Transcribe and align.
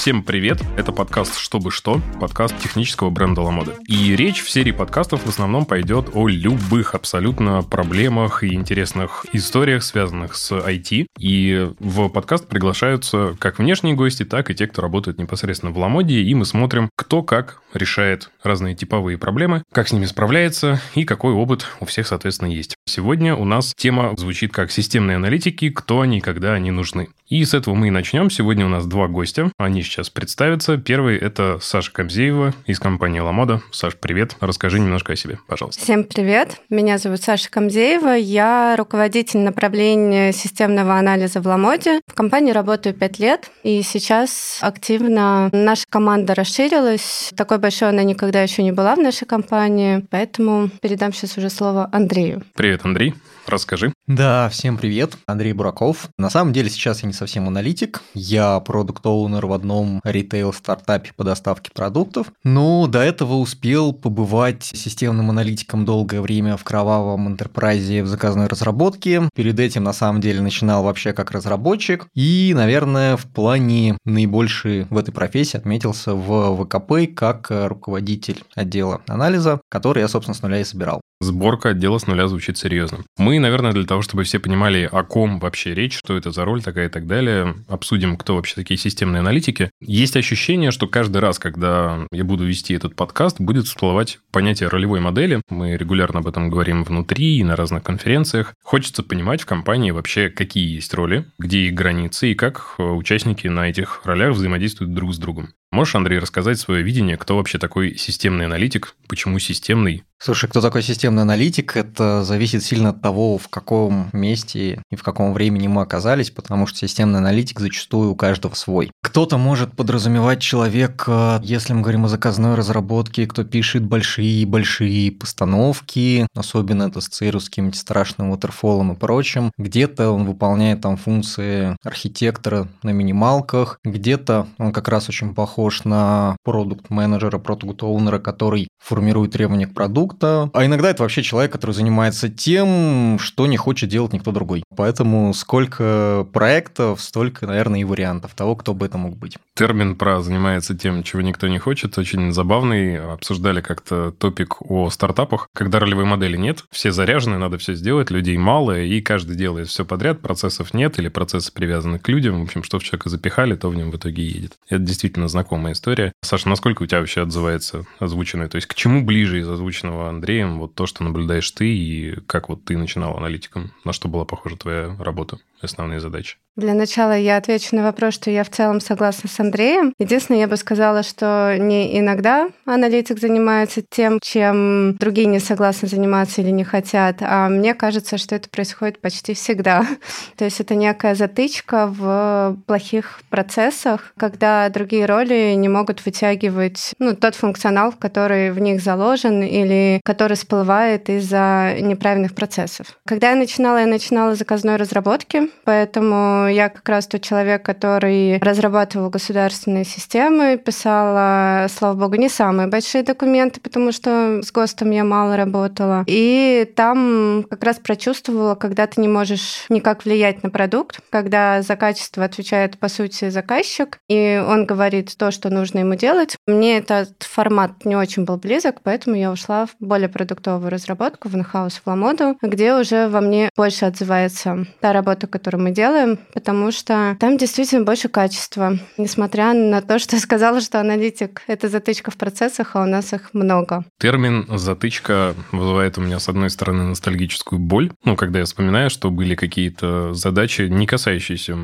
Всем 0.00 0.22
привет! 0.22 0.62
Это 0.78 0.92
подкаст 0.92 1.36
«Чтобы 1.36 1.70
что», 1.70 2.00
подкаст 2.18 2.56
технического 2.56 3.10
бренда 3.10 3.42
«Ламода». 3.42 3.74
И 3.86 4.16
речь 4.16 4.40
в 4.40 4.48
серии 4.48 4.72
подкастов 4.72 5.26
в 5.26 5.28
основном 5.28 5.66
пойдет 5.66 6.12
о 6.14 6.26
любых 6.26 6.94
абсолютно 6.94 7.60
проблемах 7.62 8.42
и 8.42 8.54
интересных 8.54 9.26
историях, 9.34 9.82
связанных 9.82 10.36
с 10.36 10.52
IT. 10.52 11.04
И 11.18 11.70
в 11.78 12.08
подкаст 12.08 12.48
приглашаются 12.48 13.36
как 13.38 13.58
внешние 13.58 13.94
гости, 13.94 14.24
так 14.24 14.50
и 14.50 14.54
те, 14.54 14.68
кто 14.68 14.80
работает 14.80 15.18
непосредственно 15.18 15.70
в 15.70 15.76
«Ламоде», 15.76 16.22
и 16.22 16.34
мы 16.34 16.46
смотрим, 16.46 16.88
кто 16.96 17.22
как 17.22 17.60
решает 17.74 18.30
разные 18.42 18.74
типовые 18.74 19.18
проблемы, 19.18 19.64
как 19.70 19.88
с 19.88 19.92
ними 19.92 20.06
справляется 20.06 20.80
и 20.94 21.04
какой 21.04 21.34
опыт 21.34 21.66
у 21.78 21.84
всех, 21.84 22.06
соответственно, 22.06 22.48
есть. 22.48 22.74
Сегодня 22.86 23.36
у 23.36 23.44
нас 23.44 23.74
тема 23.76 24.14
звучит 24.16 24.50
как 24.50 24.72
«Системные 24.72 25.16
аналитики. 25.16 25.68
Кто 25.68 26.00
они, 26.00 26.22
когда 26.22 26.54
они 26.54 26.70
нужны?». 26.70 27.08
И 27.28 27.44
с 27.44 27.54
этого 27.54 27.74
мы 27.74 27.88
и 27.88 27.90
начнем. 27.90 28.28
Сегодня 28.30 28.66
у 28.66 28.68
нас 28.68 28.86
два 28.86 29.06
гостя. 29.06 29.52
Они 29.56 29.82
сейчас 29.90 30.08
представятся. 30.08 30.76
Первый– 30.76 31.18
это 31.18 31.58
Саша 31.60 31.92
Камзеева 31.92 32.54
из 32.66 32.78
компании 32.78 33.20
«Ламода». 33.20 33.60
Саш, 33.72 33.96
привет. 33.96 34.36
Расскажи 34.40 34.78
немножко 34.78 35.12
о 35.12 35.16
себе, 35.16 35.38
пожалуйста. 35.46 35.82
Всем 35.82 36.04
привет. 36.04 36.60
Меня 36.70 36.98
зовут 36.98 37.22
Саша 37.22 37.50
Камзеева. 37.50 38.14
Я 38.14 38.76
руководитель 38.78 39.40
направления 39.40 40.32
системного 40.32 40.94
анализа 40.94 41.40
в 41.40 41.46
«Ламоде». 41.46 42.00
В 42.06 42.14
компании 42.14 42.52
работаю 42.52 42.94
пять 42.94 43.18
лет. 43.18 43.50
И 43.64 43.82
сейчас 43.82 44.58
активно 44.60 45.50
наша 45.52 45.84
команда 45.88 46.34
расширилась. 46.34 47.32
Такой 47.36 47.58
большой 47.58 47.88
она 47.88 48.04
никогда 48.04 48.42
еще 48.42 48.62
не 48.62 48.72
была 48.72 48.94
в 48.94 49.00
нашей 49.00 49.26
компании. 49.26 50.06
Поэтому 50.10 50.70
передам 50.80 51.12
сейчас 51.12 51.36
уже 51.36 51.50
слово 51.50 51.88
Андрею. 51.92 52.42
Привет, 52.54 52.82
Андрей. 52.84 53.14
Расскажи. 53.50 53.92
Да, 54.06 54.48
всем 54.48 54.78
привет. 54.78 55.16
Андрей 55.26 55.52
Бураков. 55.52 56.08
На 56.16 56.30
самом 56.30 56.52
деле 56.52 56.70
сейчас 56.70 57.02
я 57.02 57.08
не 57.08 57.12
совсем 57.12 57.48
аналитик. 57.48 58.00
Я 58.14 58.60
продукт 58.60 59.04
оунер 59.04 59.46
в 59.46 59.52
одном 59.52 60.00
ритейл-стартапе 60.04 61.10
по 61.16 61.24
доставке 61.24 61.72
продуктов. 61.74 62.28
Но 62.44 62.86
до 62.86 63.00
этого 63.00 63.34
успел 63.34 63.92
побывать 63.92 64.62
системным 64.62 65.30
аналитиком 65.30 65.84
долгое 65.84 66.20
время 66.20 66.56
в 66.56 66.62
кровавом 66.62 67.26
интерпрайзе 67.26 68.04
в 68.04 68.06
заказной 68.06 68.46
разработке. 68.46 69.28
Перед 69.34 69.58
этим 69.58 69.82
на 69.82 69.92
самом 69.92 70.20
деле 70.20 70.40
начинал 70.40 70.84
вообще 70.84 71.12
как 71.12 71.32
разработчик. 71.32 72.06
И, 72.14 72.52
наверное, 72.54 73.16
в 73.16 73.26
плане 73.26 73.98
наибольший 74.04 74.86
в 74.90 74.96
этой 74.96 75.10
профессии 75.12 75.56
отметился 75.56 76.14
в 76.14 76.64
ВКП 76.64 77.12
как 77.12 77.48
руководитель 77.50 78.44
отдела 78.54 79.00
анализа, 79.08 79.60
который 79.68 80.02
я, 80.02 80.08
собственно, 80.08 80.36
с 80.36 80.42
нуля 80.42 80.60
и 80.60 80.64
собирал. 80.64 81.00
Сборка 81.22 81.70
отдела 81.70 81.98
с 81.98 82.06
нуля 82.06 82.28
звучит 82.28 82.56
серьезно. 82.56 83.04
Мы, 83.18 83.38
наверное, 83.38 83.72
для 83.72 83.84
того, 83.84 84.00
чтобы 84.00 84.24
все 84.24 84.38
понимали, 84.38 84.88
о 84.90 85.02
ком 85.02 85.38
вообще 85.38 85.74
речь, 85.74 85.98
что 85.98 86.16
это 86.16 86.30
за 86.30 86.46
роль 86.46 86.62
такая 86.62 86.86
и 86.86 86.90
так 86.90 87.06
далее, 87.06 87.56
обсудим, 87.68 88.16
кто 88.16 88.36
вообще 88.36 88.54
такие 88.54 88.78
системные 88.78 89.20
аналитики. 89.20 89.70
Есть 89.80 90.16
ощущение, 90.16 90.70
что 90.70 90.88
каждый 90.88 91.18
раз, 91.18 91.38
когда 91.38 92.06
я 92.10 92.24
буду 92.24 92.46
вести 92.46 92.72
этот 92.72 92.96
подкаст, 92.96 93.38
будет 93.38 93.66
всплывать 93.66 94.18
понятие 94.32 94.70
ролевой 94.70 95.00
модели. 95.00 95.42
Мы 95.50 95.76
регулярно 95.76 96.20
об 96.20 96.26
этом 96.26 96.48
говорим 96.48 96.84
внутри 96.84 97.36
и 97.36 97.44
на 97.44 97.54
разных 97.54 97.82
конференциях. 97.82 98.54
Хочется 98.64 99.02
понимать 99.02 99.42
в 99.42 99.46
компании 99.46 99.90
вообще, 99.90 100.30
какие 100.30 100.74
есть 100.74 100.94
роли, 100.94 101.26
где 101.38 101.66
их 101.66 101.74
границы 101.74 102.32
и 102.32 102.34
как 102.34 102.76
участники 102.78 103.46
на 103.46 103.68
этих 103.68 104.00
ролях 104.04 104.34
взаимодействуют 104.34 104.94
друг 104.94 105.12
с 105.12 105.18
другом. 105.18 105.50
Можешь, 105.72 105.94
Андрей, 105.94 106.18
рассказать 106.18 106.58
свое 106.58 106.82
видение, 106.82 107.16
кто 107.16 107.36
вообще 107.36 107.58
такой 107.58 107.96
системный 107.96 108.46
аналитик, 108.46 108.96
почему 109.06 109.38
системный? 109.38 110.02
Слушай, 110.18 110.50
кто 110.50 110.60
такой 110.60 110.82
системный 110.82 111.22
аналитик, 111.22 111.76
это 111.76 112.24
зависит 112.24 112.62
сильно 112.62 112.90
от 112.90 113.00
того, 113.00 113.38
в 113.38 113.48
каком 113.48 114.10
месте 114.12 114.82
и 114.90 114.96
в 114.96 115.02
каком 115.02 115.32
времени 115.32 115.66
мы 115.68 115.80
оказались, 115.80 116.30
потому 116.30 116.66
что 116.66 116.78
системный 116.78 117.20
аналитик 117.20 117.60
зачастую 117.60 118.10
у 118.10 118.16
каждого 118.16 118.54
свой. 118.54 118.90
Кто-то 119.00 119.38
может 119.38 119.76
подразумевать 119.76 120.42
человека, 120.42 121.40
если 121.42 121.72
мы 121.72 121.80
говорим 121.80 122.04
о 122.04 122.08
заказной 122.08 122.54
разработке, 122.54 123.26
кто 123.26 123.44
пишет 123.44 123.84
большие-большие 123.84 125.12
постановки, 125.12 126.26
особенно 126.36 126.88
это 126.88 126.98
ассоциируют 126.98 127.44
с 127.44 127.48
каким-нибудь 127.48 127.78
страшным 127.78 128.34
waterfall 128.34 128.92
и 128.92 128.96
прочим. 128.96 129.52
Где-то 129.56 130.10
он 130.10 130.26
выполняет 130.26 130.82
там 130.82 130.98
функции 130.98 131.76
архитектора 131.82 132.68
на 132.82 132.90
минималках, 132.90 133.78
где-то 133.84 134.48
он 134.58 134.72
как 134.72 134.88
раз 134.88 135.08
очень 135.08 135.34
похож 135.34 135.59
похож 135.60 135.84
на 135.84 136.36
продукт-менеджера, 136.42 137.38
продукт-оунера, 137.38 138.18
который 138.18 138.68
формирует 138.82 139.32
требования 139.32 139.66
к 139.66 139.74
продукту. 139.74 140.50
А 140.54 140.64
иногда 140.64 140.88
это 140.88 141.02
вообще 141.02 141.22
человек, 141.22 141.52
который 141.52 141.72
занимается 141.72 142.30
тем, 142.30 143.18
что 143.20 143.46
не 143.46 143.58
хочет 143.58 143.90
делать 143.90 144.14
никто 144.14 144.32
другой. 144.32 144.64
Поэтому 144.74 145.34
сколько 145.34 146.26
проектов, 146.32 147.02
столько, 147.02 147.46
наверное, 147.46 147.80
и 147.80 147.84
вариантов 147.84 148.32
того, 148.34 148.56
кто 148.56 148.72
бы 148.72 148.86
это 148.86 148.96
мог 148.96 149.18
быть. 149.18 149.36
Термин 149.54 149.96
про 149.96 150.22
занимается 150.22 150.74
тем, 150.74 151.02
чего 151.02 151.20
никто 151.20 151.46
не 151.46 151.58
хочет, 151.58 151.98
очень 151.98 152.32
забавный. 152.32 152.98
Обсуждали 153.12 153.60
как-то 153.60 154.12
топик 154.12 154.62
о 154.62 154.88
стартапах, 154.88 155.48
когда 155.54 155.78
ролевой 155.78 156.06
модели 156.06 156.38
нет, 156.38 156.64
все 156.70 156.90
заряжены, 156.90 157.36
надо 157.36 157.58
все 157.58 157.74
сделать, 157.74 158.10
людей 158.10 158.38
мало, 158.38 158.80
и 158.80 159.02
каждый 159.02 159.36
делает 159.36 159.68
все 159.68 159.84
подряд, 159.84 160.22
процессов 160.22 160.72
нет 160.72 160.98
или 160.98 161.08
процессы 161.08 161.52
привязаны 161.52 161.98
к 161.98 162.08
людям. 162.08 162.40
В 162.40 162.44
общем, 162.44 162.62
что 162.62 162.78
в 162.78 162.82
человека 162.82 163.10
запихали, 163.10 163.54
то 163.56 163.68
в 163.68 163.74
нем 163.74 163.90
в 163.90 163.96
итоге 163.96 164.24
едет. 164.24 164.52
Это 164.70 164.80
действительно 164.80 165.28
знакомо 165.28 165.49
знакомая 165.50 165.72
история. 165.72 166.12
Саша, 166.22 166.48
насколько 166.48 166.82
у 166.82 166.86
тебя 166.86 167.00
вообще 167.00 167.22
отзывается 167.22 167.84
озвученное? 167.98 168.48
То 168.48 168.56
есть 168.56 168.68
к 168.68 168.74
чему 168.74 169.04
ближе 169.04 169.40
из 169.40 169.48
озвученного 169.48 170.08
Андреем 170.08 170.58
вот 170.58 170.74
то, 170.74 170.86
что 170.86 171.02
наблюдаешь 171.02 171.50
ты, 171.50 171.66
и 171.68 172.20
как 172.26 172.48
вот 172.48 172.64
ты 172.64 172.76
начинал 172.76 173.16
аналитиком? 173.16 173.72
На 173.84 173.92
что 173.92 174.08
была 174.08 174.24
похожа 174.24 174.56
твоя 174.56 174.96
работа, 174.98 175.38
основные 175.62 176.00
задачи? 176.00 176.38
Для 176.56 176.74
начала 176.74 177.16
я 177.16 177.36
отвечу 177.36 177.76
на 177.76 177.82
вопрос, 177.82 178.14
что 178.14 178.30
я 178.30 178.42
в 178.44 178.50
целом 178.50 178.80
согласна 178.80 179.30
с 179.30 179.38
Андреем. 179.38 179.94
Единственное, 179.98 180.40
я 180.40 180.48
бы 180.48 180.56
сказала, 180.56 181.02
что 181.02 181.56
не 181.58 181.98
иногда 181.98 182.48
аналитик 182.66 183.20
занимается 183.20 183.82
тем, 183.88 184.18
чем 184.20 184.96
другие 184.96 185.26
не 185.26 185.38
согласны 185.38 185.86
заниматься 185.88 186.42
или 186.42 186.50
не 186.50 186.64
хотят, 186.64 187.18
а 187.20 187.48
мне 187.48 187.74
кажется, 187.74 188.18
что 188.18 188.34
это 188.34 188.48
происходит 188.50 189.00
почти 189.00 189.34
всегда. 189.34 189.86
То 190.36 190.44
есть 190.44 190.60
это 190.60 190.74
некая 190.74 191.14
затычка 191.14 191.86
в 191.86 192.56
плохих 192.66 193.20
процессах, 193.30 194.12
когда 194.18 194.68
другие 194.70 195.06
роли 195.06 195.54
не 195.54 195.68
могут 195.68 196.04
вытягивать 196.04 196.94
ну, 196.98 197.14
тот 197.14 197.36
функционал, 197.36 197.92
который 197.92 198.50
в 198.50 198.58
них 198.58 198.82
заложен 198.82 199.42
или 199.42 200.00
который 200.04 200.36
всплывает 200.36 201.08
из-за 201.08 201.76
неправильных 201.80 202.34
процессов. 202.34 202.98
Когда 203.06 203.30
я 203.30 203.36
начинала, 203.36 203.78
я 203.78 203.86
начинала 203.86 204.34
заказной 204.34 204.76
разработки, 204.76 205.49
поэтому 205.64 206.48
я 206.48 206.68
как 206.68 206.88
раз 206.88 207.06
тот 207.06 207.22
человек, 207.22 207.62
который 207.62 208.38
разрабатывал 208.38 209.10
государственные 209.10 209.84
системы, 209.84 210.56
писала, 210.58 211.66
слава 211.68 211.94
богу, 211.94 212.16
не 212.16 212.28
самые 212.28 212.68
большие 212.68 213.02
документы, 213.02 213.60
потому 213.60 213.92
что 213.92 214.40
с 214.42 214.52
ГОСТом 214.52 214.90
я 214.90 215.04
мало 215.04 215.36
работала. 215.36 216.04
И 216.06 216.70
там 216.76 217.44
как 217.48 217.62
раз 217.64 217.78
прочувствовала, 217.78 218.54
когда 218.54 218.86
ты 218.86 219.00
не 219.00 219.08
можешь 219.08 219.66
никак 219.68 220.04
влиять 220.04 220.42
на 220.42 220.50
продукт, 220.50 221.00
когда 221.10 221.62
за 221.62 221.76
качество 221.76 222.24
отвечает, 222.24 222.78
по 222.78 222.88
сути, 222.88 223.30
заказчик, 223.30 223.98
и 224.08 224.42
он 224.46 224.66
говорит 224.66 225.16
то, 225.16 225.30
что 225.30 225.50
нужно 225.50 225.80
ему 225.80 225.94
делать. 225.94 226.36
Мне 226.46 226.78
этот 226.78 227.22
формат 227.22 227.84
не 227.84 227.96
очень 227.96 228.24
был 228.24 228.36
близок, 228.36 228.80
поэтому 228.82 229.16
я 229.16 229.30
ушла 229.30 229.66
в 229.66 229.70
более 229.80 230.08
продуктовую 230.08 230.70
разработку 230.70 231.28
в 231.28 231.34
инхаус 231.34 231.80
в 231.84 231.86
Ламоду, 231.86 232.36
где 232.42 232.74
уже 232.74 233.08
во 233.08 233.20
мне 233.20 233.50
больше 233.56 233.84
отзывается 233.84 234.66
та 234.80 234.92
работа, 234.92 235.26
которую 235.40 235.64
мы 235.64 235.70
делаем, 235.70 236.18
потому 236.34 236.70
что 236.70 237.16
там 237.18 237.38
действительно 237.38 237.82
больше 237.82 238.10
качества. 238.10 238.78
Несмотря 238.98 239.54
на 239.54 239.80
то, 239.80 239.98
что 239.98 240.16
я 240.16 240.20
сказала, 240.20 240.60
что 240.60 240.80
аналитик— 240.80 241.42
это 241.46 241.68
затычка 241.68 242.10
в 242.10 242.16
процессах, 242.18 242.76
а 242.76 242.82
у 242.82 242.86
нас 242.86 243.14
их 243.14 243.32
много. 243.32 243.84
Термин 243.98 244.46
«затычка» 244.50 245.34
вызывает 245.50 245.96
у 245.96 246.02
меня, 246.02 246.18
с 246.18 246.28
одной 246.28 246.50
стороны, 246.50 246.84
ностальгическую 246.84 247.58
боль. 247.58 247.90
Ну, 248.04 248.16
когда 248.16 248.40
я 248.40 248.44
вспоминаю, 248.44 248.90
что 248.90 249.10
были 249.10 249.34
какие-то 249.34 250.12
задачи, 250.12 250.62
не 250.62 250.86
касающиеся 250.86 251.56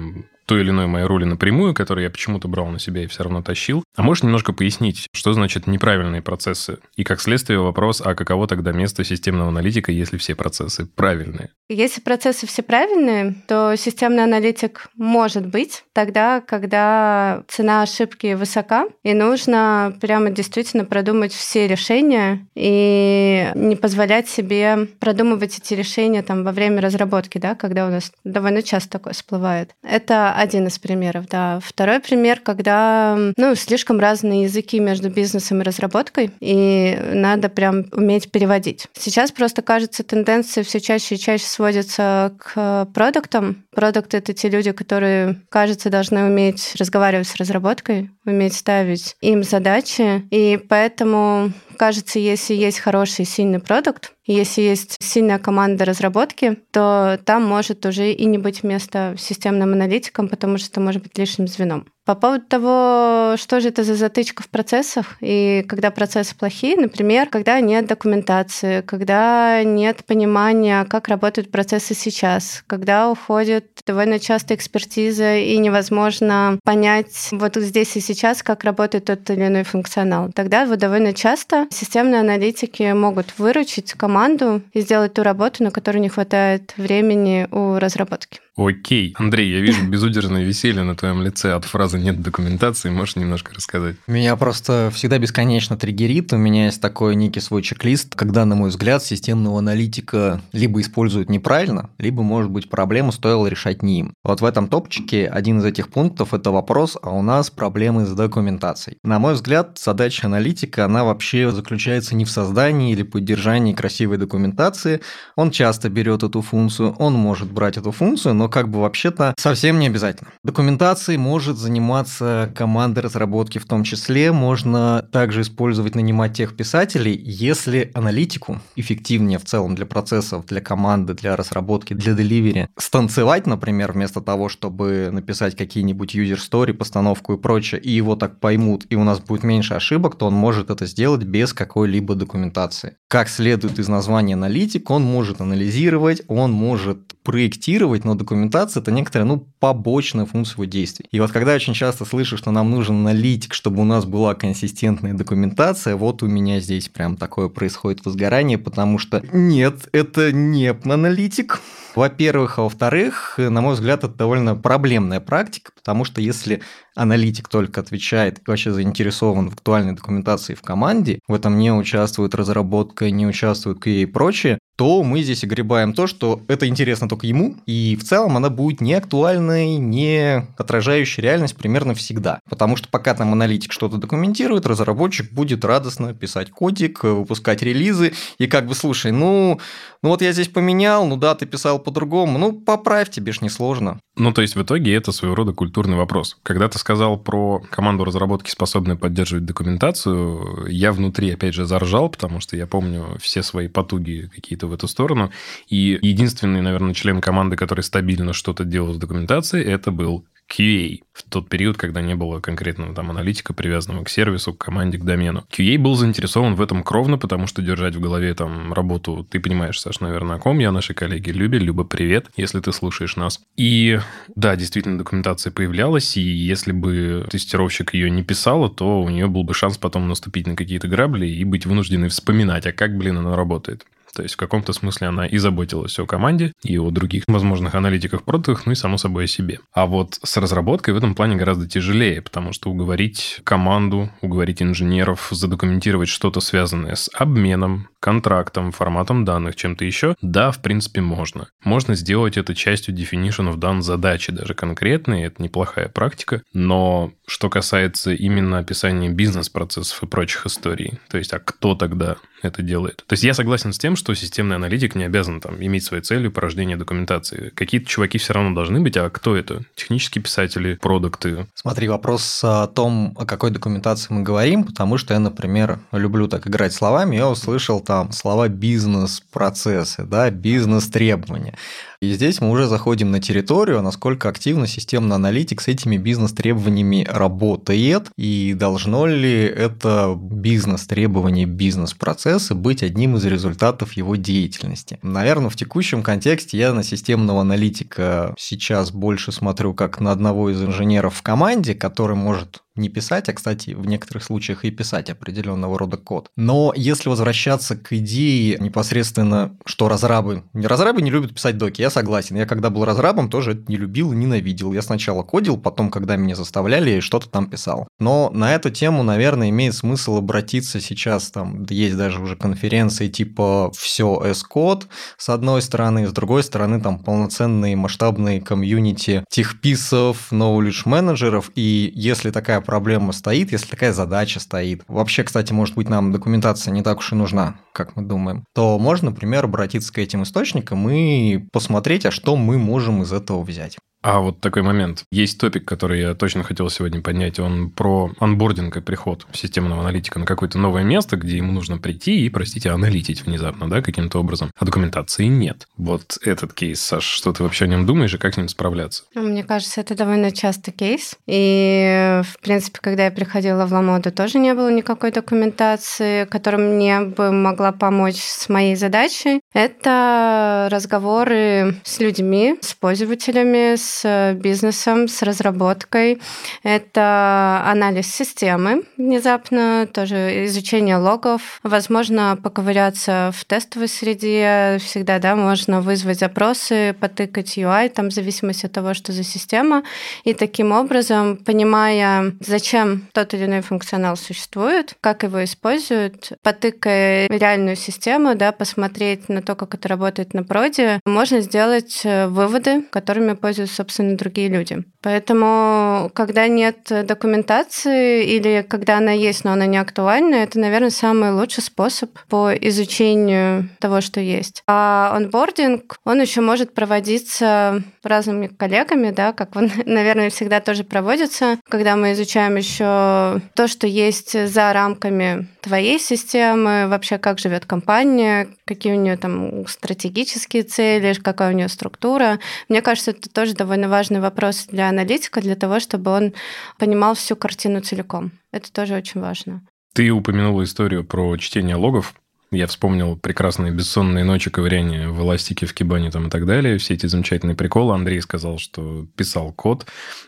той 0.46 0.60
или 0.60 0.70
иной 0.70 0.87
моей 0.87 1.06
роли 1.06 1.25
напрямую, 1.25 1.75
которую 1.75 2.04
я 2.04 2.10
почему-то 2.10 2.48
брал 2.48 2.69
на 2.69 2.78
себя 2.78 3.02
и 3.02 3.06
все 3.06 3.25
равно 3.25 3.43
тащил. 3.43 3.82
А 3.96 4.02
можешь 4.02 4.22
немножко 4.22 4.52
пояснить, 4.52 5.08
что 5.12 5.32
значит 5.32 5.66
неправильные 5.66 6.22
процессы? 6.22 6.78
И 6.96 7.04
как 7.04 7.20
следствие 7.20 7.58
вопрос, 7.58 8.00
а 8.04 8.14
каково 8.14 8.46
тогда 8.46 8.72
место 8.72 9.04
системного 9.04 9.48
аналитика, 9.48 9.93
если 9.93 10.16
все 10.16 10.34
процессы 10.34 10.87
правильные? 10.87 11.50
Если 11.69 12.00
процессы 12.00 12.46
все 12.46 12.62
правильные, 12.62 13.34
то 13.48 13.75
системный 13.76 14.22
аналитик 14.22 14.88
может 14.94 15.46
быть 15.46 15.84
тогда, 15.93 16.40
когда 16.40 17.42
цена 17.49 17.82
ошибки 17.82 18.34
высока, 18.34 18.87
и 19.02 19.14
нужно 19.14 19.96
прямо 20.00 20.31
действительно 20.31 20.84
продумать 20.84 21.32
все 21.32 21.66
решения 21.66 22.46
и 22.54 23.50
не 23.56 23.75
позволять 23.75 24.28
себе 24.28 24.87
продумывать 25.00 25.58
эти 25.58 25.75
решения 25.75 26.22
там 26.22 26.44
во 26.44 26.52
время 26.52 26.81
разработки, 26.81 27.38
да, 27.38 27.56
когда 27.56 27.88
у 27.88 27.90
нас 27.90 28.12
довольно 28.22 28.62
часто 28.62 28.90
такое 28.90 29.12
всплывает. 29.12 29.75
Это 29.82 30.36
один 30.37 30.67
из 30.67 30.79
примеров, 30.79 31.27
да. 31.29 31.61
Второй 31.62 32.00
пример, 32.00 32.41
когда 32.41 33.17
ну, 33.37 33.55
слишком 33.55 33.99
разные 33.99 34.44
языки 34.44 34.79
между 34.81 35.11
бизнесом 35.11 35.61
и 35.61 35.65
разработкой, 35.65 36.31
и 36.41 36.99
надо 37.12 37.49
прям 37.49 37.87
уметь 37.93 38.31
переводить. 38.31 38.87
Сейчас 38.94 39.33
просто 39.33 39.62
кажется, 39.62 40.03
тенденция 40.03 40.65
все 40.65 40.81
чаще 40.81 41.15
и 41.15 41.19
чаще 41.19 41.47
сводится 41.47 42.33
к 42.38 42.87
продуктам. 42.94 43.65
Продукты— 43.76 44.17
это 44.19 44.32
те 44.32 44.49
люди, 44.49 44.73
которые, 44.73 45.43
кажется, 45.50 45.90
должны 45.90 46.25
уметь 46.25 46.75
разговаривать 46.78 47.28
с 47.28 47.37
разработкой, 47.37 48.08
уметь 48.25 48.55
ставить 48.55 49.17
им 49.20 49.43
задачи. 49.43 50.26
И 50.31 50.56
поэтому, 50.56 51.52
кажется, 51.76 52.19
если 52.19 52.55
есть 52.55 52.78
хороший, 52.78 53.26
сильный 53.26 53.58
продукт, 53.58 54.14
если 54.25 54.62
есть 54.62 54.96
сильная 54.99 55.38
команда 55.38 55.84
разработки, 55.84 56.56
то 56.73 57.20
там 57.26 57.44
может 57.44 57.84
уже 57.84 58.12
и 58.12 58.25
не 58.25 58.38
быть 58.38 58.62
места 58.62 59.14
системным 59.19 59.75
аналитикам, 59.75 60.31
потому 60.31 60.56
что 60.56 60.70
это 60.70 60.81
может 60.81 61.02
быть 61.02 61.19
лишним 61.19 61.46
звеном. 61.46 61.87
По 62.06 62.14
поводу 62.14 62.44
того, 62.44 63.35
что 63.37 63.61
же 63.61 63.70
это 63.70 63.82
за 63.82 63.97
затычка 63.97 64.44
в 64.44 64.49
процессах, 64.49 65.17
и 65.20 65.64
когда 65.69 65.91
процессы 65.91 66.37
плохие, 66.37 66.76
например, 66.76 67.29
когда 67.29 67.58
нет 67.58 67.87
документации, 67.87 68.82
когда 68.82 69.64
нет 69.64 70.05
понимания, 70.05 70.85
как 70.85 71.08
работают 71.08 71.50
процессы 71.50 71.94
сейчас, 71.94 72.62
когда 72.69 73.11
уходит 73.11 73.67
довольно 73.85 74.20
часто 74.20 74.55
экспертиза, 74.55 75.38
и 75.38 75.58
невозможно 75.58 76.61
понять 76.62 77.31
вот 77.32 77.56
здесь 77.56 77.97
и 77.97 78.00
сейчас, 78.00 78.44
как 78.44 78.62
работает 78.62 79.06
тот 79.06 79.29
или 79.31 79.49
иной 79.49 79.64
функционал. 79.64 80.31
Тогда 80.32 80.64
вот 80.64 80.79
довольно 80.79 81.12
часто 81.12 81.67
системные 81.70 82.20
аналитики 82.20 82.93
могут 82.93 83.37
выручить 83.37 83.94
команду 83.94 84.62
и 84.73 84.81
сделать 84.81 85.14
ту 85.14 85.25
работу, 85.25 85.64
на 85.64 85.73
которую 85.73 86.02
не 86.02 86.09
хватает 86.09 86.73
времени 86.76 87.49
у 87.50 87.81
разработки. 87.81 88.38
Окей. 88.58 89.14
Андрей, 89.19 89.53
я 89.53 89.61
вижу 89.61 89.87
безудержное 89.87 90.43
веселье 90.43 90.82
на 90.82 90.97
твоем 90.97 91.20
лице 91.20 91.53
от 91.53 91.67
фразы 91.67 91.99
«нет 91.99 92.23
документации». 92.23 92.88
Можешь 92.88 93.17
немножко 93.17 93.55
рассказать? 93.55 93.97
Меня 94.06 94.35
просто 94.37 94.91
всегда 94.94 95.19
бесконечно 95.19 95.76
триггерит. 95.76 96.32
У 96.32 96.38
меня 96.38 96.67
есть 96.67 96.81
такой 96.81 97.17
некий 97.17 97.41
свой 97.41 97.61
чек-лист, 97.62 98.14
когда, 98.14 98.47
на 98.47 98.55
мой 98.55 98.70
взгляд, 98.70 99.03
системного 99.03 99.58
аналитика 99.58 100.41
либо 100.53 100.81
используют 100.81 101.29
неправильно, 101.29 101.91
либо, 101.99 102.23
может 102.23 102.50
быть, 102.50 102.70
проблему 102.70 103.12
стоило 103.12 103.47
решать 103.47 103.82
не 103.82 103.99
им. 104.00 104.14
Вот 104.25 104.41
в 104.41 104.44
этом 104.47 104.69
топчике 104.69 105.26
один 105.26 105.59
из 105.59 105.64
этих 105.67 105.91
пунктов– 105.91 106.32
это 106.32 106.50
вопрос, 106.50 106.97
а 107.02 107.11
у 107.11 107.20
нас 107.20 107.50
проблемы 107.50 108.06
с 108.06 108.12
документацией. 108.12 108.97
На 109.02 109.19
мой 109.19 109.35
взгляд, 109.35 109.79
задача 109.79 110.29
аналитика, 110.29 110.87
она 110.87 111.05
вообще 111.05 111.50
заключается 111.50 112.17
не 112.17 112.25
в 112.25 112.31
создании 112.31 112.93
или 112.93 113.02
поддержании 113.02 113.75
красивой 113.75 114.17
документации. 114.17 115.02
Он 115.37 115.50
часто 115.50 115.91
берет 115.91 116.23
эту 116.23 116.41
функцию, 116.41 116.93
он 116.93 117.12
может 117.12 117.52
брать 117.52 117.76
эту 117.76 117.93
функцию, 117.93 118.32
но 118.32 118.45
как 118.48 118.69
бы 118.69 118.81
вообще-то 118.81 119.34
совсем 119.38 119.78
не 119.78 119.87
обязательно. 119.87 120.31
Документацией 120.44 121.19
может 121.19 121.56
заниматься 121.56 122.52
команда 122.54 123.02
разработки 123.02 123.58
в 123.58 123.66
том 123.66 123.84
числе. 123.84 124.32
Можно 124.32 125.06
также 125.12 125.43
использовать, 125.43 125.94
нанимать 125.94 126.34
тех 126.34 126.56
писателей, 126.56 127.20
если 127.25 127.90
аналитику 127.94 128.60
эффективнее 128.76 129.38
в 129.38 129.44
целом 129.44 129.75
для 129.75 129.87
процессов, 129.87 130.46
для 130.46 130.60
команды, 130.60 131.14
для 131.14 131.37
разработки, 131.37 131.94
для 131.94 132.14
деливери 132.14 132.69
станцевать, 132.78 133.46
например, 133.46 133.93
вместо 133.93 134.20
того, 134.20 134.49
чтобы 134.49 135.10
написать 135.12 135.56
какие-нибудь 135.56 136.14
user 136.14 136.38
story, 136.38 136.72
постановку 136.72 137.34
и 137.34 137.38
прочее, 137.38 137.81
и 137.81 137.90
его 137.90 138.16
так 138.16 138.40
поймут, 138.40 138.87
и 138.90 138.96
у 138.96 139.04
нас 139.04 139.20
будет 139.20 139.42
меньше 139.42 139.75
ошибок, 139.75 140.16
то 140.16 140.26
он 140.26 140.34
может 140.34 140.70
это 140.70 140.87
сделать 140.87 141.22
без 141.22 141.52
какой-либо 141.52 142.14
документации. 142.14 142.96
Как 143.08 143.28
следует 143.28 143.78
из 143.78 143.88
названия 143.88 144.34
аналитик, 144.34 144.90
он 144.90 145.02
может 145.02 145.40
анализировать, 145.40 146.22
он 146.28 146.52
может 146.52 147.15
проектировать, 147.26 148.05
но 148.05 148.14
документация– 148.14 148.81
это 148.82 148.93
некоторая, 148.93 149.26
ну, 149.26 149.49
побочная 149.58 150.26
функция 150.26 150.55
его 150.55 150.64
действий. 150.64 151.06
И 151.11 151.19
вот 151.19 151.32
когда 151.32 151.55
очень 151.55 151.75
часто 151.75 152.05
слышу, 152.05 152.37
что 152.37 152.52
нам 152.52 152.70
нужен 152.70 153.00
аналитик, 153.00 153.52
чтобы 153.52 153.82
у 153.82 153.84
нас 153.84 154.05
была 154.05 154.37
консистентная 154.37 155.12
документация, 155.12 155.96
вот 155.96 156.23
у 156.23 156.28
меня 156.28 156.61
здесь 156.61 156.88
прям 156.88 157.17
такое 157.17 157.49
происходит 157.49 158.05
возгорание, 158.05 158.58
потому 158.58 158.99
что 158.99 159.25
нет, 159.32 159.88
это 159.90 160.31
не 160.31 160.69
аналитик, 160.69 161.61
во-первых, 161.96 162.61
а 162.61 162.62
во-вторых, 162.62 163.34
на 163.38 163.61
мой 163.61 163.75
взгляд, 163.75 164.05
это 164.05 164.14
довольно 164.14 164.55
проблемная 164.55 165.19
практика, 165.19 165.73
потому 165.75 166.05
что 166.05 166.20
если 166.20 166.62
аналитик 166.96 167.48
только 167.48 167.81
отвечает 167.81 168.38
и 168.38 168.43
вообще 168.46 168.72
заинтересован 168.72 169.50
в 169.50 169.54
актуальной 169.54 169.93
документации 169.93 170.54
в 170.54 170.62
команде, 170.62 171.20
в 171.28 171.34
этом 171.34 171.58
не 171.58 171.72
участвует 171.72 172.34
разработка, 172.34 173.10
не 173.10 173.26
участвует 173.26 173.78
QA 173.78 174.02
и 174.02 174.06
прочее, 174.06 174.58
то 174.76 175.02
мы 175.02 175.22
здесь 175.22 175.43
огребаем 175.43 175.94
то, 175.94 176.06
что 176.06 176.43
это 176.48 176.66
интересно 176.66 177.08
только 177.08 177.26
ему, 177.26 177.56
и 177.66 177.96
в 177.96 178.04
целом 178.04 178.37
она 178.37 178.50
будет 178.50 178.81
не 178.81 178.93
актуальной, 178.93 179.76
не 179.76 180.46
отражающей 180.58 181.22
реальность 181.22 181.56
примерно 181.56 181.94
всегда. 181.94 182.40
Потому 182.48 182.76
что 182.76 182.88
пока 182.88 183.14
там 183.14 183.32
аналитик 183.32 183.72
что-то 183.72 183.96
документирует, 183.96 184.66
разработчик 184.66 185.32
будет 185.32 185.64
радостно 185.64 186.12
писать 186.12 186.50
кодик, 186.50 187.04
выпускать 187.04 187.62
релизы, 187.62 188.12
и 188.38 188.46
как 188.46 188.66
бы, 188.66 188.75
слушай, 188.75 189.12
ну, 189.12 189.60
ну 190.02 190.10
вот 190.10 190.20
я 190.20 190.32
здесь 190.32 190.49
поменял, 190.49 191.06
ну 191.06 191.16
да, 191.16 191.34
ты 191.34 191.46
писал 191.46 191.78
по-другому, 191.78 192.38
ну 192.38 192.52
поправь, 192.52 193.10
тебе 193.10 193.32
ж 193.32 193.40
не 193.40 193.49
сложно. 193.49 193.99
Ну, 194.18 194.32
то 194.32 194.40
есть 194.40 194.56
в 194.56 194.62
итоге 194.62 194.94
это 194.94 195.12
своего 195.12 195.34
рода 195.34 195.52
культурный 195.52 195.98
вопрос. 195.98 196.38
Когда 196.42 196.68
ты 196.68 196.78
сказал 196.78 197.18
про 197.18 197.60
команду 197.70 198.02
разработки, 198.04 198.50
способную 198.50 198.96
поддерживать 198.96 199.44
документацию, 199.44 200.66
я 200.68 200.92
внутри, 200.92 201.30
опять 201.30 201.52
же, 201.52 201.66
заржал, 201.66 202.08
потому 202.08 202.40
что 202.40 202.56
я 202.56 202.66
помню 202.66 203.18
все 203.20 203.42
свои 203.42 203.68
потуги 203.68 204.30
какие-то 204.34 204.68
в 204.68 204.72
эту 204.72 204.88
сторону. 204.88 205.32
И 205.68 205.98
единственный, 206.00 206.62
наверное, 206.62 206.94
член 206.94 207.20
команды, 207.20 207.56
который 207.56 207.82
стабильно 207.82 208.32
что-то 208.32 208.64
делал 208.64 208.94
с 208.94 208.96
документацией, 208.96 209.64
это 209.66 209.90
был 209.90 210.24
QA 210.50 211.00
в 211.12 211.22
тот 211.28 211.48
период, 211.48 211.76
когда 211.76 212.02
не 212.02 212.14
было 212.14 212.40
конкретного 212.40 212.94
там 212.94 213.10
аналитика, 213.10 213.52
привязанного 213.54 214.04
к 214.04 214.08
сервису, 214.08 214.52
к 214.52 214.58
команде, 214.58 214.98
к 214.98 215.04
домену. 215.04 215.44
QA 215.50 215.78
был 215.78 215.94
заинтересован 215.94 216.54
в 216.54 216.60
этом 216.60 216.82
кровно, 216.82 217.19
потому 217.19 217.46
что 217.46 217.62
держать 217.62 217.96
в 217.96 218.00
голове 218.00 218.34
там 218.34 218.72
работу, 218.72 219.26
ты 219.28 219.40
понимаешь, 219.40 219.81
Саш, 219.81 220.00
наверное, 220.00 220.37
о 220.37 220.38
ком 220.38 220.58
я, 220.58 220.72
наши 220.72 220.94
коллеги 220.94 221.31
Люби, 221.31 221.58
Люба, 221.58 221.84
привет, 221.84 222.26
если 222.37 222.60
ты 222.60 222.72
слушаешь 222.72 223.16
нас. 223.16 223.40
И 223.56 223.98
да, 224.34 224.56
действительно, 224.56 224.98
документация 224.98 225.50
появлялась, 225.50 226.16
и 226.16 226.22
если 226.22 226.72
бы 226.72 227.26
тестировщик 227.31 227.94
ее 227.94 228.10
не 228.10 228.22
писала, 228.22 228.69
то 228.69 229.02
у 229.02 229.08
нее 229.08 229.26
был 229.26 229.44
бы 229.44 229.54
шанс 229.54 229.78
потом 229.78 230.08
наступить 230.08 230.46
на 230.46 230.56
какие-то 230.56 230.88
грабли 230.88 231.26
и 231.26 231.44
быть 231.44 231.66
вынужденной 231.66 232.08
вспоминать, 232.08 232.66
а 232.66 232.72
как, 232.72 232.96
блин, 232.96 233.19
она 233.19 233.37
работает. 233.37 233.87
То 234.16 234.22
есть 234.22 234.34
в 234.34 234.38
каком-то 234.38 234.72
смысле 234.72 235.08
она 235.08 235.26
и 235.26 235.36
заботилась 235.36 235.98
о 235.98 236.06
команде, 236.06 236.54
и 236.64 236.78
о 236.78 236.90
других 236.90 237.24
возможных 237.28 237.74
аналитиках 237.74 238.22
продуктах, 238.22 238.64
ну 238.64 238.72
и, 238.72 238.74
само 238.74 238.96
собой, 238.96 239.24
о 239.24 239.26
себе. 239.26 239.60
А 239.74 239.84
вот 239.84 240.18
с 240.22 240.38
разработкой 240.38 240.94
в 240.94 240.96
этом 240.96 241.14
плане 241.14 241.36
гораздо 241.36 241.68
тяжелее, 241.68 242.22
потому 242.22 242.54
что 242.54 242.70
уговорить 242.70 243.40
команду, 243.44 244.10
уговорить 244.22 244.62
инженеров 244.62 245.28
задокументировать 245.30 246.08
что-то 246.08 246.40
связанное 246.40 246.94
с 246.94 247.10
обменом, 247.12 247.88
контрактом, 248.00 248.72
форматом 248.72 249.24
данных, 249.24 249.56
чем-то 249.56 249.84
еще, 249.84 250.14
да, 250.22 250.50
в 250.50 250.62
принципе, 250.62 251.00
можно. 251.00 251.48
Можно 251.64 251.94
сделать 251.94 252.36
это 252.38 252.54
частью 252.54 252.94
definition 252.94 253.52
of 253.52 253.56
done 253.56 253.80
задачи, 253.80 254.32
даже 254.32 254.54
конкретные, 254.54 255.26
это 255.26 255.42
неплохая 255.42 255.88
практика, 255.88 256.42
но 256.52 257.12
что 257.26 257.50
касается 257.50 258.12
именно 258.12 258.58
описания 258.58 259.11
бизнес-процессов 259.11 260.02
и 260.02 260.06
прочих 260.06 260.46
историй, 260.46 261.00
то 261.11 261.18
есть, 261.18 261.32
а 261.32 261.40
кто 261.40 261.75
тогда 261.75 262.16
это 262.42 262.62
делает? 262.62 263.02
То 263.08 263.14
есть, 263.14 263.25
я 263.25 263.35
согласен 263.35 263.73
с 263.73 263.78
тем, 263.78 263.96
что 263.96 264.05
системный 264.14 264.56
аналитик 264.56 264.94
не 264.94 265.04
обязан 265.04 265.40
там 265.40 265.56
иметь 265.62 265.84
своей 265.84 266.02
целью 266.02 266.30
порождение 266.30 266.76
документации. 266.76 267.50
Какие-то 267.54 267.88
чуваки 267.88 268.18
все 268.18 268.32
равно 268.32 268.54
должны 268.54 268.80
быть, 268.80 268.96
а 268.96 269.10
кто 269.10 269.36
это? 269.36 269.62
Технические 269.75 270.22
писатели, 270.22 270.75
продукты? 270.75 271.46
Смотри, 271.54 271.88
вопрос 271.88 272.42
о 272.44 272.66
том, 272.66 273.14
о 273.18 273.25
какой 273.26 273.50
документации 273.50 274.12
мы 274.12 274.22
говорим, 274.22 274.64
потому 274.64 274.98
что 274.98 275.14
я, 275.14 275.20
например, 275.20 275.80
люблю 275.92 276.28
так 276.28 276.46
играть 276.46 276.72
словами, 276.72 277.16
я 277.16 277.28
услышал 277.28 277.80
там 277.80 278.12
слова 278.12 278.48
бизнес-процессы, 278.48 280.04
да, 280.04 280.30
бизнес-требования. 280.30 281.56
И 282.00 282.12
здесь 282.12 282.41
мы 282.41 282.50
уже 282.50 282.67
заходим 282.67 283.11
на 283.11 283.21
территорию, 283.21 283.83
насколько 283.83 284.29
активно 284.29 284.67
системный 284.67 285.17
аналитик 285.17 285.61
с 285.61 285.69
этими 285.69 285.97
бизнес-требованиями 285.97 287.07
работает, 287.09 288.11
и 288.17 288.55
должно 288.55 289.07
ли 289.07 289.43
это 289.45 290.17
бизнес-требование, 290.19 291.47
бизнес-процессы 291.47 292.55
быть 292.55 292.83
одним 292.83 293.17
из 293.17 293.25
результатов 293.25 293.95
его 293.95 294.17
деятельности. 294.17 294.99
Наверное, 295.03 295.50
в 295.50 295.57
текущем 295.57 296.03
контексте 296.03 296.59
я 296.59 296.73
на 296.73 296.83
системного 296.83 297.41
аналитика 297.41 298.35
сейчас 298.38 298.91
больше 298.91 299.33
смотрю 299.33 299.75
как 299.75 300.00
на 300.00 300.12
одного 300.12 300.50
из 300.50 300.62
инженеров 300.62 301.15
в 301.15 301.23
команде, 301.23 301.75
который 301.75 302.17
может 302.17 302.62
не 302.76 302.88
писать, 302.88 303.28
а, 303.28 303.33
кстати, 303.33 303.71
в 303.71 303.87
некоторых 303.87 304.25
случаях 304.25 304.64
и 304.64 304.71
писать 304.71 305.11
определенного 305.11 305.78
рода 305.78 305.97
код. 305.97 306.28
Но 306.37 306.73
если 306.76 307.09
возвращаться 307.09 307.76
к 307.76 307.92
идее 307.92 308.59
непосредственно, 308.59 309.56
что 309.64 309.88
разрабы... 309.88 310.45
Разрабы 310.54 311.02
не 311.02 311.11
любят 311.11 311.35
писать 311.35 311.59
доки. 311.59 311.80
я 311.80 311.90
согласен. 311.90 312.37
Я 312.37 312.47
когда 312.47 312.71
был 312.71 312.85
разрабом, 312.85 313.30
тоже 313.30 313.52
это 313.52 313.64
не 313.68 313.76
любил 313.76 314.12
и 314.12 314.16
ненавидел. 314.16 314.73
Я 314.73 314.83
сначала 314.83 315.23
кодил, 315.23 315.56
потом, 315.56 315.90
когда 315.90 316.16
меня 316.16 316.35
заставляли, 316.35 317.00
что-то 317.00 317.28
там 317.28 317.49
писал. 317.49 317.88
Но 317.99 318.30
на 318.30 318.54
эту 318.54 318.71
тему, 318.71 319.02
наверное, 319.02 319.50
имеет 319.50 319.75
смысл 319.75 320.18
обратиться 320.18 320.80
сейчас. 320.80 321.30
Там 321.30 321.64
есть 321.68 321.97
даже 321.97 322.21
уже 322.21 322.37
конференции 322.37 323.09
типа 323.09 323.71
«Все 323.75 324.23
S-код» 324.25 324.87
с 325.16 325.28
одной 325.28 325.62
стороны, 325.62 326.06
с 326.06 326.12
другой 326.12 326.42
стороны 326.42 326.80
там 326.80 326.99
полноценные 326.99 327.76
масштабные 327.76 328.40
комьюнити 328.40 329.25
техписов, 329.28 330.33
knowledge 330.33 330.83
менеджеров. 330.85 331.50
И 331.54 331.90
если 331.95 332.30
такая 332.30 332.61
проблема 332.66 333.12
стоит, 333.12 333.52
если 333.52 333.68
такая 333.68 333.92
задача 333.92 334.40
стоит, 334.40 334.82
вообще, 334.88 335.23
кстати, 335.25 335.52
может 335.52 335.75
быть, 335.75 335.88
нам 335.88 336.12
документация 336.12 336.73
не 336.73 336.82
так 336.82 336.99
уж 336.99 337.12
и 337.12 337.14
нужна, 337.14 337.58
как 337.73 337.96
мы 337.96 338.02
думаем, 338.02 338.44
то 338.54 338.78
можно, 338.78 339.11
например, 339.11 339.44
обратиться 339.44 339.92
к 339.92 339.99
этим 339.99 340.25
источникам 340.25 340.88
и 340.90 341.38
посмотреть, 341.52 342.04
а 342.04 342.11
что 342.11 342.37
мы 342.37 342.58
можем 342.58 343.02
из 343.02 343.12
этого 343.12 343.42
взять. 343.42 343.78
А 344.06 344.20
вот 344.20 344.40
такой 344.40 344.62
момент. 344.62 345.02
Есть 345.10 345.40
топик, 345.40 345.64
который 345.64 346.00
я 346.00 346.14
точно 346.14 346.44
хотел 346.44 346.70
сегодня 346.70 347.00
поднять. 347.00 347.40
Он 347.40 347.70
про 347.70 348.12
анбординг 348.20 348.76
и 348.76 348.80
приход 348.80 349.26
системного 349.32 349.80
аналитика 349.80 350.20
на 350.20 350.26
какое-то 350.26 350.58
новое 350.58 350.84
место, 350.84 351.16
где 351.16 351.38
ему 351.38 351.50
нужно 351.50 351.78
прийти 351.78 352.25
и, 352.25 352.28
простите, 352.28 352.70
аналитить 352.70 353.26
внезапно, 353.26 353.68
да, 353.68 353.82
каким-то 353.82 354.20
образом. 354.20 354.52
А 354.56 354.64
документации 354.64 355.25
нет. 355.25 355.66
Вот 355.76 356.18
этот 356.22 356.52
кейс, 356.52 356.80
Саш, 356.82 357.02
что 357.02 357.32
ты 357.32 357.42
вообще 357.42 357.64
о 357.64 357.66
нем 357.66 357.84
думаешь 357.84 358.14
и 358.14 358.18
как 358.18 358.34
с 358.34 358.36
ним 358.36 358.46
справляться? 358.46 359.02
Мне 359.16 359.42
кажется, 359.42 359.80
это 359.80 359.96
довольно 359.96 360.30
частый 360.30 360.72
кейс. 360.72 361.16
И, 361.26 362.22
в 362.22 362.40
принципе, 362.40 362.78
когда 362.80 363.06
я 363.06 363.10
приходила 363.10 363.66
в 363.66 363.72
Ламоду, 363.72 364.12
тоже 364.12 364.38
не 364.38 364.54
было 364.54 364.72
никакой 364.72 365.10
документации, 365.10 366.26
которая 366.26 366.60
мне 366.60 367.00
бы 367.00 367.32
могла 367.32 367.72
помочь 367.72 368.20
с 368.20 368.48
моей 368.48 368.76
задачей. 368.76 369.40
Это 369.52 370.68
разговоры 370.70 371.80
с 371.82 371.98
людьми, 371.98 372.54
с 372.60 372.72
пользователями, 372.72 373.75
с 373.75 373.96
с 373.97 374.35
бизнесом, 374.35 375.09
с 375.09 375.23
разработкой. 375.23 376.21
Это 376.62 377.62
анализ 377.65 378.12
системы 378.12 378.85
внезапно, 378.97 379.88
тоже 379.93 380.47
изучение 380.47 380.97
логов. 380.97 381.61
Возможно, 381.62 382.38
поковыряться 382.43 383.33
в 383.35 383.45
тестовой 383.45 383.88
среде. 383.88 384.79
Всегда 384.85 385.19
да, 385.19 385.37
можно 385.37 385.81
вызвать 385.81 386.19
запросы, 386.19 386.95
потыкать 387.00 387.57
UI, 387.57 387.88
там, 387.88 388.09
в 388.09 388.12
зависимости 388.12 388.67
от 388.67 388.73
того, 388.73 388.95
что 388.95 389.12
за 389.12 389.25
система. 389.25 389.83
И 390.25 390.35
таким 390.35 390.73
образом, 390.73 391.37
понимая, 391.37 392.35
зачем 392.41 393.07
тот 393.12 393.35
или 393.35 393.47
иной 393.47 393.62
функционал 393.62 394.17
существует, 394.17 394.95
как 395.00 395.23
его 395.23 395.43
используют, 395.45 396.33
потыкая 396.43 397.29
реальную 397.29 397.76
систему, 397.76 398.35
да, 398.35 398.53
посмотреть 398.53 399.29
на 399.29 399.43
то, 399.43 399.55
как 399.55 399.75
это 399.75 399.88
работает 399.88 400.35
на 400.35 400.43
проде, 400.43 401.00
можно 401.07 401.41
сделать 401.41 402.00
э, 402.05 402.26
выводы, 402.26 402.83
которыми 402.91 403.35
пользуются 403.35 403.86
собственно, 403.87 404.16
другие 404.16 404.49
люди. 404.49 404.78
Поэтому, 405.00 406.11
когда 406.14 406.49
нет 406.49 406.88
документации 406.88 408.25
или 408.25 408.66
когда 408.69 408.99
она 408.99 409.12
есть, 409.12 409.45
но 409.45 409.52
она 409.52 409.66
не 409.66 409.78
актуальна, 409.78 410.37
это, 410.37 410.59
наверное, 410.59 410.90
самый 410.90 411.33
лучший 411.33 411.62
способ 411.62 412.11
по 412.28 412.52
изучению 412.52 413.69
того, 413.78 414.00
что 414.00 414.21
есть. 414.21 414.62
А 414.66 415.12
онбординг, 415.14 415.97
он 416.05 416.21
еще 416.21 416.40
может 416.40 416.75
проводиться 416.75 417.83
разными 418.06 418.46
коллегами, 418.46 419.10
да, 419.10 419.32
как 419.32 419.56
он, 419.56 419.70
наверное, 419.86 420.30
всегда 420.30 420.60
тоже 420.60 420.84
проводится, 420.84 421.58
когда 421.68 421.96
мы 421.96 422.12
изучаем 422.12 422.56
еще 422.56 423.40
то, 423.54 423.68
что 423.68 423.86
есть 423.86 424.48
за 424.48 424.72
рамками 424.72 425.48
твоей 425.60 425.98
системы, 425.98 426.86
вообще 426.88 427.18
как 427.18 427.38
живет 427.38 427.66
компания, 427.66 428.48
какие 428.64 428.94
у 428.94 429.00
нее 429.00 429.16
там 429.16 429.66
стратегические 429.66 430.62
цели, 430.62 431.14
какая 431.14 431.52
у 431.52 431.56
нее 431.56 431.68
структура. 431.68 432.38
Мне 432.68 432.82
кажется, 432.82 433.10
это 433.10 433.28
тоже 433.28 433.54
довольно 433.54 433.88
важный 433.88 434.20
вопрос 434.20 434.66
для 434.66 434.88
аналитика 434.88 435.40
для 435.40 435.56
того, 435.56 435.80
чтобы 435.80 436.10
он 436.10 436.34
понимал 436.78 437.14
всю 437.14 437.36
картину 437.36 437.80
целиком. 437.80 438.32
Это 438.52 438.72
тоже 438.72 438.94
очень 438.94 439.20
важно. 439.20 439.62
Ты 439.94 440.10
упомянула 440.10 440.64
историю 440.64 441.04
про 441.04 441.36
чтение 441.38 441.75
логов. 441.75 442.14
Я 442.53 442.69
вспомнил 442.69 443.17
прекрасные 443.17 443.73
бессонные 443.73 444.23
ночи 444.23 444.50
ковыряния 444.50 445.09
в 445.09 445.21
эластике, 445.21 445.67
в 445.67 445.75
кибане 445.75 446.12
там 446.12 446.29
и 446.29 446.31
так 446.31 446.47
далее. 446.47 446.79
Все 446.79 446.95
эти 446.95 447.07
замечательные 447.07 447.57
приколы. 447.57 447.93
Андрей 447.93 448.21
сказал, 448.21 448.59
что 448.59 449.07
писал 449.17 449.53
код 449.53 449.87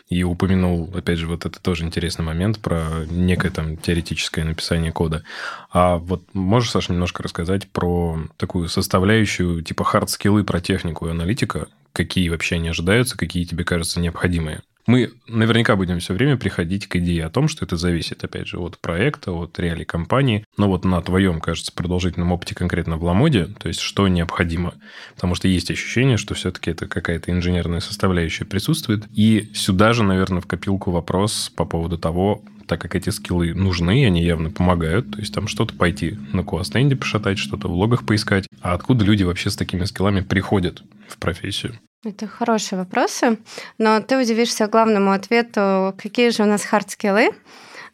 и 0.09 0.23
упомянул, 0.23 0.91
опять 0.93 1.17
же, 1.17 1.27
вот 1.27 1.45
это 1.45 1.61
тоже 1.61 1.85
интересный 1.85 2.25
момент 2.25 2.59
про 2.59 3.05
некое 3.09 3.51
там 3.51 3.77
теоретическое 3.77 4.43
написание 4.43 4.91
кода. 4.91 5.23
А 5.71 5.97
вот 5.97 6.23
можешь, 6.33 6.71
Саша, 6.71 6.91
немножко 6.91 7.23
рассказать 7.23 7.69
про 7.69 8.19
такую 8.35 8.67
составляющую 8.67 9.61
типа 9.61 9.85
хард-скиллы 9.85 10.43
про 10.43 10.59
технику 10.59 11.07
и 11.07 11.11
аналитика? 11.11 11.67
Какие 11.93 12.27
вообще 12.27 12.55
они 12.55 12.69
ожидаются, 12.69 13.17
какие 13.17 13.45
тебе 13.45 13.63
кажутся 13.63 14.01
необходимые? 14.01 14.61
Мы 14.89 15.11
наверняка 15.27 15.75
будем 15.75 15.99
все 15.99 16.15
время 16.15 16.35
приходить 16.35 16.87
к 16.87 16.95
идее 16.95 17.25
о 17.25 17.29
том, 17.29 17.47
что 17.47 17.63
это 17.63 17.77
зависит, 17.77 18.23
опять 18.23 18.47
же, 18.47 18.57
от 18.57 18.79
проекта, 18.79 19.31
от 19.31 19.59
реалий 19.59 19.85
компании. 19.85 20.43
Но 20.57 20.67
вот 20.67 20.83
на 20.83 20.99
твоем, 21.03 21.41
кажется, 21.41 21.71
продолжительном 21.71 22.31
опыте 22.31 22.55
конкретно 22.55 22.97
в 22.97 23.03
Ламоде, 23.03 23.49
то 23.59 23.67
есть 23.67 23.81
что 23.81 24.07
необходимо. 24.07 24.73
Потому 25.13 25.35
что 25.35 25.47
есть 25.47 25.69
ощущение, 25.69 26.17
что 26.17 26.33
все-таки 26.33 26.71
это 26.71 26.87
какая-то 26.87 27.29
инженерная 27.31 27.81
составляющая 27.81 28.45
присутствует. 28.45 29.05
И 29.13 29.51
сюда 29.53 29.93
же, 29.93 30.01
наверное, 30.01 30.41
в 30.41 30.47
копилку 30.47 30.89
вопрос 30.89 31.51
по 31.55 31.65
поводу 31.65 31.99
того, 31.99 32.43
так 32.65 32.81
как 32.81 32.95
эти 32.95 33.11
скиллы 33.11 33.53
нужны, 33.53 34.03
они 34.07 34.23
явно 34.23 34.49
помогают. 34.49 35.11
То 35.11 35.19
есть 35.19 35.31
там 35.31 35.47
что-то 35.47 35.75
пойти 35.75 36.17
на 36.33 36.41
куастенде 36.41 36.95
пошатать, 36.95 37.37
что-то 37.37 37.67
в 37.67 37.73
логах 37.73 38.07
поискать. 38.07 38.47
А 38.61 38.73
откуда 38.73 39.05
люди 39.05 39.21
вообще 39.21 39.51
с 39.51 39.55
такими 39.55 39.83
скиллами 39.83 40.21
приходят 40.21 40.81
в 41.07 41.19
профессию? 41.19 41.77
Это 42.05 42.27
хорошие 42.27 42.79
вопросы, 42.79 43.39
но 43.77 43.99
ты 43.99 44.17
удивишься 44.17 44.67
главному 44.67 45.11
ответу, 45.11 45.93
какие 46.01 46.29
же 46.29 46.43
у 46.43 46.45
нас 46.45 46.63
хард-скиллы. 46.63 47.33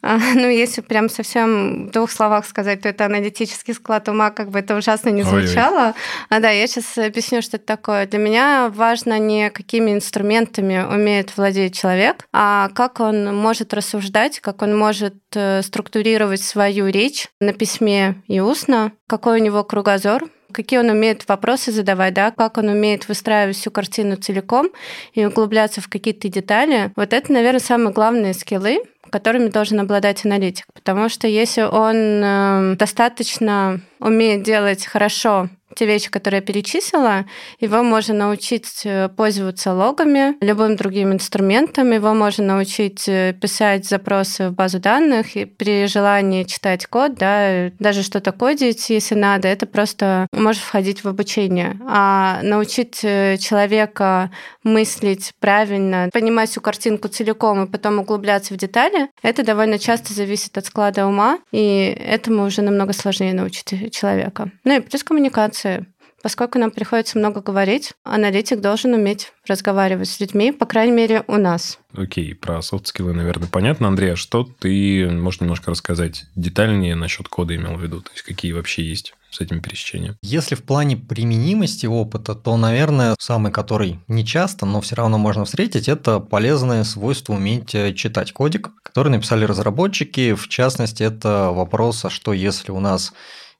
А, 0.00 0.18
ну, 0.34 0.48
если 0.48 0.80
прям 0.80 1.08
совсем 1.08 1.88
в 1.88 1.90
двух 1.90 2.12
словах 2.12 2.46
сказать, 2.46 2.82
то 2.82 2.88
это 2.88 3.06
аналитический 3.06 3.74
склад 3.74 4.08
ума, 4.08 4.30
как 4.30 4.50
бы 4.50 4.60
это 4.60 4.76
ужасно 4.76 5.08
не 5.08 5.24
звучало. 5.24 5.94
А, 6.28 6.38
да, 6.38 6.50
я 6.50 6.68
сейчас 6.68 6.96
объясню, 6.96 7.42
что 7.42 7.56
это 7.56 7.66
такое. 7.66 8.06
Для 8.06 8.20
меня 8.20 8.70
важно 8.72 9.18
не 9.18 9.50
какими 9.50 9.92
инструментами 9.92 10.86
умеет 10.88 11.36
владеть 11.36 11.76
человек, 11.76 12.28
а 12.32 12.68
как 12.74 13.00
он 13.00 13.34
может 13.34 13.74
рассуждать, 13.74 14.38
как 14.38 14.62
он 14.62 14.78
может 14.78 15.16
э, 15.34 15.62
структурировать 15.62 16.42
свою 16.42 16.86
речь 16.86 17.26
на 17.40 17.52
письме 17.52 18.22
и 18.28 18.38
устно, 18.38 18.92
какой 19.08 19.40
у 19.40 19.42
него 19.42 19.64
кругозор, 19.64 20.22
какие 20.56 20.78
он 20.78 20.88
умеет 20.88 21.28
вопросы 21.28 21.70
задавать, 21.70 22.14
да, 22.14 22.30
как 22.30 22.56
он 22.56 22.68
умеет 22.68 23.08
выстраивать 23.08 23.56
всю 23.56 23.70
картину 23.70 24.16
целиком 24.16 24.70
и 25.12 25.26
углубляться 25.26 25.82
в 25.82 25.88
какие-то 25.88 26.28
детали. 26.28 26.92
Вот 26.96 27.12
это, 27.12 27.30
наверное, 27.30 27.60
самые 27.60 27.92
главные 27.92 28.32
скиллы, 28.32 28.78
которыми 29.10 29.48
должен 29.48 29.78
обладать 29.80 30.24
аналитик. 30.24 30.64
Потому 30.72 31.10
что 31.10 31.28
если 31.28 31.62
он 31.62 31.96
э, 31.96 32.76
достаточно 32.78 33.80
умеет 34.00 34.42
делать 34.42 34.86
хорошо 34.86 35.50
те 35.76 35.86
вещи, 35.86 36.10
которые 36.10 36.38
я 36.38 36.42
перечислила, 36.42 37.26
его 37.60 37.82
можно 37.82 38.14
научить 38.14 38.82
э, 38.84 39.08
пользоваться 39.08 39.72
логами, 39.72 40.34
любым 40.42 40.76
другим 40.76 41.12
инструментом, 41.12 41.92
его 41.92 42.14
можно 42.14 42.44
научить 42.44 43.06
э, 43.08 43.34
писать 43.40 43.86
запросы 43.86 44.48
в 44.48 44.54
базу 44.54 44.80
данных 44.80 45.36
и 45.36 45.44
при 45.44 45.86
желании 45.86 46.44
читать 46.44 46.86
код, 46.86 47.14
да, 47.14 47.70
даже 47.78 48.02
что-то 48.02 48.32
кодить, 48.32 48.88
если 48.90 49.14
надо, 49.14 49.48
это 49.48 49.66
просто 49.66 50.26
может 50.32 50.62
входить 50.62 51.04
в 51.04 51.08
обучение. 51.08 51.78
А 51.86 52.40
научить 52.42 53.00
э, 53.04 53.36
человека 53.38 54.30
мыслить 54.64 55.32
правильно, 55.40 56.08
понимать 56.12 56.50
всю 56.50 56.60
картинку 56.60 57.08
целиком 57.08 57.64
и 57.64 57.70
потом 57.70 57.98
углубляться 57.98 58.54
в 58.54 58.56
детали, 58.56 59.08
это 59.22 59.44
довольно 59.44 59.78
часто 59.78 60.14
зависит 60.14 60.56
от 60.56 60.64
склада 60.66 61.06
ума, 61.06 61.38
и 61.52 61.94
этому 62.00 62.44
уже 62.44 62.62
намного 62.62 62.94
сложнее 62.94 63.34
научить 63.34 63.92
человека. 63.92 64.50
Ну 64.64 64.78
и 64.78 64.80
плюс 64.80 65.04
коммуникация 65.04 65.65
коммуникации. 65.66 65.86
Поскольку 66.22 66.58
нам 66.58 66.70
приходится 66.70 67.18
много 67.18 67.40
говорить, 67.40 67.92
аналитик 68.02 68.60
должен 68.60 68.94
уметь 68.94 69.32
разговаривать 69.46 70.08
с 70.08 70.18
людьми, 70.18 70.50
по 70.50 70.66
крайней 70.66 70.92
мере, 70.92 71.22
у 71.28 71.36
нас. 71.36 71.78
Окей, 71.94 72.34
про 72.34 72.62
софт-скиллы, 72.62 73.12
наверное, 73.12 73.48
понятно. 73.48 73.86
Андрей, 73.86 74.14
а 74.14 74.16
что 74.16 74.42
ты 74.42 75.08
можешь 75.08 75.40
немножко 75.40 75.70
рассказать 75.70 76.24
детальнее 76.34 76.96
насчет 76.96 77.28
кода 77.28 77.54
имел 77.54 77.76
в 77.76 77.82
виду? 77.82 78.00
То 78.00 78.10
есть 78.12 78.22
какие 78.22 78.52
вообще 78.52 78.82
есть 78.82 79.14
с 79.30 79.40
этим 79.40 79.60
пересечением? 79.60 80.16
Если 80.22 80.56
в 80.56 80.64
плане 80.64 80.96
применимости 80.96 81.86
опыта, 81.86 82.34
то, 82.34 82.56
наверное, 82.56 83.14
самый, 83.20 83.52
который 83.52 84.00
не 84.08 84.26
часто, 84.26 84.66
но 84.66 84.80
все 84.80 84.96
равно 84.96 85.18
можно 85.18 85.44
встретить, 85.44 85.88
это 85.88 86.18
полезное 86.18 86.82
свойство 86.84 87.34
уметь 87.34 87.74
э, 87.74 87.92
читать 87.92 88.32
кодик, 88.32 88.70
который 88.82 89.12
написали 89.12 89.44
разработчики. 89.44 90.34
В 90.34 90.48
частности, 90.48 91.04
это 91.04 91.50
вопрос, 91.52 92.04
а 92.04 92.10
что 92.10 92.32
если 92.32 92.72
у 92.72 92.80
нас 92.80 93.12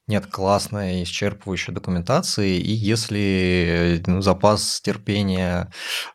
нет 0.09 0.27
классной 0.27 1.03
исчерпывающей 1.03 1.73
документации, 1.73 2.59
и 2.59 2.71
если 2.71 4.03
ну, 4.07 4.23
запас 4.23 4.81
терпения 4.81 5.71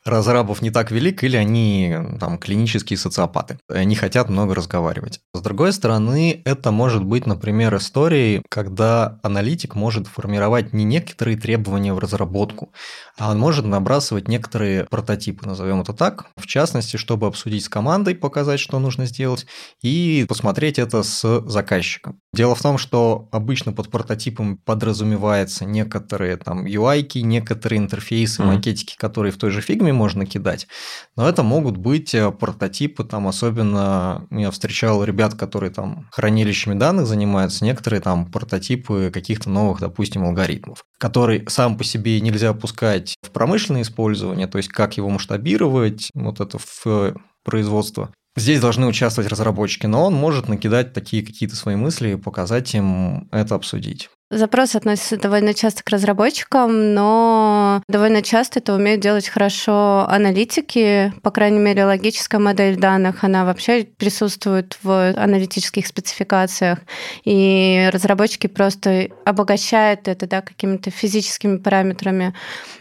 разрабов 0.06 0.62
не 0.62 0.72
так 0.72 0.92
велик, 0.92 1.24
или 1.24 1.36
они 1.36 1.96
там 2.20 2.38
клинические 2.38 2.98
социопаты, 2.98 3.60
они 3.68 3.96
хотят 3.96 4.30
много 4.30 4.56
разговаривать. 4.56 5.20
С 5.34 5.42
другой 5.42 5.74
стороны, 5.74 6.42
это 6.46 6.72
может 6.72 7.04
быть, 7.04 7.26
например, 7.26 7.76
историей, 7.76 8.42
когда 8.50 9.20
аналитик 9.24 9.76
может 9.76 10.08
формировать 10.08 10.74
не 10.74 10.86
некоторые 10.86 11.38
требования 11.38 11.94
в 11.94 12.00
разработку, 12.00 12.72
а 13.18 13.32
он 13.32 13.40
может 13.40 13.66
набрасывать 13.66 14.28
некоторые 14.28 14.86
прототипы, 14.86 15.46
назовем 15.46 15.82
это 15.82 15.94
так, 15.94 16.28
в 16.38 16.48
частности, 16.48 16.98
чтобы 16.98 17.28
обсудить 17.28 17.66
с 17.66 17.70
командой, 17.70 18.16
показать, 18.16 18.60
что 18.60 18.80
нужно 18.80 19.06
сделать, 19.06 19.46
и 19.82 20.26
посмотреть 20.30 20.80
это 20.80 21.04
с 21.04 21.42
заказчиком. 21.48 22.22
Дело 22.34 22.56
в 22.56 22.62
том, 22.62 22.78
что 22.78 23.28
обычно 23.32 23.74
под 23.82 23.90
прототипом 23.90 24.58
подразумевается 24.58 25.66
некоторые 25.66 26.38
там 26.38 26.66
UI-ки, 26.66 27.20
некоторые 27.20 27.80
интерфейсы, 27.80 28.42
mm-hmm. 28.42 28.46
макетики, 28.46 28.96
которые 28.96 29.32
в 29.32 29.38
той 29.38 29.50
же 29.50 29.62
фигме 29.62 29.92
можно 29.92 30.26
кидать, 30.28 30.68
но 31.16 31.28
это 31.28 31.42
могут 31.42 31.78
быть 31.78 32.14
э, 32.14 32.32
прототипы, 32.32 33.04
там 33.04 33.28
особенно 33.28 34.28
я 34.30 34.52
встречал 34.52 35.04
ребят, 35.04 35.34
которые 35.34 35.72
там 35.72 36.08
хранилищами 36.12 36.78
данных 36.78 37.08
занимаются, 37.08 37.66
некоторые 37.66 38.02
там 38.02 38.32
прототипы 38.32 39.10
каких-то 39.12 39.50
новых, 39.50 39.80
допустим, 39.80 40.24
алгоритмов, 40.24 40.84
который 41.00 41.44
сам 41.48 41.78
по 41.78 41.84
себе 41.84 42.22
нельзя 42.22 42.50
опускать 42.50 43.16
в 43.24 43.32
промышленное 43.32 43.82
использование, 43.82 44.46
то 44.46 44.58
есть 44.58 44.70
как 44.70 44.98
его 44.98 45.10
масштабировать, 45.10 46.12
вот 46.14 46.40
это 46.40 46.60
в 46.60 47.16
производство. 47.44 48.12
Здесь 48.38 48.62
должны 48.62 48.88
участвовать 48.88 49.30
разработчики, 49.30 49.88
но 49.88 50.06
он 50.06 50.14
может 50.14 50.48
накидать 50.48 50.94
такие 50.94 51.26
какие-то 51.26 51.56
свои 51.56 51.76
мысли 51.76 52.12
и 52.12 52.16
показать 52.16 52.74
им 52.74 53.28
это 53.32 53.56
обсудить. 53.56 54.10
Запрос 54.32 54.76
относится 54.76 55.18
довольно 55.18 55.54
часто 55.54 55.84
к 55.84 55.90
разработчикам, 55.90 56.94
но 56.94 57.84
довольно 57.90 58.22
часто 58.22 58.60
это 58.60 58.74
умеют 58.74 59.02
делать 59.02 59.28
хорошо 59.28 60.08
аналитики. 60.08 61.14
По 61.22 61.32
крайней 61.32 61.60
мере, 61.60 61.84
логическая 61.84 62.40
модель 62.40 62.78
данных, 62.78 63.26
она 63.26 63.44
вообще 63.44 63.84
присутствует 63.84 64.78
в 64.84 65.14
аналитических 65.18 65.86
спецификациях. 65.86 66.80
И 67.26 67.90
разработчики 67.92 68.48
просто 68.48 69.10
обогащают 69.26 70.08
это 70.08 70.28
да, 70.28 70.42
какими-то 70.42 70.92
физическими 70.92 71.58
параметрами. 71.58 72.34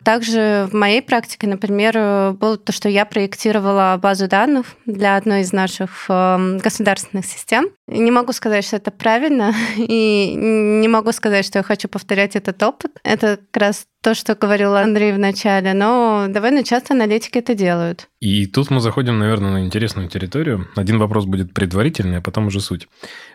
Также 0.05 0.69
в 0.71 0.75
моей 0.77 1.03
практике, 1.03 1.49
например, 1.49 2.33
было 2.35 2.59
то, 2.59 2.71
что 2.71 2.89
я 2.89 3.05
проектировала 3.05 3.99
базу 4.01 4.29
данных 4.29 4.67
для 4.87 5.17
одной 5.17 5.41
из 5.41 5.53
наших 5.53 6.07
эм, 6.09 6.59
государственных 6.59 7.27
систем. 7.27 7.71
Не 7.89 8.13
могу 8.13 8.33
сказать, 8.33 8.65
что 8.65 8.77
это 8.77 8.93
правильно, 8.93 9.53
и 9.77 10.33
не 10.37 10.87
могу 10.87 11.11
сказать, 11.11 11.40
что 11.43 11.59
я 11.59 11.63
хочу 11.63 11.89
повторять 11.89 12.37
этот 12.37 12.63
опыт. 12.63 12.93
Это 13.03 13.37
как 13.37 13.63
раз 13.63 13.87
то, 14.03 14.15
что 14.15 14.35
говорил 14.35 14.75
Андрей 14.77 15.13
в 15.13 15.19
начале, 15.19 15.75
но 15.75 16.27
довольно 16.29 16.65
часто 16.65 16.95
аналитики 16.95 17.39
это 17.39 17.55
делают. 17.55 18.09
И 18.21 18.47
тут 18.47 18.71
мы 18.71 18.81
заходим, 18.81 19.19
наверное, 19.19 19.53
на 19.53 19.65
интересную 19.65 20.09
территорию. 20.09 20.69
Один 20.77 20.99
вопрос 20.99 21.27
будет 21.27 21.53
предварительный, 21.53 22.19
а 22.19 22.23
потом 22.23 22.47
уже 22.47 22.61
суть. 22.61 22.89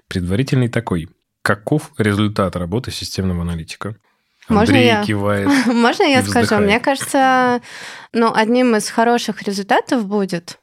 Предварительный 0.07 0.69
такой. 0.69 1.09
Каков 1.41 1.91
результат 1.97 2.55
работы 2.55 2.91
системного 2.91 3.41
аналитика? 3.41 3.95
Можно 4.47 4.75
Андрей 4.75 4.85
я? 4.85 5.03
кивает. 5.03 5.50
Можно 5.67 6.03
я 6.03 6.24
скажу? 6.24 6.57
Мне 6.57 6.79
кажется, 6.79 7.62
ну, 8.13 8.31
одним 8.33 8.75
из 8.75 8.89
хороших 8.89 9.41
результатов 9.43 10.05
будет 10.05 10.59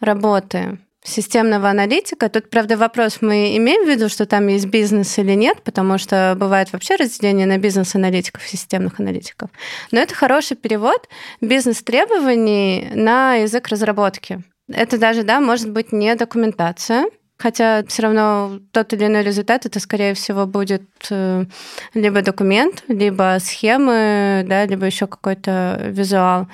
работы 0.00 0.78
системного 1.04 1.68
аналитика. 1.68 2.28
Тут, 2.28 2.48
правда, 2.50 2.76
вопрос, 2.76 3.18
мы 3.20 3.56
имеем 3.56 3.84
в 3.84 3.88
виду, 3.88 4.08
что 4.08 4.26
там 4.26 4.46
есть 4.48 4.66
бизнес 4.66 5.18
или 5.18 5.32
нет, 5.32 5.62
потому 5.62 5.98
что 5.98 6.34
бывает 6.36 6.72
вообще 6.72 6.96
разделение 6.96 7.46
на 7.46 7.58
бизнес-аналитиков 7.58 8.42
системных 8.46 9.00
аналитиков. 9.00 9.50
Но 9.90 10.00
это 10.00 10.14
хороший 10.14 10.56
перевод 10.56 11.08
бизнес-требований 11.40 12.90
на 12.94 13.34
язык 13.34 13.68
разработки. 13.68 14.42
Это 14.68 14.96
даже, 14.98 15.22
да, 15.22 15.40
может 15.40 15.70
быть 15.70 15.92
не 15.92 16.14
документация, 16.14 17.06
Хотя 17.42 17.82
все 17.88 18.02
равно 18.02 18.60
тот 18.70 18.92
или 18.92 19.06
иной 19.06 19.24
результат 19.24 19.66
это, 19.66 19.80
скорее 19.80 20.14
всего, 20.14 20.46
будет 20.46 20.84
э, 21.10 21.44
либо 21.92 22.22
документ, 22.22 22.84
либо 22.86 23.36
схемы, 23.40 24.44
да, 24.46 24.64
либо 24.64 24.86
еще 24.86 25.08
какой-то 25.08 25.80
визуал. 25.88 26.46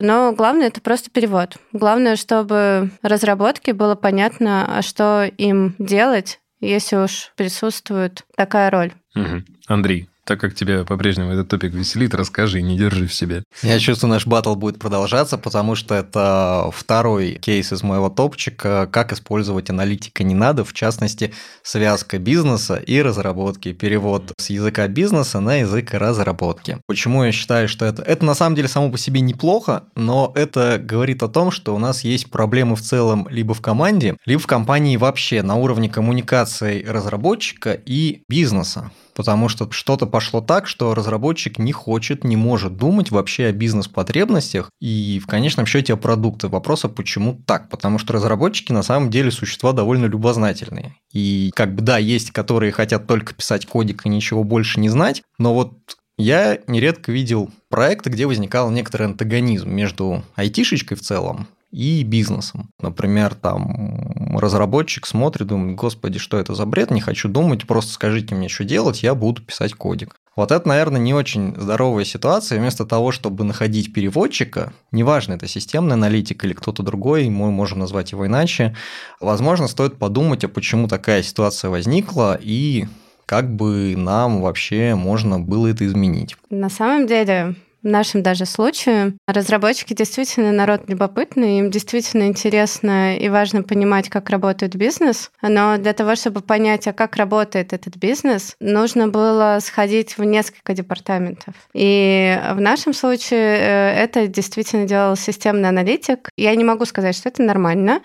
Но 0.00 0.32
главное 0.32 0.66
это 0.66 0.80
просто 0.80 1.10
перевод. 1.10 1.58
Главное, 1.72 2.16
чтобы 2.16 2.90
разработке 3.02 3.72
было 3.72 3.94
понятно, 3.94 4.78
а 4.78 4.82
что 4.82 5.30
им 5.38 5.76
делать, 5.78 6.40
если 6.60 6.96
уж 6.96 7.32
присутствует 7.36 8.24
такая 8.36 8.70
роль. 8.70 8.92
Мгм. 9.14 9.44
Андрей, 9.68 10.08
так 10.26 10.40
как 10.40 10.54
тебя 10.54 10.84
по-прежнему 10.84 11.30
этот 11.30 11.48
топик 11.48 11.72
веселит, 11.72 12.12
расскажи, 12.14 12.60
не 12.60 12.76
держи 12.76 13.06
в 13.06 13.14
себе. 13.14 13.44
Я 13.62 13.78
чувствую, 13.78 14.10
наш 14.10 14.26
батл 14.26 14.56
будет 14.56 14.78
продолжаться, 14.78 15.38
потому 15.38 15.76
что 15.76 15.94
это 15.94 16.68
второй 16.74 17.34
кейс 17.34 17.72
из 17.72 17.82
моего 17.84 18.08
топчика, 18.08 18.88
как 18.90 19.12
использовать 19.12 19.70
аналитика 19.70 20.24
не 20.24 20.34
надо, 20.34 20.64
в 20.64 20.72
частности, 20.72 21.32
связка 21.62 22.18
бизнеса 22.18 22.74
и 22.74 23.00
разработки, 23.00 23.72
перевод 23.72 24.32
с 24.36 24.50
языка 24.50 24.88
бизнеса 24.88 25.38
на 25.38 25.56
язык 25.60 25.94
разработки. 25.94 26.78
Почему 26.86 27.24
я 27.24 27.30
считаю, 27.30 27.68
что 27.68 27.84
это... 27.84 28.02
Это 28.02 28.24
на 28.24 28.34
самом 28.34 28.56
деле 28.56 28.68
само 28.68 28.90
по 28.90 28.98
себе 28.98 29.20
неплохо, 29.20 29.84
но 29.94 30.32
это 30.34 30.80
говорит 30.82 31.22
о 31.22 31.28
том, 31.28 31.52
что 31.52 31.74
у 31.74 31.78
нас 31.78 32.02
есть 32.02 32.30
проблемы 32.30 32.74
в 32.74 32.82
целом 32.82 33.28
либо 33.30 33.54
в 33.54 33.60
команде, 33.60 34.16
либо 34.26 34.40
в 34.40 34.46
компании 34.48 34.96
вообще 34.96 35.42
на 35.42 35.54
уровне 35.54 35.88
коммуникации 35.88 36.84
разработчика 36.84 37.72
и 37.72 38.22
бизнеса 38.28 38.90
потому 39.16 39.48
что 39.48 39.68
что-то 39.72 40.06
пошло 40.16 40.40
так, 40.40 40.66
что 40.66 40.94
разработчик 40.94 41.58
не 41.58 41.72
хочет, 41.72 42.24
не 42.24 42.36
может 42.36 42.78
думать 42.78 43.10
вообще 43.10 43.48
о 43.48 43.52
бизнес-потребностях 43.52 44.70
и 44.80 45.20
в 45.22 45.26
конечном 45.26 45.66
счете 45.66 45.92
о 45.92 45.98
продукте. 45.98 46.48
Вопрос, 46.48 46.86
а 46.86 46.88
почему 46.88 47.38
так? 47.46 47.68
Потому 47.68 47.98
что 47.98 48.14
разработчики 48.14 48.72
на 48.72 48.82
самом 48.82 49.10
деле 49.10 49.30
существа 49.30 49.72
довольно 49.72 50.06
любознательные. 50.06 50.94
И 51.12 51.50
как 51.54 51.74
бы 51.74 51.82
да, 51.82 51.98
есть, 51.98 52.30
которые 52.30 52.72
хотят 52.72 53.06
только 53.06 53.34
писать 53.34 53.66
кодик 53.66 54.06
и 54.06 54.08
ничего 54.08 54.42
больше 54.42 54.80
не 54.80 54.88
знать, 54.88 55.22
но 55.38 55.52
вот 55.52 55.74
я 56.18 56.58
нередко 56.66 57.12
видел 57.12 57.50
проекты, 57.68 58.10
где 58.10 58.26
возникал 58.26 58.70
некоторый 58.70 59.04
антагонизм 59.04 59.70
между 59.70 60.22
айтишечкой 60.34 60.96
в 60.96 61.02
целом 61.02 61.48
и 61.70 62.02
бизнесом. 62.04 62.70
Например, 62.80 63.34
там 63.34 64.38
разработчик 64.38 65.06
смотрит, 65.06 65.48
думает, 65.48 65.76
господи, 65.76 66.18
что 66.18 66.38
это 66.38 66.54
за 66.54 66.64
бред, 66.64 66.90
не 66.90 67.00
хочу 67.00 67.28
думать, 67.28 67.66
просто 67.66 67.92
скажите 67.92 68.34
мне, 68.34 68.48
что 68.48 68.64
делать, 68.64 69.02
я 69.02 69.14
буду 69.14 69.42
писать 69.42 69.74
кодик. 69.74 70.16
Вот 70.36 70.52
это, 70.52 70.68
наверное, 70.68 71.00
не 71.00 71.14
очень 71.14 71.54
здоровая 71.58 72.04
ситуация. 72.04 72.58
Вместо 72.58 72.84
того, 72.84 73.10
чтобы 73.10 73.44
находить 73.44 73.94
переводчика, 73.94 74.74
неважно, 74.92 75.32
это 75.32 75.48
системный 75.48 75.94
аналитик 75.94 76.44
или 76.44 76.52
кто-то 76.52 76.82
другой, 76.82 77.28
мы 77.30 77.50
можем 77.50 77.78
назвать 77.78 78.12
его 78.12 78.26
иначе, 78.26 78.76
возможно, 79.18 79.66
стоит 79.66 79.98
подумать, 79.98 80.44
а 80.44 80.48
почему 80.48 80.88
такая 80.88 81.22
ситуация 81.22 81.70
возникла 81.70 82.38
и 82.40 82.86
как 83.26 83.54
бы 83.54 83.94
нам 83.96 84.40
вообще 84.40 84.94
можно 84.94 85.40
было 85.40 85.66
это 85.66 85.84
изменить. 85.86 86.36
На 86.48 86.70
самом 86.70 87.06
деле, 87.06 87.54
в 87.86 87.88
нашем 87.88 88.20
даже 88.20 88.46
случае 88.46 89.14
разработчики 89.28 89.94
действительно 89.94 90.50
народ 90.50 90.88
любопытный, 90.88 91.60
им 91.60 91.70
действительно 91.70 92.26
интересно 92.26 93.16
и 93.16 93.28
важно 93.28 93.62
понимать, 93.62 94.08
как 94.08 94.28
работает 94.28 94.74
бизнес. 94.74 95.30
Но 95.40 95.76
для 95.78 95.92
того, 95.92 96.16
чтобы 96.16 96.40
понять, 96.40 96.88
а 96.88 96.92
как 96.92 97.14
работает 97.14 97.72
этот 97.72 97.96
бизнес, 97.96 98.56
нужно 98.58 99.06
было 99.06 99.58
сходить 99.62 100.18
в 100.18 100.24
несколько 100.24 100.72
департаментов. 100.72 101.54
И 101.74 102.36
в 102.54 102.60
нашем 102.60 102.92
случае 102.92 103.56
э, 103.56 104.02
это 104.02 104.26
действительно 104.26 104.84
делал 104.84 105.14
системный 105.14 105.68
аналитик. 105.68 106.30
Я 106.36 106.56
не 106.56 106.64
могу 106.64 106.86
сказать, 106.86 107.14
что 107.14 107.28
это 107.28 107.44
нормально, 107.44 108.00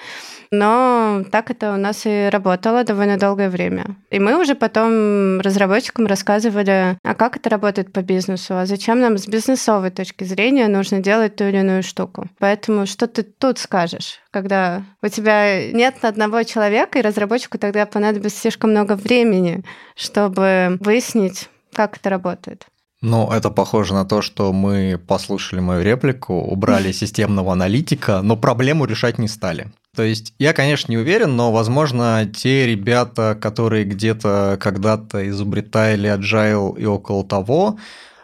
но 0.52 1.24
так 1.32 1.52
это 1.52 1.74
у 1.74 1.78
нас 1.78 2.04
и 2.06 2.30
работало 2.32 2.84
довольно 2.84 3.18
долгое 3.18 3.50
время. 3.50 3.96
И 4.10 4.20
мы 4.20 4.40
уже 4.40 4.56
потом 4.56 5.40
разработчикам 5.40 6.06
рассказывали, 6.08 6.98
а 7.04 7.16
как 7.16 7.38
это 7.38 7.50
работает 7.50 7.94
по 7.94 8.02
бизнесу, 8.02 8.58
а 8.58 8.66
зачем 8.66 9.00
нам 9.00 9.18
с 9.18 9.28
бизнесовой 9.28 9.92
точки 9.92 10.24
зрения 10.24 10.68
нужно 10.68 11.00
делать 11.00 11.36
ту 11.36 11.46
или 11.46 11.58
иную 11.58 11.84
штуку. 11.84 12.28
Поэтому 12.40 12.86
что 12.86 13.08
ты 13.08 13.24
тут 13.24 13.60
скажешь? 13.60 14.22
когда 14.32 14.84
у 15.04 15.08
тебя 15.10 15.72
нет 15.72 16.04
одного 16.04 16.44
человека, 16.44 16.98
и 16.98 17.02
разработчику 17.02 17.58
тогда 17.58 17.86
понадобится 17.86 18.40
слишком 18.40 18.72
много 18.72 18.96
времени, 18.96 19.64
чтобы 19.96 20.78
выяснить, 20.80 21.50
как 21.74 21.98
это 21.98 22.10
работает. 22.10 22.66
Ну, 23.02 23.32
это 23.32 23.50
похоже 23.50 23.94
на 23.94 24.06
то, 24.06 24.22
что 24.22 24.54
мы 24.54 25.00
послушали 25.08 25.60
мою 25.60 25.84
реплику, 25.84 26.36
убрали 26.36 26.92
системного 26.92 27.54
аналитика, 27.54 28.22
но 28.22 28.38
проблему 28.38 28.86
решать 28.86 29.18
не 29.18 29.28
стали. 29.28 29.72
То 29.96 30.04
есть 30.04 30.34
я, 30.40 30.54
конечно, 30.54 30.90
не 30.92 30.98
уверен, 30.98 31.36
но, 31.36 31.52
возможно, 31.52 32.26
те 32.34 32.66
ребята, 32.66 33.38
которые 33.40 33.84
где-то 33.84 34.58
когда-то 34.60 35.28
изобретали 35.30 36.10
agile 36.10 36.80
и 36.80 36.86
около 36.86 37.26
того, 37.26 37.78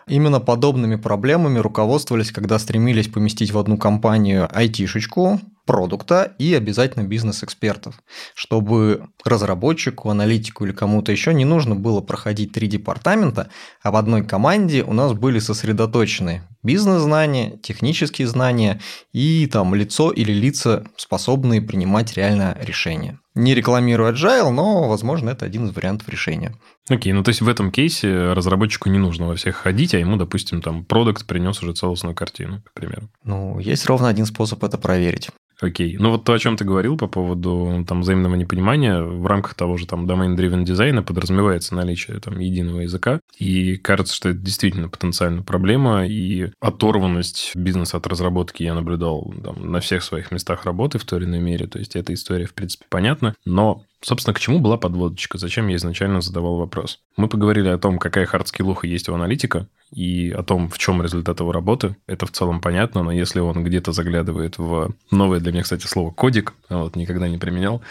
именно 0.08 0.39
подобными 0.39 0.95
проблемами 0.95 1.60
руководствовались, 1.60 2.32
когда 2.32 2.58
стремились 2.58 3.10
поместить 3.10 3.51
в 3.51 3.58
одну 3.58 3.77
компанию 3.77 4.47
айтишечку, 4.56 5.41
продукта 5.67 6.34
и 6.39 6.56
обязательно 6.56 7.03
бизнес-экспертов, 7.03 8.01
чтобы 8.34 9.10
разработчику, 9.23 10.10
аналитику 10.10 10.65
или 10.65 10.71
кому-то 10.71 11.12
еще 11.12 11.36
не 11.36 11.45
нужно 11.45 11.75
было 11.75 12.01
проходить 12.01 12.53
три 12.53 12.67
департамента, 12.67 13.51
а 13.84 13.91
в 13.91 13.95
одной 13.95 14.25
команде 14.25 14.82
у 14.82 14.93
нас 14.93 15.13
были 15.13 15.38
сосредоточены 15.38 16.41
бизнес-знания, 16.63 17.60
технические 17.62 18.27
знания 18.27 18.82
и 19.13 19.47
там 19.51 19.75
лицо 19.75 20.10
или 20.10 20.32
лица, 20.32 20.88
способные 20.95 21.62
принимать 21.62 22.17
реально 22.17 22.58
решения. 22.60 23.19
Не 23.38 23.54
рекламирую 23.54 24.12
Agile, 24.13 24.50
но, 24.50 24.89
возможно, 24.89 25.30
это 25.30 25.45
один 25.45 25.67
из 25.67 25.76
вариантов 25.76 26.10
решения. 26.10 26.56
Окей, 26.89 27.13
ну 27.13 27.23
то 27.23 27.30
есть 27.30 27.41
в 27.41 27.47
этом 27.47 27.71
кейсе 27.71 28.34
разработчику 28.34 28.89
не 28.89 28.97
нужно 28.97 29.28
во 29.28 29.36
всех 29.36 29.58
ходить, 29.58 29.93
а 29.93 30.00
ему, 30.00 30.15
допустим, 30.17 30.62
там 30.62 30.84
продукт 30.84 31.28
принес 31.28 31.62
уже 31.62 31.73
целостную 31.73 32.15
картину, 32.15 32.63
к 32.65 32.73
примеру. 32.73 33.10
Ну, 33.23 33.60
есть 33.60 33.86
ровно 33.86 34.08
один 34.08 34.26
способ 34.26 34.63
это 34.63 34.78
проверить. 34.78 35.30
Окей. 35.60 35.97
Ну 35.97 36.12
вот 36.12 36.23
то, 36.23 36.34
о 36.34 36.39
чем 36.39 36.56
ты 36.56 36.63
говорил 36.63 36.97
по 36.97 37.08
поводу 37.08 37.84
там 37.88 38.02
взаимного 38.02 38.36
непонимания, 38.36 39.02
в 39.02 39.26
рамках 39.26 39.56
того 39.56 39.76
же 39.78 39.88
там 39.88 40.06
domain-driven 40.06 40.63
дизайна 40.63 41.02
подразумевается 41.02 41.73
наличие 41.73 42.19
там 42.19 42.38
единого 42.39 42.82
языка. 42.82 43.19
И 43.39 43.78
кажется, 43.78 44.13
что 44.13 44.30
это 44.30 44.38
действительно 44.38 44.88
потенциально 44.88 45.41
проблема. 45.41 46.06
И 46.06 46.52
оторванность 46.60 47.56
бизнеса 47.56 47.97
от 47.97 48.06
разработки 48.06 48.62
я 48.62 48.76
наблюдал 48.76 49.34
там, 49.43 49.71
на 49.71 49.80
всех 49.80 50.04
своих 50.04 50.32
местах 50.32 50.65
работы 50.65 51.00
в 51.00 51.06
той 51.06 51.19
или 51.19 51.26
иной 51.26 51.39
мере. 51.39 51.65
То 51.65 51.80
есть 51.80 51.95
эта 51.95 52.13
история, 52.13 52.45
в 52.45 52.54
принципе, 52.54 52.86
понятна. 52.89 53.26
Но 53.45 53.83
Собственно, 54.01 54.35
к 54.35 54.39
чему 54.39 54.59
была 54.59 54.77
подводочка? 54.77 55.39
Зачем 55.39 55.67
я 55.67 55.75
изначально 55.75 56.21
задавал 56.21 56.57
вопрос? 56.57 56.99
Мы 57.17 57.27
поговорили 57.27 57.67
о 57.69 57.79
том, 57.79 57.97
какая 57.97 58.27
хардскиллуха 58.27 58.85
есть 58.85 59.09
у 59.09 59.15
аналитика, 59.15 59.67
и 59.91 60.29
о 60.29 60.43
том, 60.43 60.69
в 60.69 60.77
чем 60.77 61.01
результат 61.01 61.39
его 61.39 61.51
работы. 61.51 61.95
Это 62.05 62.25
в 62.27 62.31
целом 62.31 62.61
понятно, 62.61 63.01
но 63.01 63.11
если 63.11 63.39
он 63.39 63.63
где-то 63.63 63.93
заглядывает 63.93 64.59
в 64.59 64.93
новое 65.09 65.39
для 65.39 65.51
меня, 65.51 65.63
кстати, 65.63 65.87
слово 65.87 66.11
кодик, 66.11 66.53
вот 66.69 66.95
никогда 66.95 67.27
не 67.27 67.39
применял, 67.39 67.81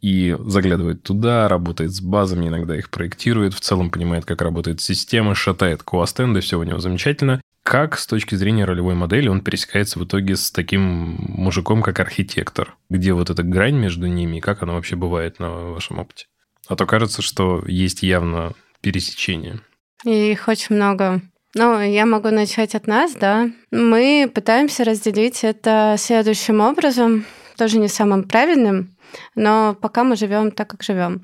и 0.00 0.36
заглядывает 0.38 1.02
туда, 1.02 1.48
работает 1.48 1.92
с 1.92 2.00
базами, 2.00 2.48
иногда 2.48 2.76
их 2.76 2.90
проектирует, 2.90 3.54
в 3.54 3.60
целом 3.60 3.90
понимает, 3.90 4.24
как 4.24 4.42
работает 4.42 4.80
система, 4.80 5.34
шатает 5.34 5.82
коастенды, 5.82 6.40
все 6.40 6.58
у 6.58 6.62
него 6.62 6.78
замечательно. 6.78 7.40
Как 7.68 7.98
с 7.98 8.06
точки 8.06 8.34
зрения 8.34 8.64
ролевой 8.64 8.94
модели 8.94 9.28
он 9.28 9.42
пересекается 9.42 9.98
в 9.98 10.04
итоге 10.06 10.36
с 10.36 10.50
таким 10.50 10.80
мужиком, 11.18 11.82
как 11.82 12.00
архитектор? 12.00 12.78
Где 12.88 13.12
вот 13.12 13.28
эта 13.28 13.42
грань 13.42 13.74
между 13.74 14.06
ними 14.06 14.38
и 14.38 14.40
как 14.40 14.62
она 14.62 14.72
вообще 14.72 14.96
бывает 14.96 15.38
на 15.38 15.50
вашем 15.50 15.98
опыте? 15.98 16.28
А 16.66 16.76
то 16.76 16.86
кажется, 16.86 17.20
что 17.20 17.62
есть 17.66 18.02
явно 18.02 18.54
пересечение. 18.80 19.60
И 20.02 20.32
их 20.32 20.48
очень 20.48 20.76
много. 20.76 21.20
Ну, 21.54 21.78
я 21.82 22.06
могу 22.06 22.30
начать 22.30 22.74
от 22.74 22.86
нас, 22.86 23.12
да. 23.14 23.50
Мы 23.70 24.32
пытаемся 24.34 24.82
разделить 24.84 25.44
это 25.44 25.96
следующим 25.98 26.62
образом, 26.62 27.26
тоже 27.58 27.78
не 27.78 27.88
самым 27.88 28.24
правильным, 28.24 28.96
но 29.34 29.76
пока 29.80 30.04
мы 30.04 30.16
живем 30.16 30.50
так, 30.50 30.68
как 30.68 30.82
живем. 30.82 31.22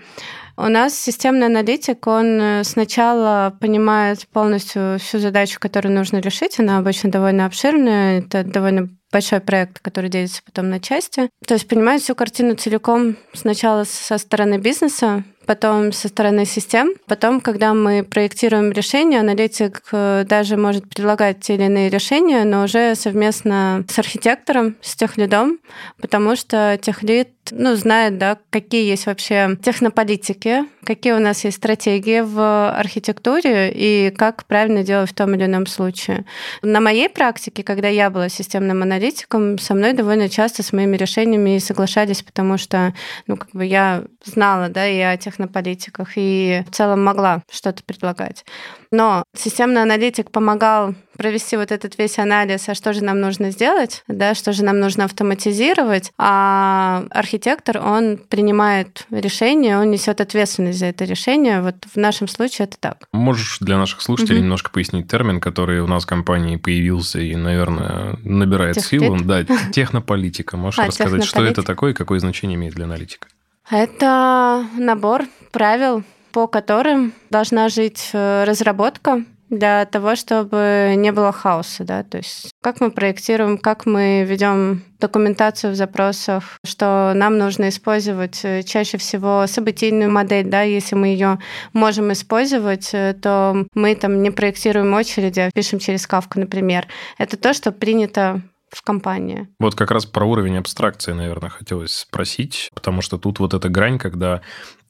У 0.56 0.68
нас 0.68 0.96
системный 0.96 1.46
аналитик, 1.46 2.06
он 2.06 2.40
э, 2.40 2.64
сначала 2.64 3.56
понимает 3.60 4.26
полностью 4.28 4.98
всю 5.00 5.18
задачу, 5.18 5.58
которую 5.58 5.94
нужно 5.94 6.18
решить. 6.18 6.60
Она 6.60 6.78
обычно 6.78 7.10
довольно 7.10 7.46
обширная, 7.46 8.20
это 8.20 8.44
довольно 8.44 8.88
большой 9.14 9.40
проект, 9.40 9.78
который 9.80 10.10
делится 10.10 10.42
потом 10.44 10.70
на 10.70 10.80
части. 10.80 11.28
То 11.46 11.54
есть 11.54 11.68
понимает 11.68 12.02
всю 12.02 12.14
картину 12.14 12.54
целиком 12.56 13.16
сначала 13.32 13.84
со 13.84 14.18
стороны 14.18 14.58
бизнеса, 14.58 15.22
потом 15.46 15.92
со 15.92 16.08
стороны 16.08 16.44
систем. 16.44 16.94
Потом, 17.06 17.40
когда 17.40 17.74
мы 17.74 18.02
проектируем 18.02 18.72
решение, 18.72 19.20
аналитик 19.20 19.82
э, 19.92 20.24
даже 20.26 20.56
может 20.56 20.88
предлагать 20.88 21.40
те 21.40 21.54
или 21.54 21.64
иные 21.64 21.90
решения, 21.90 22.44
но 22.44 22.64
уже 22.64 22.94
совместно 22.96 23.84
с 23.88 23.98
архитектором, 23.98 24.76
с 24.80 24.96
техлидом, 24.96 25.58
потому 26.00 26.34
что 26.34 26.78
техлид 26.82 27.28
ну, 27.52 27.74
знает, 27.76 28.18
да, 28.18 28.38
какие 28.50 28.85
есть 28.88 29.07
вообще 29.07 29.57
технополитики, 29.62 30.64
какие 30.85 31.12
у 31.12 31.18
нас 31.18 31.44
есть 31.44 31.57
стратегии 31.57 32.20
в 32.20 32.70
архитектуре 32.70 33.72
и 33.72 34.11
как 34.11 34.44
правильно 34.46 34.83
делать 34.83 35.11
в 35.11 35.14
том 35.14 35.35
или 35.35 35.44
ином 35.44 35.66
случае. 35.66 36.24
На 36.62 36.80
моей 36.80 37.09
практике, 37.09 37.62
когда 37.62 37.88
я 37.88 38.11
была 38.11 38.28
системным 38.28 38.83
аналитиком, 38.83 39.59
со 39.59 39.74
мной 39.74 39.92
довольно 39.92 40.28
часто 40.28 40.62
с 40.62 40.72
моими 40.72 40.96
решениями 40.96 41.59
соглашались, 41.59 42.22
потому 42.22 42.59
что, 42.59 42.94
ну, 43.26 43.37
как 43.37 43.50
бы 43.52 43.64
я 43.64 44.04
знала, 44.24 44.68
да, 44.68 44.87
и 44.87 45.00
о 45.00 45.16
технополитиках, 45.16 46.12
и 46.16 46.62
в 46.68 46.74
целом 46.74 47.04
могла 47.04 47.42
что-то 47.50 47.83
предлагать. 47.83 48.44
Но 48.90 49.24
системный 49.37 49.83
аналитик 49.83 50.30
помогал 50.30 50.94
провести 51.18 51.57
вот 51.57 51.72
этот 51.72 51.98
весь 51.98 52.18
анализ, 52.18 52.68
а 52.68 52.74
что 52.74 52.92
же 52.92 53.02
нам 53.02 53.20
нужно 53.20 53.50
сделать, 53.50 54.02
да, 54.09 54.35
что 54.35 54.52
же 54.52 54.64
нам 54.64 54.78
нужно 54.78 55.04
автоматизировать, 55.04 56.12
а 56.18 57.04
архитектор, 57.34 57.78
он 57.78 58.16
принимает 58.16 59.06
решение, 59.10 59.78
он 59.78 59.90
несет 59.90 60.20
ответственность 60.20 60.78
за 60.78 60.86
это 60.86 61.04
решение. 61.04 61.60
Вот 61.60 61.74
в 61.92 61.96
нашем 61.96 62.28
случае 62.28 62.66
это 62.66 62.78
так. 62.78 63.08
Можешь 63.12 63.58
для 63.60 63.76
наших 63.76 64.02
слушателей 64.02 64.36
угу. 64.36 64.44
немножко 64.44 64.70
пояснить 64.70 65.08
термин, 65.08 65.40
который 65.40 65.80
у 65.80 65.86
нас 65.88 66.04
в 66.04 66.06
компании 66.06 66.56
появился 66.56 67.18
и, 67.18 67.34
наверное, 67.34 68.16
набирает 68.22 68.76
Техлит? 68.76 69.02
силу? 69.02 69.18
Да, 69.20 69.44
технополитика. 69.72 70.56
Можешь 70.56 70.78
а, 70.78 70.86
рассказать, 70.86 71.24
что 71.24 71.42
это 71.42 71.64
такое 71.64 71.90
и 71.90 71.94
какое 71.94 72.20
значение 72.20 72.54
имеет 72.54 72.74
для 72.74 72.84
аналитика? 72.84 73.26
Это 73.68 74.64
набор 74.78 75.24
правил, 75.50 76.04
по 76.30 76.46
которым 76.46 77.12
должна 77.30 77.68
жить 77.68 78.10
э, 78.12 78.44
разработка 78.44 79.24
для 79.50 79.85
того, 79.85 80.16
чтобы 80.16 80.94
не 80.96 81.12
было 81.12 81.33
хаоса, 81.33 81.85
да, 81.85 82.02
то 82.02 82.18
есть 82.18 82.50
как 82.62 82.80
мы 82.80 82.90
проектируем, 82.90 83.59
как 83.59 83.87
мы 83.87 84.24
ведем 84.24 84.83
документацию 85.00 85.72
в 85.72 85.76
запросах, 85.76 86.59
что 86.64 87.12
нам 87.14 87.37
нужно 87.37 87.68
использовать 87.68 88.40
э, 88.42 88.62
чаще 88.62 88.96
всего 88.96 89.46
событийную 89.46 90.11
модель, 90.11 90.46
да, 90.46 90.62
если 90.62 90.94
мы 90.94 91.09
ее 91.09 91.38
можем 91.74 92.12
использовать, 92.12 92.90
э, 92.94 93.14
то 93.20 93.66
мы 93.74 93.94
там 93.96 94.22
не 94.22 94.30
проектируем 94.30 94.94
очереди, 94.94 95.40
а 95.40 95.50
пишем 95.52 95.78
через 95.78 96.07
кавку, 96.07 96.40
например. 96.40 96.87
Это 97.18 97.37
то, 97.37 97.52
что 97.52 97.70
принято 97.70 98.40
в 98.70 98.83
компании. 98.83 99.48
Вот 99.59 99.74
как 99.74 99.90
раз 99.90 100.07
про 100.07 100.24
уровень 100.24 100.57
абстракции, 100.57 101.12
наверное, 101.12 101.50
хотелось 101.50 101.94
спросить, 101.94 102.70
потому 102.74 103.02
что 103.02 103.18
тут 103.18 103.38
вот 103.38 103.54
эта 103.54 103.68
грань, 103.68 103.98
когда 103.98 104.42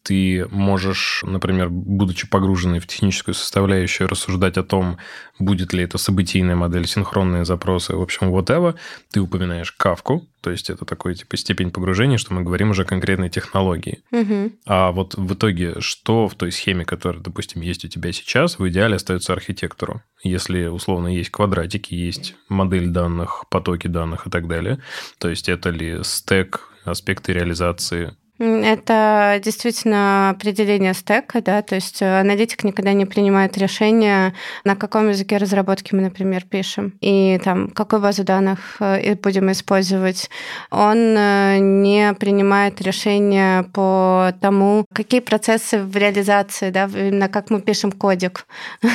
ты 0.04 0.46
можешь, 0.50 1.22
например, 1.26 1.70
будучи 1.70 2.28
погруженной 2.28 2.78
в 2.78 2.86
техническую 2.86 3.34
составляющую, 3.34 4.06
рассуждать 4.06 4.58
о 4.58 4.62
том, 4.62 4.98
будет 5.38 5.72
ли 5.72 5.82
это 5.82 5.96
событийная 5.96 6.54
модель, 6.54 6.86
синхронные 6.86 7.46
запросы, 7.46 7.96
в 7.96 8.02
общем, 8.02 8.28
whatever. 8.28 8.74
Ты 9.10 9.20
упоминаешь 9.20 9.72
кавку, 9.72 10.28
то 10.42 10.50
есть 10.50 10.68
это 10.68 10.84
такой 10.84 11.14
типа 11.14 11.38
степень 11.38 11.70
погружения, 11.70 12.18
что 12.18 12.34
мы 12.34 12.42
говорим 12.42 12.70
уже 12.70 12.82
о 12.82 12.84
конкретной 12.84 13.30
технологии. 13.30 14.02
Угу. 14.12 14.52
А 14.66 14.92
вот 14.92 15.14
в 15.14 15.32
итоге, 15.32 15.80
что 15.80 16.28
в 16.28 16.34
той 16.34 16.52
схеме, 16.52 16.84
которая, 16.84 17.22
допустим, 17.22 17.62
есть 17.62 17.86
у 17.86 17.88
тебя 17.88 18.12
сейчас, 18.12 18.58
в 18.58 18.68
идеале 18.68 18.96
остается 18.96 19.32
архитектору? 19.32 20.02
Если, 20.22 20.66
условно, 20.66 21.08
есть 21.08 21.30
квадратики, 21.30 21.94
есть 21.94 22.36
модель 22.50 22.88
данных, 22.88 23.44
потоки 23.48 23.86
данных 23.86 24.26
и 24.26 24.30
так 24.30 24.48
далее, 24.48 24.80
то 25.16 25.30
есть 25.30 25.48
это 25.48 25.70
ли 25.70 26.04
стек, 26.04 26.68
аспекты 26.84 27.32
реализации, 27.32 28.14
это 28.38 29.40
действительно 29.44 30.30
определение 30.30 30.92
стека, 30.92 31.40
да, 31.40 31.62
то 31.62 31.76
есть 31.76 32.02
э, 32.02 32.20
аналитик 32.20 32.64
никогда 32.64 32.92
не 32.92 33.06
принимает 33.06 33.56
решение, 33.56 34.34
на 34.64 34.74
каком 34.74 35.08
языке 35.08 35.36
разработки 35.36 35.94
мы, 35.94 36.02
например, 36.02 36.44
пишем, 36.44 36.94
и 37.00 37.40
там, 37.44 37.68
какую 37.68 38.02
базу 38.02 38.24
данных 38.24 38.78
э, 38.80 39.14
будем 39.14 39.52
использовать. 39.52 40.30
Он 40.72 40.98
э, 41.16 41.58
не 41.58 42.12
принимает 42.14 42.80
решение 42.80 43.62
по 43.72 44.32
тому, 44.40 44.84
какие 44.92 45.20
процессы 45.20 45.78
в 45.78 45.96
реализации, 45.96 46.70
да, 46.70 46.86
именно 46.92 47.28
как 47.28 47.50
мы 47.50 47.60
пишем 47.60 47.92
кодик. 47.92 48.46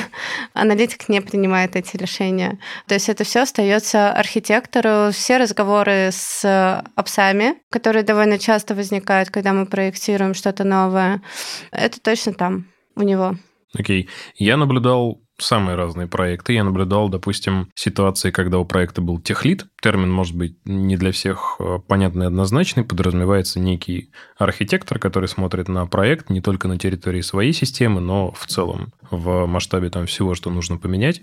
Аналитик 0.54 1.08
не 1.08 1.22
принимает 1.22 1.78
эти 1.78 1.96
решения. 1.96 2.60
То 2.88 2.96
есть 2.96 3.08
это 3.08 3.24
все 3.24 3.44
остается 3.44 4.12
архитектору. 4.12 5.12
Все 5.14 5.38
разговоры 5.38 6.10
с 6.12 6.84
апсами, 6.96 7.56
которые 7.70 8.04
довольно 8.04 8.38
часто 8.38 8.76
возникают, 8.76 9.29
когда 9.32 9.54
мы 9.54 9.66
проектируем 9.66 10.34
что-то 10.34 10.64
новое. 10.64 11.22
Это 11.72 12.00
точно 12.02 12.34
там, 12.34 12.68
у 12.96 13.02
него. 13.02 13.36
Окей. 13.74 14.04
Okay. 14.04 14.10
Я 14.36 14.58
наблюдал 14.58 15.22
самые 15.42 15.76
разные 15.76 16.08
проекты. 16.08 16.54
Я 16.54 16.64
наблюдал, 16.64 17.10
допустим, 17.10 17.70
ситуации, 17.76 18.32
когда 18.32 18.60
у 18.60 18.66
проекта 18.66 19.02
был 19.02 19.20
техлит. 19.20 19.66
Термин 19.82 20.12
может 20.12 20.36
быть 20.36 20.58
не 20.66 20.98
для 20.98 21.12
всех 21.12 21.56
э, 21.60 21.80
понятный 21.88 22.28
однозначный. 22.28 22.84
Подразумевается 22.84 23.60
некий 23.60 24.12
архитектор, 24.38 25.00
который 25.00 25.30
смотрит 25.30 25.68
на 25.68 25.86
проект 25.86 26.30
не 26.30 26.42
только 26.42 26.68
на 26.68 26.78
территории 26.78 27.22
своей 27.22 27.54
системы, 27.54 28.02
но 28.02 28.32
в 28.32 28.46
целом 28.48 28.94
в 29.12 29.46
масштабе 29.46 29.90
там 29.90 30.06
всего, 30.06 30.36
что 30.36 30.50
нужно 30.50 30.78
поменять. 30.78 31.22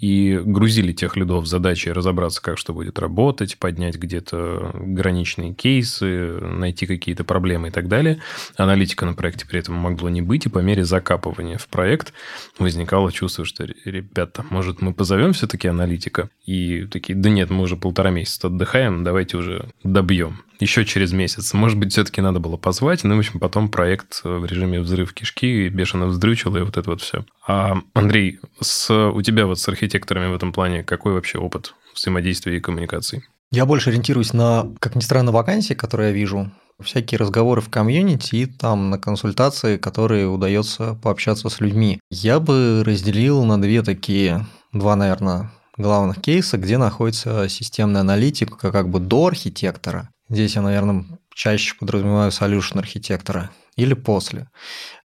И 0.00 0.40
грузили 0.44 0.92
тех 0.92 1.16
лидов 1.16 1.46
задачи 1.46 1.88
разобраться, 1.88 2.42
как 2.42 2.58
что 2.58 2.72
будет 2.72 2.98
работать, 2.98 3.58
поднять 3.58 3.96
где-то 3.96 4.72
граничные 4.74 5.54
кейсы, 5.54 6.38
найти 6.40 6.86
какие-то 6.86 7.24
проблемы 7.24 7.68
и 7.68 7.70
так 7.70 7.88
далее. 7.88 8.20
Аналитика 8.56 9.06
на 9.06 9.14
проекте 9.14 9.46
при 9.46 9.60
этом 9.60 9.74
могло 9.74 10.08
не 10.08 10.22
быть, 10.22 10.46
и 10.46 10.48
по 10.48 10.58
мере 10.58 10.84
закапывания 10.84 11.58
в 11.58 11.68
проект 11.68 12.12
возникало 12.58 13.12
чувство, 13.12 13.44
что, 13.44 13.53
ребята, 13.58 14.44
может, 14.50 14.80
мы 14.80 14.92
позовем 14.92 15.32
все-таки 15.32 15.68
аналитика? 15.68 16.30
И 16.44 16.86
такие, 16.86 17.16
да 17.16 17.30
нет, 17.30 17.50
мы 17.50 17.62
уже 17.62 17.76
полтора 17.76 18.10
месяца 18.10 18.48
отдыхаем, 18.48 19.04
давайте 19.04 19.36
уже 19.36 19.68
добьем. 19.82 20.42
Еще 20.60 20.84
через 20.84 21.12
месяц. 21.12 21.52
Может 21.52 21.78
быть, 21.78 21.92
все-таки 21.92 22.20
надо 22.20 22.38
было 22.40 22.56
позвать. 22.56 23.04
Ну, 23.04 23.16
в 23.16 23.18
общем, 23.18 23.40
потом 23.40 23.68
проект 23.68 24.20
в 24.22 24.44
режиме 24.44 24.80
взрыв 24.80 25.12
кишки 25.12 25.68
бешено 25.68 26.06
вздрючил, 26.06 26.56
и 26.56 26.60
вот 26.60 26.76
это 26.76 26.90
вот 26.90 27.00
все. 27.00 27.24
А, 27.46 27.78
Андрей, 27.92 28.40
с, 28.60 28.90
у 28.90 29.20
тебя 29.22 29.46
вот 29.46 29.58
с 29.58 29.68
архитекторами 29.68 30.30
в 30.30 30.34
этом 30.34 30.52
плане 30.52 30.84
какой 30.84 31.12
вообще 31.12 31.38
опыт 31.38 31.74
взаимодействия 31.94 32.56
и 32.56 32.60
коммуникации? 32.60 33.24
Я 33.50 33.66
больше 33.66 33.90
ориентируюсь 33.90 34.32
на, 34.32 34.72
как 34.80 34.96
ни 34.96 35.00
странно, 35.00 35.32
вакансии, 35.32 35.74
которые 35.74 36.10
я 36.10 36.14
вижу 36.14 36.50
всякие 36.82 37.18
разговоры 37.18 37.60
в 37.60 37.68
комьюнити 37.70 38.36
и 38.36 38.46
там 38.46 38.90
на 38.90 38.98
консультации, 38.98 39.76
которые 39.76 40.28
удается 40.28 40.94
пообщаться 41.02 41.48
с 41.48 41.60
людьми. 41.60 42.00
Я 42.10 42.40
бы 42.40 42.82
разделил 42.84 43.44
на 43.44 43.60
две 43.60 43.82
такие, 43.82 44.46
два, 44.72 44.96
наверное, 44.96 45.52
главных 45.76 46.20
кейса, 46.20 46.56
где 46.58 46.78
находится 46.78 47.48
системный 47.48 48.00
аналитик 48.00 48.56
как 48.56 48.88
бы 48.88 49.00
до 49.00 49.26
архитектора. 49.26 50.10
Здесь 50.28 50.56
я, 50.56 50.62
наверное, 50.62 51.04
чаще 51.34 51.74
подразумеваю 51.78 52.30
solution 52.30 52.78
архитектора 52.78 53.50
или 53.76 53.94
после. 53.94 54.48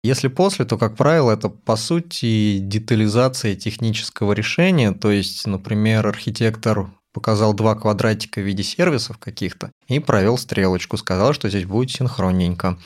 Если 0.03 0.27
после, 0.27 0.65
то, 0.65 0.77
как 0.77 0.95
правило, 0.95 1.31
это, 1.31 1.49
по 1.49 1.75
сути, 1.75 2.59
детализация 2.59 3.55
технического 3.55 4.33
решения, 4.33 4.91
то 4.91 5.11
есть, 5.11 5.45
например, 5.47 6.07
архитектор 6.07 6.91
показал 7.13 7.53
два 7.53 7.75
квадратика 7.75 8.39
в 8.39 8.43
виде 8.43 8.63
сервисов 8.63 9.17
каких-то 9.17 9.71
и 9.87 9.99
провел 9.99 10.37
стрелочку, 10.37 10.97
сказал, 10.97 11.33
что 11.33 11.49
здесь 11.49 11.65
будет 11.65 11.91
синхронненько. 11.91 12.77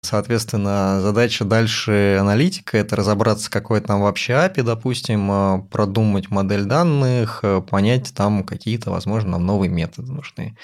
Соответственно, 0.00 1.00
задача 1.00 1.44
дальше 1.44 2.18
аналитика– 2.20 2.76
это 2.78 2.96
разобраться, 2.96 3.50
какой 3.50 3.80
там 3.80 4.00
вообще 4.00 4.34
API, 4.34 4.62
допустим, 4.62 5.30
э, 5.30 5.62
продумать 5.70 6.30
модель 6.30 6.64
данных, 6.64 7.40
э, 7.42 7.60
понять 7.60 8.12
там 8.14 8.44
какие-то, 8.44 8.90
возможно, 8.90 9.30
нам 9.32 9.46
новые 9.46 9.70
методы 9.70 10.12
нужны. 10.12 10.56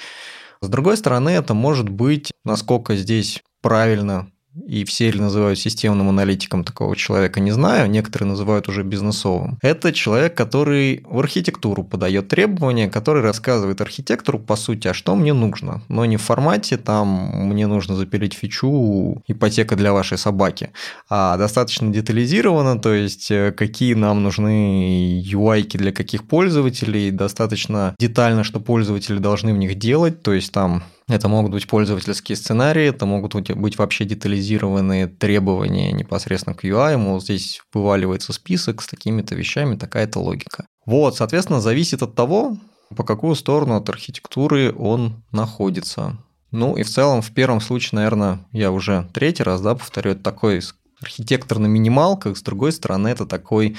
С 0.60 0.68
другой 0.68 0.96
стороны, 0.96 1.30
это 1.30 1.52
может 1.52 1.88
быть, 1.88 2.32
насколько 2.44 2.96
здесь 2.96 3.42
правильно 3.60 4.28
и 4.66 4.84
все 4.84 5.10
ли 5.10 5.20
называют 5.20 5.58
системным 5.58 6.08
аналитиком 6.08 6.64
такого 6.64 6.96
человека, 6.96 7.40
не 7.40 7.50
знаю, 7.50 7.90
некоторые 7.90 8.28
называют 8.28 8.68
уже 8.68 8.82
бизнесовым. 8.82 9.58
Это 9.62 9.92
человек, 9.92 10.34
который 10.34 11.04
в 11.08 11.18
архитектуру 11.18 11.84
подает 11.84 12.28
требования, 12.28 12.88
который 12.88 13.22
рассказывает 13.22 13.80
архитектору, 13.80 14.38
по 14.38 14.56
сути, 14.56 14.88
а 14.88 14.94
что 14.94 15.16
мне 15.16 15.32
нужно, 15.32 15.82
но 15.88 16.04
не 16.04 16.16
в 16.16 16.22
формате 16.22 16.76
там 16.76 17.08
мне 17.48 17.66
нужно 17.66 17.96
запилить 17.96 18.34
фичу 18.34 19.22
ипотека 19.26 19.76
для 19.76 19.92
вашей 19.92 20.18
собаки, 20.18 20.70
а 21.08 21.36
достаточно 21.36 21.90
детализированно, 21.90 22.78
то 22.78 22.92
есть 22.92 23.30
э, 23.30 23.52
какие 23.52 23.94
нам 23.94 24.22
нужны 24.22 25.20
UI 25.20 25.64
для 25.76 25.92
каких 25.92 26.26
пользователей, 26.26 27.10
достаточно 27.10 27.94
детально, 27.98 28.44
что 28.44 28.60
пользователи 28.60 29.18
должны 29.18 29.52
в 29.52 29.58
них 29.58 29.76
делать, 29.76 30.22
то 30.22 30.32
есть 30.32 30.52
там 30.52 30.84
это 31.08 31.28
могут 31.28 31.52
быть 31.52 31.66
пользовательские 31.66 32.36
сценарии, 32.36 32.86
это 32.86 33.04
могут 33.06 33.34
быть 33.34 33.78
вообще 33.78 34.04
детализированные 34.04 35.06
требования 35.06 35.92
непосредственно 35.92 36.54
к 36.54 36.64
UI, 36.64 36.96
мол, 36.96 37.20
здесь 37.20 37.60
вываливается 37.72 38.32
список 38.32 38.80
с 38.82 38.86
такими-то 38.86 39.34
вещами, 39.34 39.76
такая-то 39.76 40.20
логика. 40.20 40.66
Вот, 40.86 41.16
соответственно, 41.16 41.60
зависит 41.60 42.02
от 42.02 42.14
того, 42.14 42.56
по 42.96 43.04
какую 43.04 43.34
сторону 43.34 43.76
от 43.76 43.88
архитектуры 43.88 44.72
он 44.72 45.22
находится. 45.32 46.18
Ну 46.50 46.76
и 46.76 46.82
в 46.82 46.88
целом, 46.88 47.20
в 47.20 47.32
первом 47.32 47.60
случае, 47.60 47.96
наверное, 47.96 48.46
я 48.52 48.70
уже 48.70 49.08
третий 49.12 49.42
раз, 49.42 49.60
да, 49.60 49.74
повторю, 49.74 50.12
это 50.12 50.22
такой 50.22 50.62
архитектор 51.00 51.58
на 51.58 51.66
минималках, 51.66 52.38
с 52.38 52.42
другой 52.42 52.72
стороны, 52.72 53.08
это 53.08 53.26
такой 53.26 53.76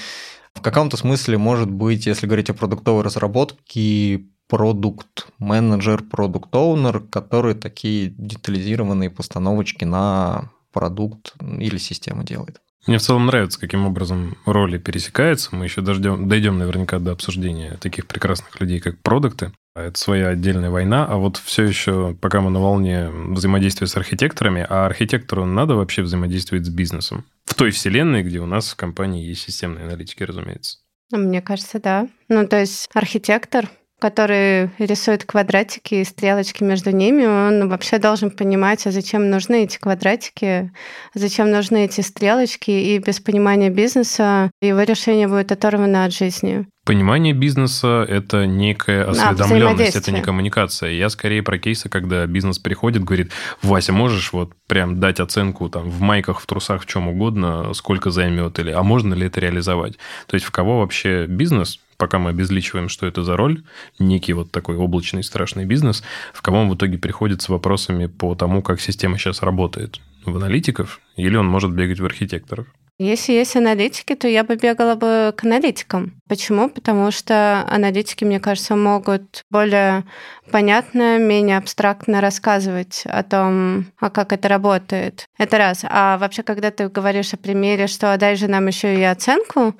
в 0.54 0.62
каком-то 0.62 0.96
смысле 0.96 1.38
может 1.38 1.70
быть, 1.70 2.06
если 2.06 2.26
говорить 2.26 2.50
о 2.50 2.54
продуктовой 2.54 3.02
разработке, 3.02 4.26
продукт-менеджер, 4.48 6.02
продукт-оунер, 6.02 7.00
которые 7.00 7.54
такие 7.54 8.12
детализированные 8.16 9.10
постановочки 9.10 9.84
на 9.84 10.50
продукт 10.72 11.34
или 11.40 11.78
систему 11.78 12.22
делает. 12.22 12.60
Мне 12.86 12.98
в 12.98 13.02
целом 13.02 13.26
нравится, 13.26 13.58
каким 13.58 13.84
образом 13.84 14.36
роли 14.46 14.78
пересекаются. 14.78 15.56
Мы 15.56 15.64
еще 15.64 15.80
дождем, 15.80 16.28
дойдем 16.28 16.58
наверняка 16.58 17.00
до 17.00 17.12
обсуждения 17.12 17.76
таких 17.80 18.06
прекрасных 18.06 18.60
людей, 18.60 18.78
как 18.78 18.98
продукты. 19.02 19.52
Это 19.74 19.98
своя 19.98 20.28
отдельная 20.28 20.70
война, 20.70 21.04
а 21.04 21.16
вот 21.16 21.36
все 21.36 21.64
еще, 21.64 22.16
пока 22.20 22.40
мы 22.40 22.50
на 22.50 22.60
волне 22.60 23.10
взаимодействия 23.10 23.86
с 23.88 23.96
архитекторами, 23.96 24.64
а 24.68 24.86
архитектору 24.86 25.44
надо 25.44 25.74
вообще 25.74 26.02
взаимодействовать 26.02 26.64
с 26.64 26.70
бизнесом. 26.70 27.24
В 27.44 27.54
той 27.54 27.72
вселенной, 27.72 28.22
где 28.22 28.38
у 28.38 28.46
нас 28.46 28.70
в 28.70 28.76
компании 28.76 29.26
есть 29.26 29.42
системные 29.42 29.84
аналитики, 29.84 30.22
разумеется. 30.22 30.78
Мне 31.10 31.42
кажется, 31.42 31.80
да. 31.80 32.08
Ну, 32.28 32.46
то 32.46 32.58
есть 32.58 32.88
архитектор 32.94 33.68
который 33.98 34.70
рисует 34.78 35.24
квадратики 35.24 35.96
и 35.96 36.04
стрелочки 36.04 36.62
между 36.62 36.90
ними, 36.90 37.24
он 37.24 37.68
вообще 37.68 37.98
должен 37.98 38.30
понимать, 38.30 38.86
а 38.86 38.90
зачем 38.90 39.30
нужны 39.30 39.64
эти 39.64 39.78
квадратики, 39.78 40.70
зачем 41.14 41.50
нужны 41.50 41.86
эти 41.86 42.02
стрелочки, 42.02 42.70
и 42.70 42.98
без 42.98 43.20
понимания 43.20 43.70
бизнеса 43.70 44.50
его 44.60 44.82
решение 44.82 45.28
будет 45.28 45.50
оторвано 45.50 46.04
от 46.04 46.12
жизни. 46.12 46.66
Понимание 46.84 47.32
бизнеса– 47.32 48.06
это 48.08 48.46
некая 48.46 49.10
осведомленность, 49.10 49.96
это 49.96 50.12
не 50.12 50.20
коммуникация. 50.20 50.92
Я 50.92 51.08
скорее 51.08 51.42
про 51.42 51.58
кейсы, 51.58 51.88
когда 51.88 52.24
бизнес 52.26 52.60
приходит, 52.60 53.02
говорит, 53.02 53.32
Вася, 53.60 53.92
можешь 53.92 54.32
вот 54.32 54.52
прям 54.68 55.00
дать 55.00 55.18
оценку 55.18 55.68
там 55.68 55.90
в 55.90 56.00
майках, 56.00 56.40
в 56.40 56.46
трусах, 56.46 56.82
в 56.82 56.86
чем 56.86 57.08
угодно, 57.08 57.74
сколько 57.74 58.10
займет, 58.10 58.60
или 58.60 58.70
а 58.70 58.84
можно 58.84 59.14
ли 59.14 59.26
это 59.26 59.40
реализовать? 59.40 59.94
То 60.28 60.34
есть 60.34 60.46
в 60.46 60.52
кого 60.52 60.78
вообще 60.78 61.26
бизнес, 61.26 61.80
пока 61.96 62.18
мы 62.18 62.30
обезличиваем, 62.30 62.88
что 62.88 63.06
это 63.06 63.22
за 63.22 63.36
роль, 63.36 63.62
некий 63.98 64.32
вот 64.32 64.50
такой 64.50 64.76
облачный 64.76 65.22
страшный 65.22 65.64
бизнес, 65.64 66.02
в 66.32 66.42
кого 66.42 66.58
он 66.58 66.70
в 66.70 66.76
итоге 66.76 66.98
приходит 66.98 67.42
с 67.42 67.48
вопросами 67.48 68.06
по 68.06 68.34
тому, 68.34 68.62
как 68.62 68.80
система 68.80 69.18
сейчас 69.18 69.42
работает? 69.42 70.00
В 70.24 70.36
аналитиков? 70.36 71.00
Или 71.16 71.36
он 71.36 71.46
может 71.46 71.72
бегать 71.72 72.00
в 72.00 72.04
архитекторов? 72.04 72.66
Если 72.98 73.32
есть 73.32 73.54
аналитики, 73.56 74.14
то 74.14 74.26
я 74.26 74.42
бы 74.42 74.56
бегала 74.56 74.94
бы 74.94 75.34
к 75.36 75.44
аналитикам. 75.44 76.14
Почему? 76.28 76.70
Потому 76.70 77.10
что 77.10 77.62
аналитики, 77.68 78.24
мне 78.24 78.40
кажется, 78.40 78.74
могут 78.74 79.44
более 79.50 80.04
понятно, 80.50 81.18
менее 81.18 81.58
абстрактно 81.58 82.22
рассказывать 82.22 83.02
о 83.04 83.22
том, 83.22 83.86
а 84.00 84.08
как 84.08 84.32
это 84.32 84.48
работает. 84.48 85.26
Это 85.36 85.58
раз. 85.58 85.84
А 85.86 86.16
вообще, 86.16 86.42
когда 86.42 86.70
ты 86.70 86.88
говоришь 86.88 87.34
о 87.34 87.36
примере, 87.36 87.86
что 87.86 88.16
дай 88.16 88.34
же 88.34 88.48
нам 88.48 88.66
еще 88.66 88.98
и 88.98 89.02
оценку, 89.02 89.74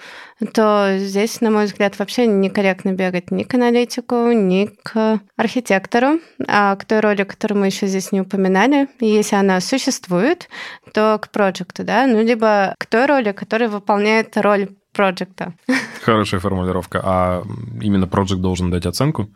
то 0.53 0.97
здесь, 0.99 1.41
на 1.41 1.51
мой 1.51 1.65
взгляд, 1.65 1.99
вообще 1.99 2.27
некорректно 2.27 2.93
бегать 2.93 3.31
ни 3.31 3.43
к 3.43 3.55
аналитику, 3.55 4.33
ни 4.33 4.71
к 4.83 5.21
архитектору, 5.37 6.21
а 6.47 6.77
к 6.77 6.85
той 6.85 7.01
роли, 7.01 7.25
которую 7.25 7.61
мы 7.61 7.67
еще 7.67 7.87
здесь 7.87 8.13
не 8.13 8.21
упоминали. 8.21 8.89
Если 9.01 9.37
она 9.37 9.61
существует, 9.61 10.49
то 10.93 11.19
к 11.21 11.31
проекту, 11.31 11.85
да, 11.85 12.07
ну 12.07 12.23
либо 12.23 12.75
к 12.79 12.87
той 12.87 13.07
роли, 13.07 13.33
которая 13.33 13.69
выполняет 13.69 14.37
роль 14.37 14.69
проекта. 14.93 15.55
Хорошая 16.03 16.41
формулировка. 16.41 17.01
А 17.05 17.43
именно 17.81 18.07
проект 18.07 18.41
должен 18.41 18.71
дать 18.71 18.87
оценку? 18.87 19.29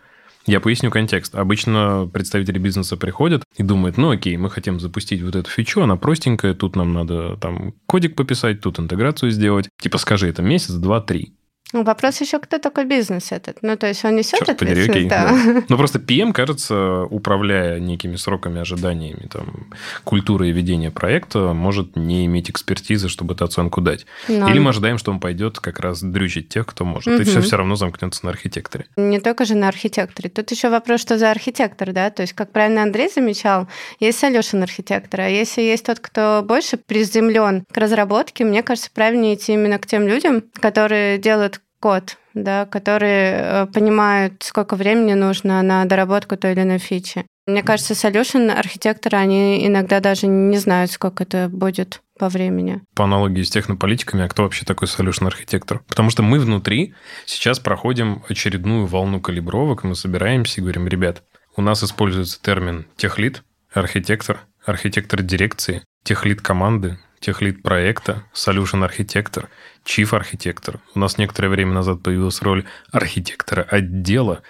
Я 0.51 0.59
поясню 0.59 0.91
контекст. 0.91 1.37
Обычно 1.37 2.11
представители 2.13 2.59
бизнеса 2.59 2.97
приходят 2.97 3.45
и 3.57 3.63
думают, 3.63 3.97
ну 3.97 4.11
окей, 4.11 4.37
мы 4.37 4.51
хотим 4.51 4.81
запустить 4.81 5.23
вот 5.23 5.37
эту 5.37 5.49
фичу, 5.49 5.81
она 5.81 5.95
простенькая, 5.95 6.55
тут 6.55 6.75
нам 6.75 6.93
надо 6.93 7.37
там 7.37 7.73
кодик 7.87 8.17
пописать, 8.17 8.61
тут 8.61 8.81
интеграцию 8.81 9.31
сделать. 9.31 9.69
Типа 9.81 9.99
скажи, 9.99 10.29
это 10.29 10.43
месяц, 10.43 10.75
два, 10.75 11.01
три. 11.01 11.35
Ну, 11.73 11.85
вопрос 11.85 12.21
еще, 12.21 12.39
кто 12.39 12.59
такой 12.59 12.85
бизнес 12.85 13.31
этот? 13.33 13.59
Ну, 13.63 13.77
то 13.77 13.87
есть 13.87 14.05
он 14.05 14.17
несет 14.17 14.41
Черт 14.41 14.51
ответственность? 14.51 14.89
Подери, 14.89 15.09
да. 15.09 15.29
да. 15.29 15.63
Ну, 15.69 15.77
просто 15.77 15.99
PM, 15.99 16.33
кажется, 16.33 17.05
управляя 17.05 17.79
некими 17.79 18.17
сроками, 18.17 18.61
ожиданиями, 18.61 19.29
там, 19.31 19.69
культурой 20.05 20.51
ведения 20.51 20.91
проекта, 20.91 21.53
может 21.53 21.97
не 21.97 22.27
иметь 22.27 22.51
экспертизы, 22.51 23.09
чтобы 23.09 23.35
эту 23.35 23.45
оценку 23.45 23.81
дать. 23.81 24.07
Но... 24.29 24.49
Или 24.49 24.59
мы 24.59 24.71
ожидаем, 24.71 24.99
что 24.99 25.13
он 25.13 25.21
пойдет 25.21 25.61
как 25.61 25.81
раз 25.81 26.03
дрючить 26.03 26.49
тех, 26.49 26.67
кто 26.67 26.85
может. 26.85 27.15
Угу. 27.15 27.23
И 27.23 27.25
все 27.25 27.41
все 27.41 27.57
равно 27.57 27.77
замкнется 27.77 28.25
на 28.25 28.31
архитекторе. 28.31 28.87
Не 28.97 29.21
только 29.21 29.45
же 29.45 29.55
на 29.55 29.69
архитекторе. 29.69 30.29
Тут 30.29 30.51
еще 30.51 30.71
вопрос, 30.71 31.01
что 31.01 31.19
за 31.19 31.31
архитектор, 31.31 31.93
да? 31.93 32.11
То 32.11 32.23
есть, 32.23 32.33
как 32.33 32.51
правильно 32.51 32.83
Андрей 32.83 33.09
замечал, 33.15 33.69
есть 34.01 34.23
solution 34.23 34.63
архитектора. 34.63 35.23
А 35.23 35.29
если 35.29 35.63
есть 35.63 35.87
тот, 35.87 36.01
кто 36.01 36.45
больше 36.47 36.77
приземлен 36.77 37.65
к 37.71 37.77
разработке, 37.77 38.45
мне 38.45 38.63
кажется, 38.63 38.91
правильнее 38.93 39.35
идти 39.35 39.53
именно 39.53 39.79
к 39.79 39.87
тем 39.87 40.07
людям, 40.07 40.43
которые 40.61 41.19
делают 41.19 41.60
код, 41.81 42.19
да, 42.35 42.67
которые 42.67 43.33
э, 43.33 43.67
понимают, 43.67 44.43
сколько 44.43 44.77
времени 44.77 45.15
нужно 45.15 45.63
на 45.63 45.85
доработку 45.87 46.37
той 46.37 46.53
или 46.53 46.63
иной 46.63 46.79
фичи. 46.79 47.25
Мне 47.47 47.63
кажется, 47.63 47.95
solution 47.95 48.51
архитекторы, 48.51 49.19
они 49.19 49.67
иногда 49.67 50.01
даже 50.01 50.27
не 50.27 50.59
знают, 50.59 50.93
сколько 50.93 51.25
это 51.25 51.49
будет 51.49 52.01
по 52.19 52.29
времени. 52.29 52.83
По 52.95 53.05
аналогии 53.05 53.43
с 53.43 53.51
технополитиками, 53.51 54.25
а 54.25 54.29
кто 54.29 54.45
вообще 54.45 54.65
такой 54.65 54.87
solution 54.87 55.27
архитектор? 55.27 55.81
Потому 55.89 56.11
что 56.11 56.23
мы 56.23 56.39
внутри 56.39 56.95
сейчас 57.25 57.59
проходим 57.59 58.23
очередную 58.29 58.87
волну 58.87 59.21
калибровок, 59.21 59.85
и 59.85 59.89
мы 59.89 59.97
собираемся 59.97 60.61
и 60.61 60.63
говорим, 60.63 60.87
ребят, 60.87 61.25
у 61.57 61.63
нас 61.63 61.83
используется 61.83 62.41
термин 62.41 62.87
техлит, 62.97 63.43
архитектор, 63.73 64.41
архитектор 64.65 65.23
дирекции, 65.23 65.83
техлит 66.05 66.43
команды, 66.43 66.99
техлит 67.21 67.63
проекта, 67.63 68.25
solution 68.35 68.83
архитектор, 68.83 69.49
chief 69.85 70.17
архитектор. 70.17 70.81
У 70.95 70.99
нас 70.99 71.19
некоторое 71.19 71.49
время 71.49 71.73
назад 71.73 72.03
появилась 72.03 72.41
роль 72.43 72.65
архитектора 72.91 73.63
отдела. 73.63 74.43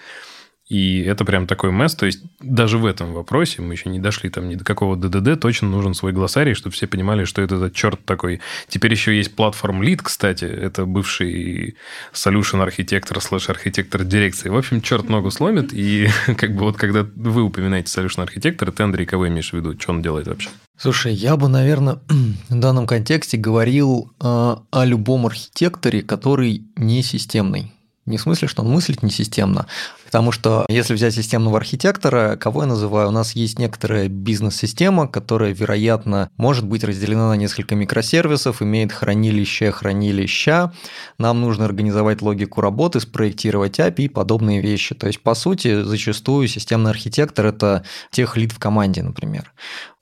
И 0.70 1.02
это 1.02 1.24
прям 1.24 1.48
такой 1.48 1.72
месс. 1.72 1.96
То 1.96 2.06
есть 2.06 2.22
даже 2.38 2.78
в 2.78 2.86
этом 2.86 3.12
вопросе 3.12 3.60
мы 3.60 3.74
еще 3.74 3.88
не 3.90 3.98
дошли 3.98 4.30
там 4.30 4.48
ни 4.48 4.54
до 4.54 4.64
какого 4.64 4.96
ДДД. 4.96 5.38
Точно 5.38 5.68
нужен 5.68 5.94
свой 5.94 6.12
глоссарий, 6.12 6.54
чтобы 6.54 6.74
все 6.74 6.86
понимали, 6.86 7.24
что 7.24 7.42
это 7.42 7.58
за 7.58 7.72
черт 7.72 8.04
такой. 8.04 8.40
Теперь 8.68 8.92
еще 8.92 9.16
есть 9.16 9.34
платформ 9.34 9.82
лид, 9.82 10.00
кстати. 10.00 10.44
Это 10.44 10.86
бывший 10.86 11.74
solution 12.14 12.62
архитектор 12.62 13.20
слэш 13.20 13.50
архитектор 13.50 14.04
дирекции. 14.04 14.48
В 14.48 14.56
общем, 14.56 14.80
черт 14.80 15.08
ногу 15.08 15.32
сломит. 15.32 15.72
И 15.72 16.08
как 16.38 16.54
бы 16.54 16.60
вот 16.60 16.76
когда 16.76 17.04
вы 17.16 17.42
упоминаете 17.42 17.90
solution 17.90 18.22
архитектор, 18.22 18.68
это 18.68 18.84
Андрей, 18.84 19.06
кого 19.06 19.26
имеешь 19.26 19.50
в 19.50 19.54
виду? 19.54 19.74
Что 19.76 19.90
он 19.90 20.02
делает 20.02 20.28
вообще? 20.28 20.50
Слушай, 20.78 21.14
я 21.14 21.36
бы, 21.36 21.48
наверное, 21.48 21.98
в 22.48 22.60
данном 22.60 22.86
контексте 22.86 23.36
говорил 23.36 24.12
э, 24.20 24.24
о 24.24 24.84
любом 24.84 25.26
архитекторе, 25.26 26.02
который 26.02 26.62
не 26.76 27.02
системный. 27.02 27.72
Не 28.10 28.18
в 28.18 28.22
смысле, 28.22 28.48
что 28.48 28.62
он 28.62 28.70
мыслит 28.70 29.04
несистемно, 29.04 29.66
потому 30.04 30.32
что 30.32 30.66
если 30.68 30.94
взять 30.94 31.14
системного 31.14 31.58
архитектора, 31.58 32.34
кого 32.34 32.62
я 32.62 32.66
называю, 32.66 33.08
у 33.08 33.12
нас 33.12 33.36
есть 33.36 33.60
некоторая 33.60 34.08
бизнес-система, 34.08 35.06
которая, 35.06 35.54
вероятно, 35.54 36.28
может 36.36 36.66
быть 36.66 36.82
разделена 36.82 37.28
на 37.28 37.34
несколько 37.34 37.76
микросервисов, 37.76 38.62
имеет 38.62 38.92
хранилище, 38.92 39.70
хранилища. 39.70 40.72
Нам 41.18 41.40
нужно 41.40 41.66
организовать 41.66 42.20
логику 42.20 42.60
работы, 42.60 42.98
спроектировать 42.98 43.78
API 43.78 44.06
и 44.06 44.08
подобные 44.08 44.60
вещи. 44.60 44.96
То 44.96 45.06
есть, 45.06 45.22
по 45.22 45.34
сути, 45.36 45.82
зачастую 45.82 46.48
системный 46.48 46.90
архитектор– 46.90 47.46
это 47.46 47.84
тех 48.10 48.36
лид 48.36 48.50
в 48.50 48.58
команде, 48.58 49.04
например. 49.04 49.52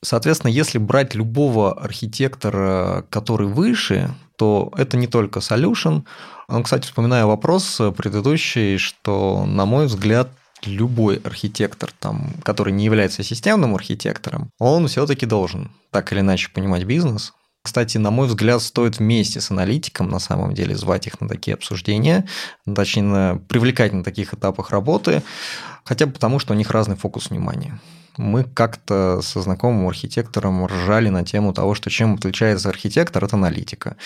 Соответственно, 0.03 0.51
если 0.51 0.79
брать 0.79 1.15
любого 1.15 1.75
архитектора, 1.75 3.05
который 3.11 3.49
выше, 3.49 4.15
то 4.39 4.73
это 4.77 4.97
не 4.97 5.09
только 5.09 5.41
solution. 5.41 6.05
Ну, 6.49 6.63
кстати, 6.63 6.87
вспоминаю 6.87 7.27
вопрос 7.27 7.81
предыдущий, 7.97 8.79
что, 8.79 9.45
на 9.45 9.67
мой 9.67 9.87
взгляд, 9.87 10.29
любой 10.65 11.17
архитектор, 11.17 11.91
там, 11.99 12.31
который 12.43 12.73
не 12.73 12.85
является 12.85 13.23
системным 13.23 13.75
архитектором, 13.75 14.51
он 14.59 14.87
все-таки 14.89 15.27
должен 15.27 15.71
так 15.91 16.13
или 16.13 16.21
иначе 16.21 16.51
понимать 16.51 16.85
бизнес. 16.85 17.35
Кстати, 17.69 17.99
на 17.99 18.11
мой 18.11 18.29
взгляд, 18.29 18.63
стоит 18.63 18.99
вместе 18.99 19.43
с 19.43 19.51
аналитиком 19.51 20.09
на 20.09 20.21
самом 20.21 20.55
деле 20.55 20.75
звать 20.75 21.07
их 21.07 21.21
на 21.21 21.29
такие 21.29 21.53
обсуждения, 21.53 22.27
точнее, 22.65 23.43
привлекать 23.47 23.93
на 23.93 24.03
таких 24.03 24.33
этапах 24.33 24.71
работы, 24.71 25.23
хотя 25.85 26.07
бы 26.07 26.13
потому, 26.13 26.39
что 26.39 26.55
у 26.55 26.57
них 26.57 26.71
разный 26.71 26.97
фокус 26.97 27.29
внимания 27.29 27.79
мы 28.17 28.43
как-то 28.43 29.21
со 29.23 29.43
знакомым 29.43 29.87
архитектором 29.87 30.67
ржали 30.67 31.09
на 31.09 31.25
тему 31.25 31.53
того, 31.53 31.75
что 31.75 31.89
чем 31.89 32.15
отличается 32.15 32.69
архитектор 32.69 33.23
от 33.23 33.33
аналитика. 33.33 33.97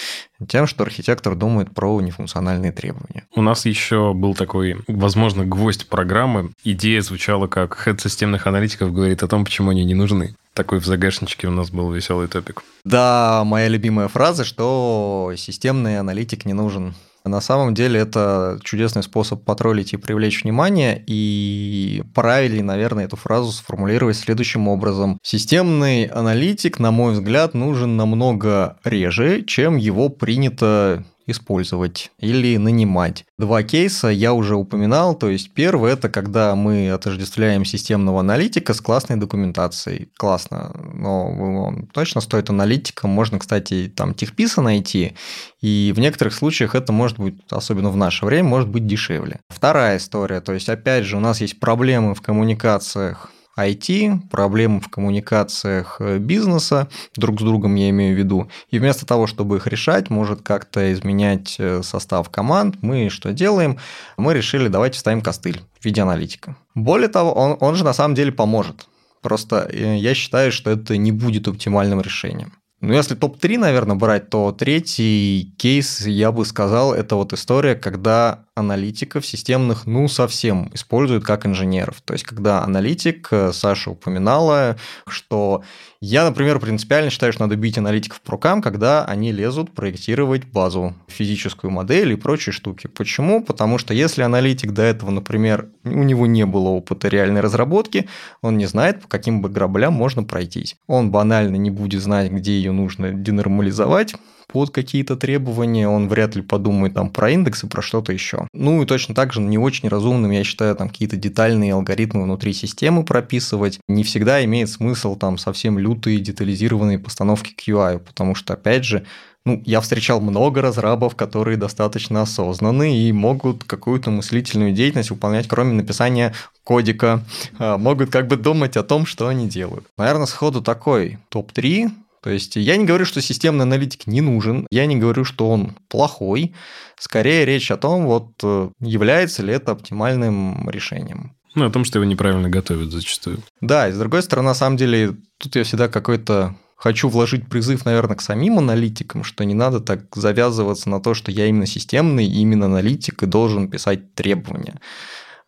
Тем, 0.48 0.66
что 0.66 0.84
архитектор 0.84 1.34
думает 1.34 1.72
про 1.72 1.98
нефункциональные 2.00 2.72
требования. 2.72 3.24
У 3.34 3.40
нас 3.40 3.64
еще 3.64 4.12
был 4.12 4.34
такой, 4.34 4.76
возможно, 4.86 5.46
гвоздь 5.46 5.88
программы. 5.88 6.50
Идея 6.62 7.00
звучала 7.00 7.46
как 7.46 7.80
хед 7.82 8.02
системных 8.02 8.46
аналитиков 8.46 8.92
говорит 8.92 9.22
о 9.22 9.28
том, 9.28 9.44
почему 9.44 9.70
они 9.70 9.84
не 9.84 9.94
нужны. 9.94 10.34
Такой 10.54 10.80
в 10.80 10.84
загашничке 10.84 11.48
у 11.48 11.50
нас 11.50 11.70
был 11.70 11.90
веселый 11.90 12.28
топик. 12.28 12.62
Да, 12.84 13.42
моя 13.44 13.68
любимая 13.68 14.08
фраза, 14.08 14.44
что 14.44 15.32
системный 15.36 15.98
аналитик 15.98 16.44
не 16.44 16.52
нужен. 16.52 16.94
На 17.24 17.40
самом 17.40 17.74
деле 17.74 18.00
это 18.00 18.58
чудесный 18.64 19.02
способ 19.02 19.44
потроллить 19.44 19.92
и 19.92 19.96
привлечь 19.96 20.42
внимание, 20.42 21.02
и 21.06 22.02
правильнее, 22.14 22.64
наверное, 22.64 23.04
эту 23.04 23.16
фразу 23.16 23.52
сформулировать 23.52 24.16
следующим 24.16 24.66
образом. 24.66 25.18
Системный 25.22 26.06
аналитик, 26.06 26.80
на 26.80 26.90
мой 26.90 27.12
взгляд, 27.12 27.54
нужен 27.54 27.96
намного 27.96 28.78
реже, 28.82 29.44
чем 29.44 29.76
его 29.76 30.08
принято 30.08 31.04
использовать 31.26 32.10
или 32.18 32.56
нанимать. 32.56 33.24
Два 33.38 33.62
кейса 33.62 34.08
я 34.08 34.32
уже 34.32 34.56
упоминал, 34.56 35.14
то 35.14 35.28
есть 35.28 35.52
первый 35.52 35.92
это 35.92 36.08
когда 36.08 36.54
мы 36.54 36.90
отождествляем 36.90 37.64
системного 37.64 38.20
аналитика 38.20 38.74
с 38.74 38.80
классной 38.80 39.16
документацией. 39.16 40.08
Классно, 40.16 40.72
но 40.94 41.74
точно 41.92 42.20
стоит 42.20 42.50
аналитиком, 42.50 43.10
можно, 43.10 43.38
кстати, 43.38 43.92
там 43.94 44.14
техписа 44.14 44.62
найти, 44.62 45.14
и 45.60 45.92
в 45.94 46.00
некоторых 46.00 46.34
случаях 46.34 46.74
это 46.74 46.92
может 46.92 47.18
быть, 47.18 47.36
особенно 47.50 47.90
в 47.90 47.96
наше 47.96 48.24
время, 48.26 48.48
может 48.48 48.68
быть 48.68 48.86
дешевле. 48.86 49.40
Вторая 49.48 49.98
история, 49.98 50.40
то 50.40 50.52
есть 50.52 50.68
опять 50.68 51.04
же 51.04 51.16
у 51.16 51.20
нас 51.20 51.40
есть 51.40 51.60
проблемы 51.60 52.14
в 52.14 52.20
коммуникациях 52.20 53.30
IT, 53.58 54.28
проблемы 54.30 54.80
в 54.80 54.88
коммуникациях 54.88 55.96
э, 56.00 56.18
бизнеса, 56.18 56.88
друг 57.16 57.40
с 57.40 57.44
другом 57.44 57.74
я 57.74 57.90
имею 57.90 58.14
в 58.14 58.18
виду. 58.18 58.50
И 58.70 58.78
вместо 58.78 59.04
того, 59.04 59.26
чтобы 59.26 59.56
их 59.56 59.66
решать, 59.66 60.10
может 60.10 60.42
как-то 60.42 60.92
изменять 60.92 61.56
э, 61.58 61.82
состав 61.82 62.30
команд, 62.30 62.76
мы 62.82 63.10
что 63.10 63.32
делаем? 63.32 63.78
Мы 64.16 64.34
решили, 64.34 64.68
давайте 64.68 64.96
вставим 64.96 65.20
костыль 65.20 65.60
в 65.78 65.84
виде 65.84 66.00
аналитика. 66.00 66.56
Более 66.74 67.08
того, 67.08 67.32
он, 67.32 67.56
он 67.60 67.74
же 67.74 67.84
на 67.84 67.92
самом 67.92 68.14
деле 68.14 68.32
поможет. 68.32 68.86
Просто 69.20 69.68
э, 69.70 69.96
я 69.96 70.14
считаю, 70.14 70.50
что 70.50 70.70
это 70.70 70.96
не 70.96 71.12
будет 71.12 71.46
оптимальным 71.48 72.00
решением. 72.00 72.52
Ну, 72.82 72.94
если 72.94 73.14
топ-3, 73.14 73.58
наверное, 73.58 73.94
брать, 73.94 74.28
то 74.28 74.50
третий 74.50 75.54
кейс, 75.56 76.04
я 76.04 76.32
бы 76.32 76.44
сказал, 76.44 76.92
это 76.92 77.14
вот 77.14 77.32
история, 77.32 77.76
когда 77.76 78.46
аналитиков 78.54 79.24
системных, 79.26 79.86
ну, 79.86 80.08
совсем 80.08 80.70
используют 80.74 81.24
как 81.24 81.46
инженеров. 81.46 82.02
То 82.04 82.12
есть, 82.12 82.24
когда 82.24 82.62
аналитик, 82.62 83.28
э, 83.30 83.52
Саша 83.52 83.90
упоминала, 83.90 84.76
что 85.06 85.62
я, 86.00 86.24
например, 86.24 86.58
принципиально 86.58 87.10
считаю, 87.10 87.32
что 87.32 87.42
надо 87.44 87.56
бить 87.56 87.78
аналитиков 87.78 88.20
по 88.20 88.32
рукам, 88.32 88.60
когда 88.60 89.04
они 89.04 89.32
лезут 89.32 89.72
проектировать 89.72 90.44
базу, 90.44 90.94
физическую 91.08 91.70
модель 91.70 92.12
и 92.12 92.16
прочие 92.16 92.52
штуки. 92.52 92.88
Почему? 92.88 93.42
Потому 93.42 93.78
что 93.78 93.94
если 93.94 94.22
аналитик 94.22 94.72
до 94.72 94.82
этого, 94.82 95.10
например, 95.10 95.68
у 95.84 96.02
него 96.02 96.26
не 96.26 96.44
было 96.44 96.68
опыта 96.68 97.08
реальной 97.08 97.40
разработки, 97.40 98.08
он 98.42 98.58
не 98.58 98.66
знает, 98.66 99.00
по 99.00 99.08
каким 99.08 99.40
бы 99.40 99.48
граблям 99.48 99.94
можно 99.94 100.24
пройтись. 100.24 100.76
Он 100.86 101.10
банально 101.10 101.56
не 101.56 101.70
будет 101.70 102.02
знать, 102.02 102.30
где 102.30 102.52
ее 102.52 102.72
нужно 102.72 103.12
денормализовать, 103.12 104.14
под 104.46 104.70
какие-то 104.70 105.16
требования, 105.16 105.88
он 105.88 106.08
вряд 106.08 106.34
ли 106.34 106.42
подумает 106.42 106.94
там 106.94 107.10
про 107.10 107.30
индексы, 107.30 107.66
про 107.66 107.82
что-то 107.82 108.12
еще. 108.12 108.48
Ну 108.52 108.82
и 108.82 108.86
точно 108.86 109.14
так 109.14 109.32
же 109.32 109.40
не 109.40 109.58
очень 109.58 109.88
разумным, 109.88 110.30
я 110.30 110.44
считаю, 110.44 110.74
там 110.76 110.88
какие-то 110.88 111.16
детальные 111.16 111.74
алгоритмы 111.74 112.24
внутри 112.24 112.52
системы 112.52 113.04
прописывать. 113.04 113.78
Не 113.88 114.04
всегда 114.04 114.44
имеет 114.44 114.68
смысл 114.68 115.16
там 115.16 115.38
совсем 115.38 115.78
лютые 115.78 116.20
детализированные 116.20 116.98
постановки 116.98 117.54
UI, 117.70 117.98
потому 117.98 118.34
что, 118.34 118.54
опять 118.54 118.84
же, 118.84 119.04
ну, 119.44 119.60
я 119.66 119.80
встречал 119.80 120.20
много 120.20 120.62
разрабов, 120.62 121.16
которые 121.16 121.56
достаточно 121.56 122.22
осознанны 122.22 122.96
и 122.96 123.12
могут 123.12 123.64
какую-то 123.64 124.10
мыслительную 124.10 124.72
деятельность 124.72 125.10
выполнять, 125.10 125.48
кроме 125.48 125.72
написания 125.72 126.32
кодика, 126.62 127.24
а, 127.58 127.76
могут 127.76 128.10
как 128.10 128.28
бы 128.28 128.36
думать 128.36 128.76
о 128.76 128.84
том, 128.84 129.04
что 129.04 129.26
они 129.26 129.48
делают. 129.48 129.86
Наверное, 129.98 130.26
сходу 130.26 130.62
такой 130.62 131.18
топ-3 131.28 131.90
то 132.22 132.30
есть 132.30 132.54
я 132.56 132.76
не 132.76 132.84
говорю, 132.84 133.04
что 133.04 133.20
системный 133.20 133.64
аналитик 133.64 134.06
не 134.06 134.20
нужен, 134.20 134.66
я 134.70 134.86
не 134.86 134.96
говорю, 134.96 135.24
что 135.24 135.50
он 135.50 135.76
плохой. 135.88 136.54
Скорее 136.98 137.44
речь 137.44 137.70
о 137.72 137.76
том, 137.76 138.06
вот 138.06 138.32
э, 138.44 138.70
является 138.80 139.42
ли 139.42 139.52
это 139.52 139.72
оптимальным 139.72 140.70
решением. 140.70 141.34
Ну, 141.56 141.66
о 141.66 141.70
том, 141.70 141.84
что 141.84 141.98
его 141.98 142.08
неправильно 142.08 142.48
готовят 142.48 142.92
зачастую. 142.92 143.42
Да, 143.60 143.88
и 143.88 143.92
с 143.92 143.98
другой 143.98 144.22
стороны, 144.22 144.48
на 144.48 144.54
самом 144.54 144.76
деле, 144.76 145.16
тут 145.38 145.56
я 145.56 145.64
всегда 145.64 145.88
какой-то 145.88 146.54
хочу 146.76 147.08
вложить 147.08 147.48
призыв, 147.48 147.84
наверное, 147.84 148.16
к 148.16 148.22
самим 148.22 148.58
аналитикам, 148.58 149.24
что 149.24 149.44
не 149.44 149.54
надо 149.54 149.80
так 149.80 150.04
завязываться 150.14 150.90
на 150.90 151.00
то, 151.00 151.14
что 151.14 151.32
я 151.32 151.46
именно 151.46 151.66
системный, 151.66 152.26
именно 152.26 152.66
аналитик 152.66 153.22
и 153.24 153.26
должен 153.26 153.68
писать 153.68 154.14
требования. 154.14 154.80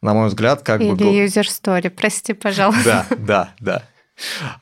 На 0.02 0.12
мой 0.12 0.28
взгляд, 0.28 0.62
как 0.62 0.80
Или 0.80 0.90
бы... 0.90 1.04
Или 1.04 1.24
user 1.24 1.44
story, 1.44 1.88
прости, 1.88 2.34
пожалуйста. 2.34 3.06
Да, 3.10 3.16
да, 3.16 3.54
да. 3.60 3.82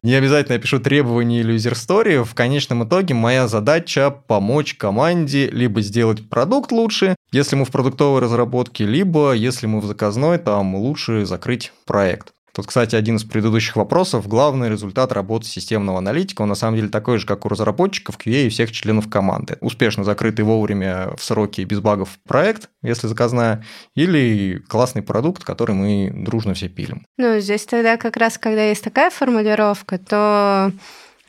Не 0.03 0.15
обязательно 0.15 0.55
я 0.55 0.59
пишу 0.59 0.81
требования 0.81 1.41
или 1.41 1.57
story. 1.57 2.25
В 2.25 2.35
конечном 2.35 2.85
итоге 2.85 3.15
моя 3.15 3.49
задача 3.49 4.11
помочь 4.11 4.75
команде 4.75 5.49
либо 5.49 5.81
сделать 5.81 6.29
продукт 6.29 6.73
лучше, 6.73 7.17
если 7.33 7.57
мы 7.57 7.65
в 7.65 7.71
продуктовой 7.71 8.21
разработке, 8.21 8.85
либо 8.85 9.33
если 9.33 9.67
мы 9.67 9.81
в 9.81 9.87
заказной, 9.87 10.39
там 10.39 10.75
лучше 10.75 11.25
закрыть 11.27 11.73
проект. 11.87 12.33
Тут, 12.55 12.67
кстати, 12.67 12.95
один 12.95 13.17
из 13.17 13.25
предыдущих 13.25 13.77
вопросов. 13.77 14.29
Главный 14.29 14.69
результат 14.69 15.11
работы 15.13 15.47
системного 15.47 15.99
аналитика, 15.99 16.43
он 16.43 16.49
на 16.49 16.55
самом 16.55 16.77
деле 16.77 16.89
такой 16.89 17.19
же, 17.19 17.27
как 17.27 17.47
у 17.47 17.49
разработчиков, 17.49 18.19
QA 18.19 18.47
и 18.47 18.49
всех 18.51 18.73
членов 18.73 19.09
команды. 19.09 19.57
Успешно 19.61 20.05
закрытый 20.05 20.45
вовремя 20.45 21.15
в 21.17 21.25
сроки 21.25 21.63
без 21.63 21.81
багов 21.81 22.19
проект, 22.29 22.69
если 22.83 23.07
заказная, 23.07 23.65
или 23.95 24.63
классный 24.69 25.03
продукт, 25.03 25.45
который 25.45 25.75
мы 25.75 26.13
дружно 26.15 26.53
все 26.53 26.69
пилим. 26.69 27.07
Ну, 27.17 27.39
здесь 27.41 27.65
тогда 27.65 27.97
как 27.97 28.19
раз, 28.19 28.37
когда 28.37 28.65
есть 28.65 28.85
такая 28.85 29.11
формулировка, 29.11 29.99
то 29.99 30.73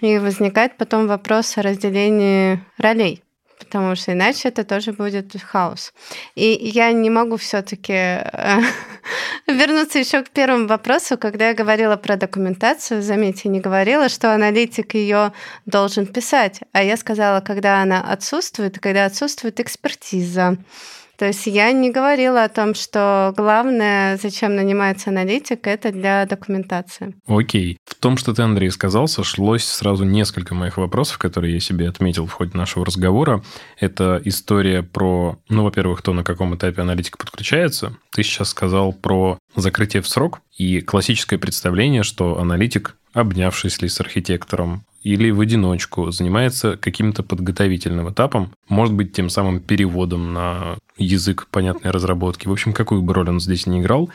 и 0.01 0.17
возникает 0.17 0.75
потом 0.77 1.07
вопрос 1.07 1.57
о 1.57 1.61
разделении 1.61 2.59
ролей. 2.77 3.23
Потому 3.59 3.95
что 3.95 4.13
иначе 4.13 4.49
это 4.49 4.63
тоже 4.63 4.93
будет 4.93 5.35
хаос. 5.41 5.93
И 6.35 6.45
я 6.45 6.91
не 6.91 7.09
могу 7.09 7.37
все-таки 7.37 7.93
э, 7.93 8.59
вернуться 9.47 9.99
еще 9.99 10.23
к 10.23 10.29
первому 10.29 10.67
вопросу, 10.67 11.17
когда 11.17 11.49
я 11.49 11.53
говорила 11.53 11.95
про 11.95 12.15
документацию. 12.15 13.01
Заметьте, 13.01 13.49
не 13.49 13.59
говорила, 13.59 14.09
что 14.09 14.33
аналитик 14.33 14.93
ее 14.95 15.33
должен 15.65 16.05
писать, 16.05 16.61
а 16.71 16.83
я 16.83 16.97
сказала, 16.97 17.41
когда 17.41 17.81
она 17.81 18.01
отсутствует, 18.01 18.79
когда 18.79 19.05
отсутствует 19.05 19.59
экспертиза. 19.59 20.57
То 21.17 21.25
есть 21.25 21.45
я 21.45 21.71
не 21.71 21.91
говорила 21.91 22.43
о 22.43 22.49
том, 22.49 22.73
что 22.73 23.33
главное, 23.37 24.17
зачем 24.17 24.55
нанимается 24.55 25.09
аналитик, 25.09 25.67
это 25.67 25.91
для 25.91 26.25
документации. 26.25 27.15
Окей. 27.27 27.77
В 27.85 27.95
том, 27.95 28.17
что 28.17 28.33
ты, 28.33 28.41
Андрей, 28.41 28.71
сказал, 28.71 29.07
сошлось 29.07 29.63
сразу 29.63 30.03
несколько 30.03 30.55
моих 30.55 30.77
вопросов, 30.77 31.17
которые 31.17 31.53
я 31.53 31.59
себе 31.59 31.87
отметил 31.87 32.25
в 32.25 32.31
ходе 32.31 32.57
нашего 32.57 32.85
разговора. 32.85 33.43
Это 33.79 34.21
история 34.25 34.81
про, 34.81 35.37
ну, 35.49 35.63
во-первых, 35.63 36.01
то, 36.01 36.13
на 36.13 36.23
каком 36.23 36.55
этапе 36.55 36.81
аналитика 36.81 37.17
подключается. 37.17 37.95
Ты 38.11 38.23
сейчас 38.23 38.49
сказал 38.49 38.93
про 38.93 39.37
закрытие 39.55 40.01
в 40.01 40.07
срок 40.07 40.41
и 40.57 40.81
классическое 40.81 41.39
представление, 41.39 42.03
что 42.03 42.39
аналитик 42.39 42.95
обнявшись 43.13 43.81
ли 43.81 43.89
с 43.89 43.99
архитектором, 43.99 44.85
или 45.03 45.29
в 45.31 45.39
одиночку, 45.41 46.11
занимается 46.11 46.77
каким-то 46.77 47.23
подготовительным 47.23 48.09
этапом, 48.09 48.53
может 48.69 48.93
быть, 48.93 49.13
тем 49.13 49.29
самым 49.29 49.59
переводом 49.59 50.33
на 50.33 50.77
язык 50.97 51.47
понятной 51.51 51.91
разработки. 51.91 52.47
В 52.47 52.51
общем, 52.51 52.73
какую 52.73 53.01
бы 53.01 53.13
роль 53.13 53.29
он 53.29 53.39
здесь 53.39 53.67
не 53.67 53.81
играл, 53.81 54.09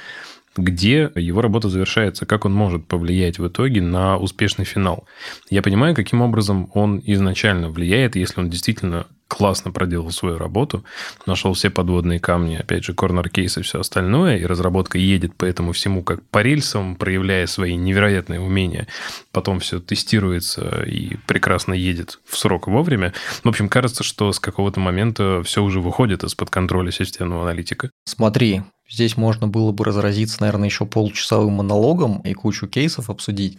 где 0.57 1.11
его 1.15 1.41
работа 1.41 1.69
завершается, 1.69 2.27
как 2.27 2.45
он 2.45 2.53
может 2.53 2.87
повлиять 2.87 3.39
в 3.39 3.47
итоге 3.47 3.81
на 3.81 4.17
успешный 4.17 4.65
финал. 4.65 5.05
Я 5.51 5.63
понимаю, 5.63 5.95
каким 5.95 6.23
образом 6.23 6.71
он 6.75 7.01
изначально 7.05 7.71
влияет, 7.71 8.17
если 8.17 8.41
он 8.41 8.51
действительно 8.51 9.07
классно 9.29 9.71
проделал 9.71 10.11
свою 10.11 10.39
работу, 10.39 10.85
нашел 11.27 11.53
все 11.53 11.71
подводные 11.71 12.19
камни, 12.19 12.57
опять 12.57 12.85
же, 12.85 12.95
корнер-кейс 12.95 13.59
и 13.59 13.63
все 13.63 13.81
остальное, 13.81 14.39
и 14.39 14.47
разработка 14.47 14.99
едет 14.99 15.35
по 15.37 15.45
этому 15.45 15.73
всему 15.73 16.03
как 16.03 16.23
по 16.31 16.43
рельсам, 16.43 16.97
проявляя 16.97 17.47
свои 17.47 17.77
невероятные 17.77 18.41
умения. 18.41 18.89
Потом 19.31 19.61
все 19.61 19.81
тестируется 19.81 20.83
и 20.85 21.17
прекрасно 21.27 21.75
едет 21.75 22.19
в 22.25 22.37
срок 22.37 22.67
вовремя. 22.67 23.13
В 23.45 23.49
общем, 23.49 23.69
кажется, 23.69 24.03
что 24.03 24.33
с 24.33 24.41
какого-то 24.41 24.81
момента 24.81 25.43
все 25.45 25.63
уже 25.63 25.81
выходит 25.81 26.25
из-под 26.25 26.51
контроля 26.51 26.91
системного 26.91 27.43
аналитика. 27.43 27.91
Смотри, 28.05 28.63
Здесь 28.91 29.19
можно 29.19 29.47
было 29.47 29.71
бы 29.71 29.85
разразиться, 29.85 30.41
наверное, 30.41 30.69
еще 30.69 30.87
полчасовым 30.87 31.55
монологом 31.55 32.21
и 32.21 32.33
кучу 32.33 32.67
кейсов 32.67 33.11
обсудить. 33.11 33.59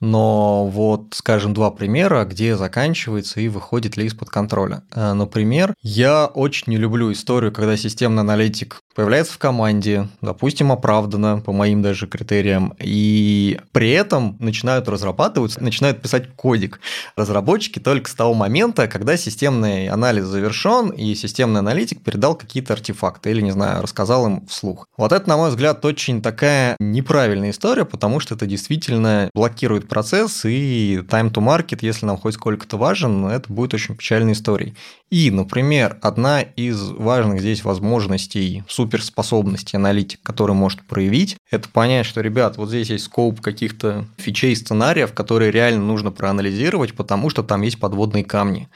Но 0.00 0.66
вот, 0.66 1.08
скажем, 1.12 1.52
два 1.52 1.70
примера, 1.70 2.24
где 2.24 2.56
заканчивается 2.56 3.40
и 3.40 3.48
выходит 3.48 3.96
ли 3.96 4.06
из-под 4.06 4.30
контроля. 4.30 4.82
Э, 4.94 5.12
например, 5.12 5.74
я 5.82 6.26
очень 6.26 6.72
не 6.72 6.76
люблю 6.76 7.12
историю, 7.12 7.52
когда 7.52 7.76
системный 7.76 8.22
аналитик 8.22 8.82
появляется 8.94 9.34
в 9.34 9.38
команде, 9.38 10.08
допустим, 10.20 10.72
оправданно, 10.72 11.40
по 11.40 11.52
моим 11.52 11.82
даже 11.82 12.06
критериям, 12.06 12.74
и 12.78 13.60
при 13.72 13.90
этом 13.90 14.36
начинают 14.40 14.88
разрабатывать, 14.88 15.60
начинают 15.60 16.02
писать 16.02 16.34
кодик. 16.34 16.80
Разработчики 17.16 17.78
только 17.78 18.10
с 18.10 18.14
того 18.14 18.34
момента, 18.34 18.88
когда 18.88 19.16
системный 19.16 19.88
анализ 19.88 20.24
завершен, 20.24 20.90
и 20.90 21.14
системный 21.14 21.60
аналитик 21.60 22.02
передал 22.02 22.34
какие-то 22.34 22.72
артефакты 22.72 23.30
или, 23.30 23.40
не 23.40 23.52
знаю, 23.52 23.82
рассказал 23.82 24.26
им 24.26 24.46
вслух. 24.46 24.86
Вот 24.96 25.12
это, 25.12 25.28
на 25.28 25.36
мой 25.36 25.50
взгляд, 25.50 25.84
очень 25.84 26.20
такая 26.20 26.76
неправильная 26.78 27.50
история, 27.50 27.84
потому 27.84 28.20
что 28.20 28.34
это 28.34 28.46
действительно 28.46 29.30
блокирует 29.34 29.88
процесс, 29.90 30.46
и 30.46 31.02
time 31.08 31.30
to 31.30 31.44
market, 31.44 31.80
если 31.82 32.06
нам 32.06 32.16
хоть 32.16 32.34
сколько-то 32.34 32.78
важен, 32.78 33.26
это 33.26 33.52
будет 33.52 33.74
очень 33.74 33.96
печальной 33.96 34.32
историей. 34.32 34.74
И, 35.10 35.30
например, 35.30 35.98
одна 36.00 36.40
из 36.40 36.80
важных 36.90 37.40
здесь 37.40 37.64
возможностей, 37.64 38.62
суперспособностей 38.68 39.76
аналитик, 39.76 40.20
который 40.22 40.54
может 40.54 40.82
проявить, 40.82 41.36
это 41.50 41.68
понять, 41.68 42.06
что, 42.06 42.20
ребят, 42.22 42.56
вот 42.56 42.68
здесь 42.68 42.88
есть 42.90 43.04
скоп 43.04 43.40
каких-то 43.40 44.06
фичей, 44.16 44.56
сценариев, 44.56 45.12
которые 45.12 45.50
реально 45.50 45.84
нужно 45.84 46.12
проанализировать, 46.12 46.94
потому 46.94 47.28
что 47.28 47.42
там 47.42 47.62
есть 47.62 47.78
подводные 47.78 48.24
камни. 48.24 48.68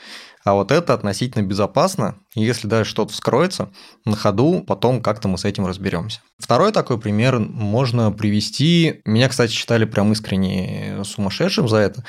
А 0.45 0.53
вот 0.53 0.71
это 0.71 0.93
относительно 0.93 1.43
безопасно, 1.43 2.17
если 2.35 2.69
даже 2.69 2.89
что-то 2.89 3.13
вскроется, 3.13 3.73
на 4.05 4.15
ходу 4.15 4.63
потом 4.67 5.01
как-то 5.01 5.27
мы 5.27 5.39
с 5.39 5.47
этим 5.47 5.67
разберемся. 5.67 6.21
Второй 6.39 6.71
такой 6.71 7.01
пример 7.01 7.39
можно 7.39 8.13
привести. 8.13 9.01
Меня, 9.07 9.29
кстати, 9.31 9.53
считали 9.53 9.87
прям 9.87 10.13
искренне 10.13 11.03
сумасшедшим 11.03 11.67
за 11.67 11.79
это. 11.79 12.05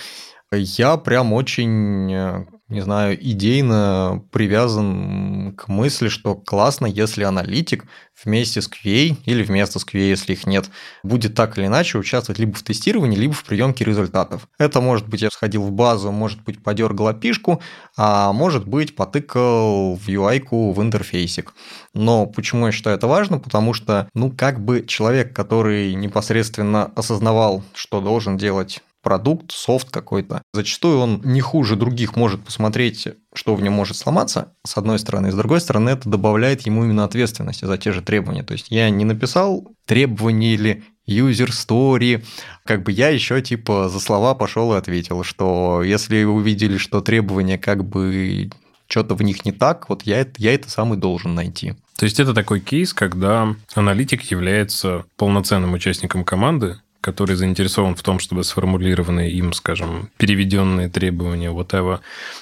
Я 0.51 0.97
прям 0.97 1.31
очень 1.31 2.45
не 2.67 2.81
знаю, 2.81 3.15
идейно 3.23 4.23
привязан 4.31 5.53
к 5.55 5.67
мысли, 5.67 6.07
что 6.07 6.33
классно, 6.33 6.87
если 6.87 7.23
аналитик 7.23 7.85
вместе 8.23 8.59
с 8.59 8.67
QA 8.67 9.15
или 9.25 9.43
вместо 9.43 9.77
с 9.77 9.85
QA, 9.85 10.09
если 10.09 10.33
их 10.33 10.47
нет, 10.47 10.71
будет 11.03 11.35
так 11.35 11.59
или 11.59 11.67
иначе 11.67 11.99
участвовать 11.99 12.39
либо 12.39 12.53
в 12.55 12.63
тестировании, 12.63 13.17
либо 13.17 13.33
в 13.33 13.43
приемке 13.43 13.85
результатов. 13.85 14.47
Это 14.57 14.81
может 14.81 15.07
быть, 15.07 15.21
я 15.21 15.29
сходил 15.29 15.61
в 15.61 15.71
базу, 15.71 16.11
может 16.11 16.41
быть, 16.41 16.63
подергал 16.63 17.07
опишку, 17.07 17.61
а 17.97 18.33
может 18.33 18.67
быть, 18.67 18.95
потыкал 18.95 19.95
в 19.95 20.07
UI-ку 20.07 20.71
в 20.71 20.81
интерфейсик. 20.81 21.53
Но 21.93 22.25
почему 22.25 22.65
я 22.65 22.71
считаю 22.71 22.97
это 22.97 23.05
важно? 23.05 23.37
Потому 23.37 23.73
что, 23.73 24.09
ну, 24.15 24.31
как 24.31 24.59
бы 24.59 24.83
человек, 24.87 25.35
который 25.35 25.93
непосредственно 25.93 26.85
осознавал, 26.95 27.63
что 27.75 28.01
должен 28.01 28.37
делать 28.37 28.81
продукт, 29.05 29.51
софт 29.51 29.91
какой-то. 29.91 30.41
Зачастую 30.51 30.97
он 30.97 31.21
не 31.23 31.39
хуже 31.41 31.75
других 31.75 32.15
может 32.15 32.43
посмотреть, 32.43 33.07
что 33.35 33.53
в 33.53 33.61
нем 33.61 33.73
может 33.73 33.95
сломаться, 33.97 34.53
с 34.65 34.75
одной 34.77 34.97
стороны. 34.97 35.31
с 35.31 35.35
другой 35.35 35.61
стороны, 35.61 35.91
это 35.91 36.09
добавляет 36.09 36.61
ему 36.63 36.83
именно 36.83 37.03
ответственности 37.03 37.65
за 37.65 37.77
те 37.77 37.91
же 37.91 38.01
требования. 38.01 38.41
То 38.41 38.53
есть 38.53 38.71
я 38.71 38.89
не 38.89 39.05
написал 39.05 39.67
требования 39.85 40.55
или 40.55 40.83
user 41.07 41.49
story, 41.49 42.25
как 42.65 42.81
бы 42.81 42.91
я 42.91 43.09
еще 43.09 43.39
типа 43.43 43.89
за 43.89 43.99
слова 43.99 44.33
пошел 44.33 44.73
и 44.73 44.77
ответил, 44.77 45.23
что 45.23 45.83
если 45.83 46.23
вы 46.23 46.31
увидели, 46.31 46.77
что 46.77 47.01
требования 47.01 47.59
как 47.59 47.85
бы 47.85 48.49
что-то 48.87 49.13
в 49.13 49.21
них 49.21 49.45
не 49.45 49.51
так, 49.51 49.87
вот 49.87 50.01
я, 50.01 50.25
я 50.37 50.55
это 50.55 50.67
самый 50.67 50.97
должен 50.97 51.35
найти. 51.35 51.75
То 51.97 52.05
есть 52.05 52.19
это 52.19 52.33
такой 52.33 52.59
кейс, 52.59 52.91
когда 52.91 53.55
аналитик 53.75 54.23
является 54.23 55.05
полноценным 55.15 55.73
участником 55.73 56.25
команды, 56.25 56.81
который 57.05 57.35
заинтересован 57.35 57.95
в 57.95 58.01
том, 58.01 58.17
чтобы 58.17 58.43
сформулированные 58.43 59.29
им, 59.29 59.53
скажем, 59.53 60.09
переведенные 60.17 60.89
требования, 60.89 61.51
whatever, 61.51 61.99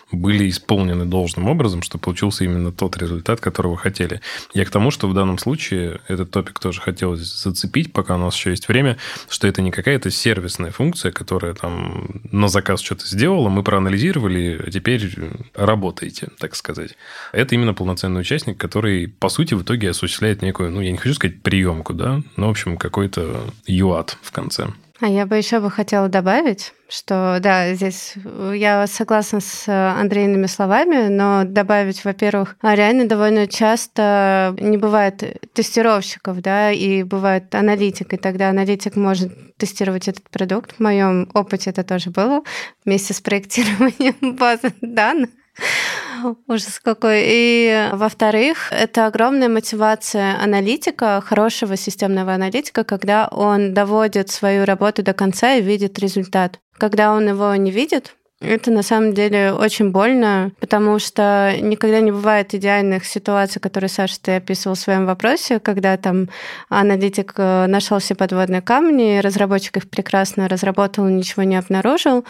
были 0.10 0.50
исполнены 0.50 1.04
должным 1.04 1.50
образом, 1.50 1.82
что 1.82 1.98
получился 1.98 2.46
именно 2.46 2.72
тот 2.72 2.96
результат, 2.96 3.42
которого 3.42 3.76
хотели. 3.76 4.22
Я 4.54 4.64
к 4.64 4.70
тому, 4.70 4.90
что 4.90 5.10
в 5.10 5.14
данном 5.14 5.38
случае 5.38 6.00
этот 6.08 6.32
топик 6.32 6.60
тоже 6.60 6.80
хотелось 6.80 7.20
зацепить, 7.20 7.92
пока 7.92 8.16
у 8.16 8.20
нас 8.20 8.36
еще 8.38 8.52
есть 8.52 8.70
время, 8.70 8.98
что 9.28 9.50
это 9.50 9.62
не 9.62 9.70
какая-то 9.70 10.10
сервисная 10.10 10.72
функция, 10.72 11.12
которая 11.12 11.56
там 11.56 12.22
на 12.32 12.48
заказ 12.48 12.80
что-то 12.80 13.06
сделала, 13.06 13.50
мы 13.50 13.64
проанализировали, 13.64 14.62
а 14.66 14.72
теперь 14.72 15.14
работаете, 15.56 16.30
так 16.40 16.56
сказать. 16.56 16.96
Это 17.34 17.54
именно 17.56 17.74
полноценный 17.74 18.22
участник, 18.22 18.58
который, 18.58 19.10
по 19.10 19.28
сути, 19.28 19.56
в 19.56 19.64
итоге 19.64 19.90
осуществляет 19.90 20.42
некую, 20.42 20.72
ну, 20.72 20.80
я 20.80 20.92
не 20.92 20.98
хочу 20.98 21.16
сказать 21.16 21.42
приемку, 21.42 21.94
да, 21.94 22.22
но, 22.38 22.48
в 22.48 22.52
общем, 22.52 22.78
какой-то 22.78 23.44
юат 23.68 24.18
в 24.22 24.32
конце 24.32 24.53
конце. 24.56 24.74
А 25.00 25.08
я 25.08 25.26
бы 25.26 25.36
еще 25.36 25.60
бы 25.60 25.70
хотела 25.70 26.08
добавить, 26.08 26.72
что 26.88 27.40
да, 27.42 27.74
здесь 27.74 28.14
я 28.54 28.88
согласна 28.88 29.42
с 29.42 29.68
Андрейными 29.68 30.46
словами, 30.46 31.08
но 31.10 31.44
добавить, 31.44 32.06
во-первых, 32.06 32.56
реально 32.62 33.06
довольно 33.06 33.48
часто 33.48 34.56
не 34.60 34.78
бывает 34.78 35.42
тестировщиков, 35.54 36.42
да, 36.42 36.72
и 36.72 37.04
бывает 37.04 37.54
аналитик, 37.54 38.14
и 38.14 38.18
тогда 38.18 38.50
аналитик 38.50 38.96
может 38.96 39.58
тестировать 39.58 40.08
этот 40.08 40.30
продукт. 40.30 40.76
В 40.78 40.80
моем 40.80 41.30
опыте 41.34 41.72
это 41.72 41.84
тоже 41.84 42.10
было 42.10 42.42
вместе 42.86 43.14
с 43.14 43.20
проектированием 43.20 44.16
базы 44.38 44.74
данных. 44.80 45.32
Ужас 46.48 46.80
какой. 46.80 47.24
И, 47.26 47.90
во-вторых, 47.94 48.72
это 48.72 49.08
огромная 49.08 49.50
мотивация 49.50 50.42
аналитика, 50.42 51.22
хорошего 51.26 51.76
системного 51.76 52.34
аналитика, 52.34 52.84
когда 52.84 53.28
он 53.28 53.74
доводит 53.74 54.30
свою 54.30 54.66
работу 54.66 55.04
до 55.04 55.14
конца 55.14 55.56
и 55.56 55.62
видит 55.62 56.00
результат. 56.00 56.60
Когда 56.78 57.14
он 57.14 57.28
его 57.28 57.56
не 57.56 57.72
видит, 57.72 58.16
это 58.44 58.72
на 58.72 58.84
самом 58.84 59.14
деле 59.14 59.54
очень 59.54 59.92
больно, 59.92 60.52
потому 60.60 61.00
что 61.00 61.54
никогда 61.62 62.00
не 62.02 62.12
бывает 62.12 62.54
идеальных 62.54 63.06
ситуаций, 63.06 63.62
которые, 63.62 63.90
Саша, 63.90 64.20
ты 64.22 64.32
описывал 64.36 64.76
в 64.76 64.80
своем 64.80 65.06
вопросе, 65.06 65.60
когда 65.60 65.96
там 65.98 66.30
аналитик 66.70 67.34
э, 67.38 67.68
нашел 67.68 68.00
все 68.00 68.16
подводные 68.16 68.62
камни, 68.62 69.20
разработчик 69.20 69.78
их 69.78 69.90
прекрасно 69.90 70.48
разработал, 70.48 71.06
ничего 71.06 71.44
не 71.44 71.56
обнаружил. 71.56 72.26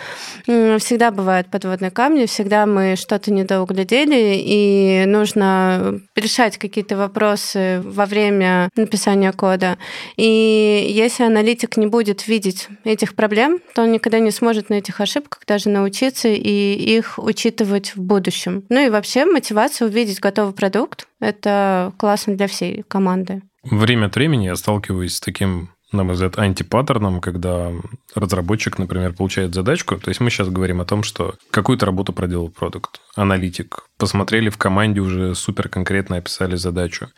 Всегда 0.46 1.12
бывают 1.12 1.48
подводные 1.48 1.92
камни, 1.92 2.26
всегда 2.26 2.66
мы 2.66 2.96
что-то 2.96 3.32
недоуглядели, 3.32 4.36
и 4.38 5.04
нужно 5.08 6.00
решать 6.16 6.58
какие-то 6.58 6.96
вопросы 6.96 7.82
во 7.84 8.06
время 8.06 8.70
написания 8.76 9.32
кода. 9.32 9.78
И 10.18 10.88
если 10.90 11.24
аналитик 11.24 11.78
не 11.78 11.88
будет 11.88 12.28
видеть 12.28 12.68
этих 12.84 13.16
проблем, 13.16 13.60
то 13.74 13.84
он 13.84 13.92
никогда 13.92 14.20
не 14.20 14.32
сможет 14.32 14.70
на 14.70 14.76
этих 14.76 15.02
ошибках 15.02 15.42
даже 15.48 15.70
научиться 15.70 16.03
учиться 16.04 16.28
и 16.28 16.98
их 16.98 17.18
учитывать 17.18 17.96
в 17.96 18.02
будущем. 18.02 18.64
Ну 18.70 18.86
и 18.86 18.90
вообще 18.90 19.26
мотивация 19.26 19.88
увидеть 19.88 20.20
готовый 20.20 20.54
продукт– 20.54 21.08
это 21.20 21.94
классно 21.98 22.36
для 22.36 22.48
всей 22.48 22.84
команды. 22.84 23.42
Время 23.64 24.08
от 24.08 24.16
времени 24.16 24.46
я 24.46 24.56
сталкиваюсь 24.56 25.16
с 25.16 25.22
таким 25.22 25.70
на 25.94 26.04
мой 26.04 26.14
взгляд, 26.14 26.38
антипаттерном, 26.38 27.22
когда 27.22 27.72
разработчик, 28.16 28.78
например, 28.80 29.14
получает 29.14 29.54
задачку. 29.54 29.98
То 29.98 30.10
есть 30.10 30.20
мы 30.20 30.30
сейчас 30.30 30.50
говорим 30.50 30.82
о 30.82 30.86
том, 30.86 31.04
что 31.04 31.36
какую-то 31.52 31.86
работу 31.86 32.14
проделал 32.14 32.50
продукт, 32.50 33.00
аналитик, 33.16 33.84
посмотрели 33.98 34.50
в 34.50 34.58
команде, 34.58 35.00
уже 35.00 35.36
супер 35.36 35.70
конкретно 35.70 36.18
описали 36.18 36.56
задачу. 36.56 37.10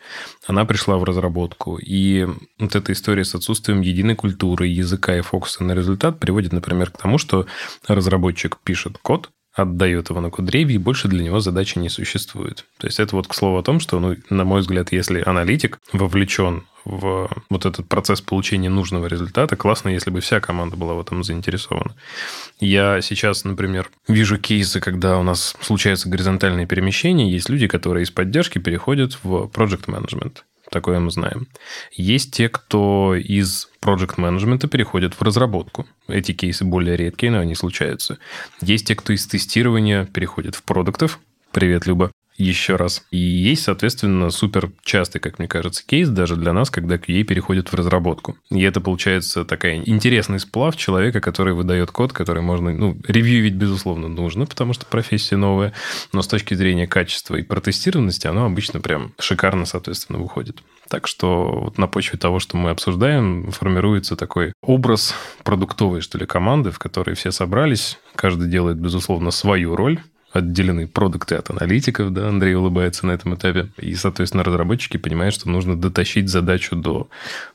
Она 0.46 0.64
пришла 0.64 0.98
в 0.98 1.04
разработку. 1.04 1.78
И 1.78 2.26
вот 2.58 2.76
эта 2.76 2.92
история 2.92 3.24
с 3.24 3.34
отсутствием 3.34 3.80
единой 3.80 4.14
культуры, 4.14 4.66
языка 4.66 5.16
и 5.16 5.22
фокуса 5.22 5.64
на 5.64 5.72
результат 5.72 6.20
приводит, 6.20 6.52
например, 6.52 6.90
к 6.90 6.98
тому, 6.98 7.18
что 7.18 7.46
разработчик 7.88 8.58
пишет 8.62 8.98
код, 8.98 9.30
отдает 9.56 10.10
его 10.10 10.20
на 10.20 10.30
кудреве, 10.30 10.74
и 10.74 10.78
больше 10.78 11.08
для 11.08 11.24
него 11.24 11.40
задачи 11.40 11.78
не 11.78 11.88
существует. 11.88 12.66
То 12.78 12.86
есть 12.86 13.00
это 13.00 13.16
вот 13.16 13.26
к 13.26 13.34
слову 13.34 13.56
о 13.56 13.62
том, 13.62 13.80
что, 13.80 13.98
ну, 13.98 14.16
на 14.28 14.44
мой 14.44 14.60
взгляд, 14.60 14.92
если 14.92 15.22
аналитик 15.24 15.78
вовлечен 15.92 16.64
в 16.86 17.28
вот 17.50 17.66
этот 17.66 17.88
процесс 17.88 18.20
получения 18.20 18.70
нужного 18.70 19.06
результата. 19.06 19.56
Классно, 19.56 19.90
если 19.90 20.10
бы 20.10 20.20
вся 20.20 20.40
команда 20.40 20.76
была 20.76 20.94
в 20.94 21.00
этом 21.00 21.24
заинтересована. 21.24 21.94
Я 22.60 23.00
сейчас, 23.02 23.44
например, 23.44 23.90
вижу 24.08 24.38
кейсы, 24.38 24.80
когда 24.80 25.18
у 25.18 25.22
нас 25.22 25.54
случаются 25.60 26.08
горизонтальные 26.08 26.66
перемещения. 26.66 27.30
Есть 27.30 27.48
люди, 27.48 27.66
которые 27.66 28.04
из 28.04 28.10
поддержки 28.10 28.58
переходят 28.58 29.18
в 29.22 29.50
project 29.52 29.86
management. 29.86 30.38
Такое 30.70 30.98
мы 31.00 31.10
знаем. 31.10 31.48
Есть 31.92 32.32
те, 32.34 32.48
кто 32.48 33.14
из 33.14 33.68
project 33.80 34.14
менеджмента 34.16 34.68
переходят 34.68 35.14
в 35.14 35.22
разработку. 35.22 35.86
Эти 36.08 36.32
кейсы 36.32 36.64
более 36.64 36.96
редкие, 36.96 37.30
но 37.32 37.38
они 37.38 37.54
случаются. 37.54 38.18
Есть 38.60 38.86
те, 38.86 38.94
кто 38.94 39.12
из 39.12 39.26
тестирования 39.26 40.04
переходит 40.06 40.54
в 40.54 40.62
продуктов. 40.62 41.20
Привет, 41.52 41.86
Люба 41.86 42.10
еще 42.38 42.76
раз. 42.76 43.04
И 43.10 43.18
есть, 43.18 43.64
соответственно, 43.64 44.30
супер 44.30 44.70
частый, 44.82 45.20
как 45.20 45.38
мне 45.38 45.48
кажется, 45.48 45.84
кейс 45.86 46.08
даже 46.08 46.36
для 46.36 46.52
нас, 46.52 46.70
когда 46.70 46.96
QA 46.96 47.22
переходит 47.22 47.72
в 47.72 47.74
разработку. 47.74 48.36
И 48.50 48.62
это 48.62 48.80
получается 48.80 49.44
такая 49.44 49.82
интересный 49.84 50.40
сплав 50.40 50.76
человека, 50.76 51.20
который 51.20 51.54
выдает 51.54 51.90
код, 51.90 52.12
который 52.12 52.42
можно, 52.42 52.72
ну, 52.72 52.96
ревьюить, 53.06 53.54
безусловно, 53.54 54.08
нужно, 54.08 54.46
потому 54.46 54.72
что 54.72 54.86
профессия 54.86 55.36
новая, 55.36 55.72
но 56.12 56.22
с 56.22 56.28
точки 56.28 56.54
зрения 56.54 56.86
качества 56.86 57.36
и 57.36 57.42
протестированности 57.42 58.26
оно 58.26 58.44
обычно 58.46 58.80
прям 58.80 59.12
шикарно, 59.18 59.64
соответственно, 59.64 60.18
выходит. 60.18 60.62
Так 60.88 61.06
что 61.06 61.60
вот 61.64 61.78
на 61.78 61.88
почве 61.88 62.18
того, 62.18 62.38
что 62.38 62.56
мы 62.56 62.70
обсуждаем, 62.70 63.50
формируется 63.50 64.16
такой 64.16 64.52
образ 64.62 65.14
продуктовой, 65.42 66.00
что 66.00 66.18
ли, 66.18 66.26
команды, 66.26 66.70
в 66.70 66.78
которой 66.78 67.16
все 67.16 67.32
собрались, 67.32 67.98
каждый 68.14 68.48
делает, 68.48 68.78
безусловно, 68.78 69.30
свою 69.30 69.74
роль, 69.74 70.00
отделены 70.36 70.86
продукты 70.86 71.34
от 71.34 71.50
аналитиков, 71.50 72.12
да, 72.12 72.28
Андрей 72.28 72.54
улыбается 72.54 73.06
на 73.06 73.12
этом 73.12 73.34
этапе. 73.34 73.68
И, 73.78 73.94
соответственно, 73.94 74.44
разработчики 74.44 74.96
понимают, 74.96 75.34
что 75.34 75.48
нужно 75.48 75.76
дотащить 75.76 76.28
задачу 76.28 76.76
до 76.76 77.08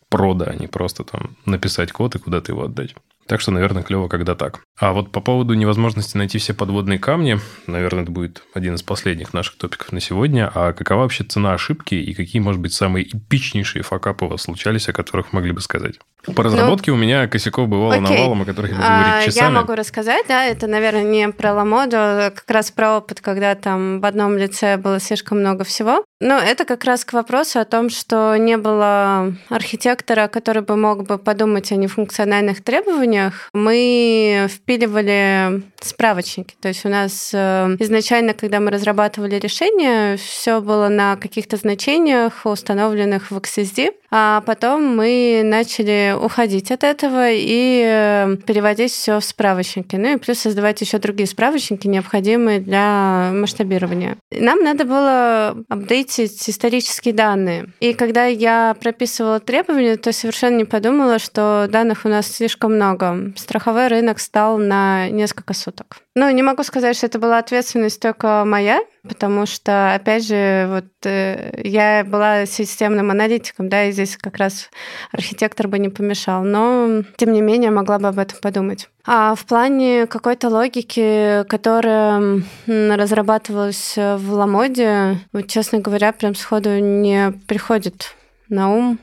прода, 0.09 0.45
а 0.45 0.55
не 0.55 0.67
просто 0.67 1.03
там 1.03 1.35
написать 1.45 1.91
код 1.91 2.15
и 2.15 2.19
куда-то 2.19 2.51
его 2.51 2.65
отдать. 2.65 2.95
Так 3.31 3.39
что, 3.39 3.51
наверное, 3.51 3.81
клево, 3.81 4.09
когда 4.09 4.35
так. 4.35 4.59
А 4.77 4.91
вот 4.91 5.13
по 5.13 5.21
поводу 5.21 5.53
невозможности 5.53 6.17
найти 6.17 6.37
все 6.37 6.53
подводные 6.53 6.99
камни, 6.99 7.39
наверное, 7.65 8.03
это 8.03 8.11
будет 8.11 8.43
один 8.53 8.75
из 8.75 8.83
последних 8.83 9.33
наших 9.33 9.55
топиков 9.55 9.93
на 9.93 10.01
сегодня. 10.01 10.51
А 10.53 10.73
какова 10.73 11.03
вообще 11.03 11.23
цена 11.23 11.53
ошибки 11.53 11.95
и 11.95 12.13
какие, 12.13 12.41
может 12.41 12.59
быть, 12.59 12.73
самые 12.73 13.07
эпичнейшие 13.07 13.83
факапы 13.83 14.25
у 14.25 14.27
вас 14.27 14.41
случались, 14.41 14.89
о 14.89 14.93
которых 14.93 15.31
могли 15.31 15.53
бы 15.53 15.61
сказать? 15.61 15.95
По 16.35 16.43
разработке 16.43 16.91
ну, 16.91 16.97
у 16.97 16.99
меня 16.99 17.27
косяков 17.27 17.69
бывало 17.69 17.95
окей. 17.95 18.17
навалом, 18.17 18.41
о 18.41 18.45
которых 18.45 18.71
я 18.71 18.77
могу 18.77 18.87
а, 18.89 19.03
говорить 19.03 19.25
часами. 19.27 19.53
Я 19.53 19.61
могу 19.61 19.75
рассказать, 19.75 20.25
да, 20.27 20.45
это, 20.45 20.67
наверное, 20.67 21.03
не 21.03 21.29
про 21.29 21.53
Ламоду, 21.53 21.95
а 21.97 22.31
как 22.31 22.49
раз 22.51 22.69
про 22.69 22.97
опыт, 22.97 23.21
когда 23.21 23.55
там 23.55 24.01
в 24.01 24.05
одном 24.05 24.37
лице 24.37 24.75
было 24.75 24.99
слишком 24.99 25.39
много 25.39 25.63
всего. 25.63 26.03
Но 26.19 26.37
это 26.37 26.65
как 26.65 26.83
раз 26.83 27.03
к 27.05 27.13
вопросу 27.13 27.59
о 27.59 27.65
том, 27.65 27.89
что 27.89 28.35
не 28.35 28.57
было 28.57 29.33
архитектора, 29.49 30.27
который 30.27 30.61
бы 30.61 30.75
мог 30.75 31.07
бы 31.07 31.17
подумать 31.17 31.71
о 31.71 31.75
нефункциональных 31.75 32.63
требованиях. 32.63 33.20
Мы 33.53 34.47
впиливали 34.49 35.63
справочники. 35.79 36.55
То 36.61 36.69
есть 36.69 36.85
у 36.85 36.89
нас 36.89 37.31
э, 37.33 37.75
изначально, 37.79 38.33
когда 38.33 38.59
мы 38.59 38.71
разрабатывали 38.71 39.35
решение, 39.35 40.17
все 40.17 40.61
было 40.61 40.87
на 40.87 41.15
каких-то 41.15 41.57
значениях, 41.57 42.45
установленных 42.45 43.31
в 43.31 43.37
XSD, 43.37 43.93
а 44.11 44.41
потом 44.41 44.95
мы 44.95 45.41
начали 45.43 46.13
уходить 46.19 46.71
от 46.71 46.83
этого 46.83 47.31
и 47.31 47.83
э, 47.85 48.37
переводить 48.45 48.91
все 48.91 49.19
в 49.19 49.23
справочники. 49.23 49.95
Ну 49.95 50.15
и 50.15 50.17
плюс 50.17 50.39
создавать 50.39 50.81
еще 50.81 50.97
другие 50.97 51.27
справочники, 51.27 51.87
необходимые 51.87 52.59
для 52.59 53.31
масштабирования. 53.33 54.17
Нам 54.31 54.63
надо 54.63 54.85
было 54.85 55.55
апдейтить 55.69 56.49
исторические 56.49 57.13
данные. 57.13 57.67
И 57.79 57.93
когда 57.93 58.25
я 58.25 58.75
прописывала 58.79 59.39
требования, 59.39 59.95
то 59.95 60.11
совершенно 60.11 60.57
не 60.57 60.65
подумала, 60.65 61.17
что 61.19 61.67
данных 61.69 62.05
у 62.05 62.09
нас 62.09 62.27
слишком 62.27 62.75
много. 62.75 63.00
Страховой 63.35 63.87
рынок 63.87 64.19
стал 64.19 64.57
на 64.57 65.09
несколько 65.09 65.53
суток. 65.53 65.97
Ну, 66.15 66.29
не 66.29 66.43
могу 66.43 66.63
сказать, 66.63 66.95
что 66.97 67.05
это 67.05 67.19
была 67.19 67.37
ответственность 67.37 68.01
только 68.01 68.43
моя, 68.45 68.81
потому 69.07 69.45
что, 69.45 69.93
опять 69.95 70.27
же, 70.27 70.67
вот 70.69 70.85
э, 71.05 71.61
я 71.63 72.03
была 72.03 72.45
системным 72.45 73.11
аналитиком, 73.11 73.69
да, 73.69 73.85
и 73.85 73.91
здесь 73.91 74.17
как 74.17 74.37
раз 74.37 74.69
архитектор 75.11 75.67
бы 75.67 75.79
не 75.79 75.89
помешал, 75.89 76.43
но, 76.43 77.03
тем 77.17 77.31
не 77.31 77.41
менее, 77.41 77.71
могла 77.71 77.97
бы 77.97 78.09
об 78.09 78.19
этом 78.19 78.39
подумать. 78.41 78.89
А 79.05 79.35
в 79.35 79.45
плане 79.45 80.05
какой-то 80.05 80.49
логики, 80.49 81.43
которая 81.47 82.43
разрабатывалась 82.67 83.93
в 83.95 84.33
Ламоде, 84.33 85.17
вот, 85.33 85.47
честно 85.47 85.79
говоря, 85.79 86.11
прям 86.11 86.35
сходу 86.35 86.77
не 86.79 87.31
приходит 87.47 88.15
на 88.49 88.71
ум 88.71 88.99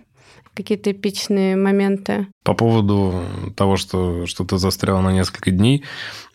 какие-то 0.59 0.91
эпичные 0.91 1.57
моменты. 1.57 2.27
По 2.43 2.53
поводу 2.53 3.23
того, 3.57 3.77
что 3.77 4.27
что-то 4.27 4.59
застряло 4.59 5.01
на 5.01 5.13
несколько 5.13 5.51
дней, 5.51 5.85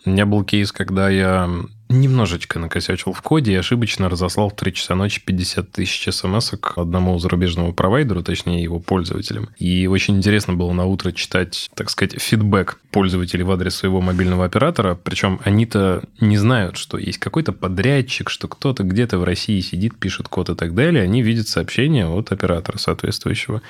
у 0.05 0.09
меня 0.09 0.25
был 0.25 0.43
кейс, 0.43 0.71
когда 0.71 1.09
я 1.09 1.49
немножечко 1.93 2.59
накосячил 2.59 3.13
в 3.13 3.21
коде 3.21 3.53
и 3.53 3.55
ошибочно 3.55 4.09
разослал 4.09 4.49
в 4.49 4.55
3 4.55 4.73
часа 4.73 4.95
ночи 4.95 5.21
50 5.23 5.71
тысяч 5.71 6.13
смс 6.13 6.51
к 6.59 6.77
одному 6.77 7.17
зарубежному 7.19 7.73
провайдеру, 7.73 8.23
точнее 8.23 8.63
его 8.63 8.79
пользователям. 8.79 9.49
И 9.57 9.87
очень 9.87 10.17
интересно 10.17 10.53
было 10.53 10.73
на 10.73 10.85
утро 10.85 11.11
читать, 11.11 11.69
так 11.75 11.89
сказать, 11.89 12.19
фидбэк 12.19 12.79
пользователей 12.91 13.43
в 13.43 13.51
адрес 13.51 13.75
своего 13.75 14.01
мобильного 14.01 14.45
оператора. 14.45 14.95
Причем 15.01 15.39
они-то 15.43 16.03
не 16.19 16.37
знают, 16.37 16.77
что 16.77 16.97
есть 16.97 17.19
какой-то 17.19 17.53
подрядчик, 17.53 18.29
что 18.29 18.47
кто-то 18.47 18.83
где-то 18.83 19.17
в 19.19 19.23
России 19.23 19.59
сидит, 19.61 19.97
пишет 19.97 20.27
код 20.27 20.49
и 20.49 20.55
так 20.55 20.73
далее. 20.73 21.03
Они 21.03 21.21
видят 21.21 21.47
сообщение 21.47 22.07
от 22.07 22.31
оператора 22.31 22.77
соответствующего. 22.77 23.61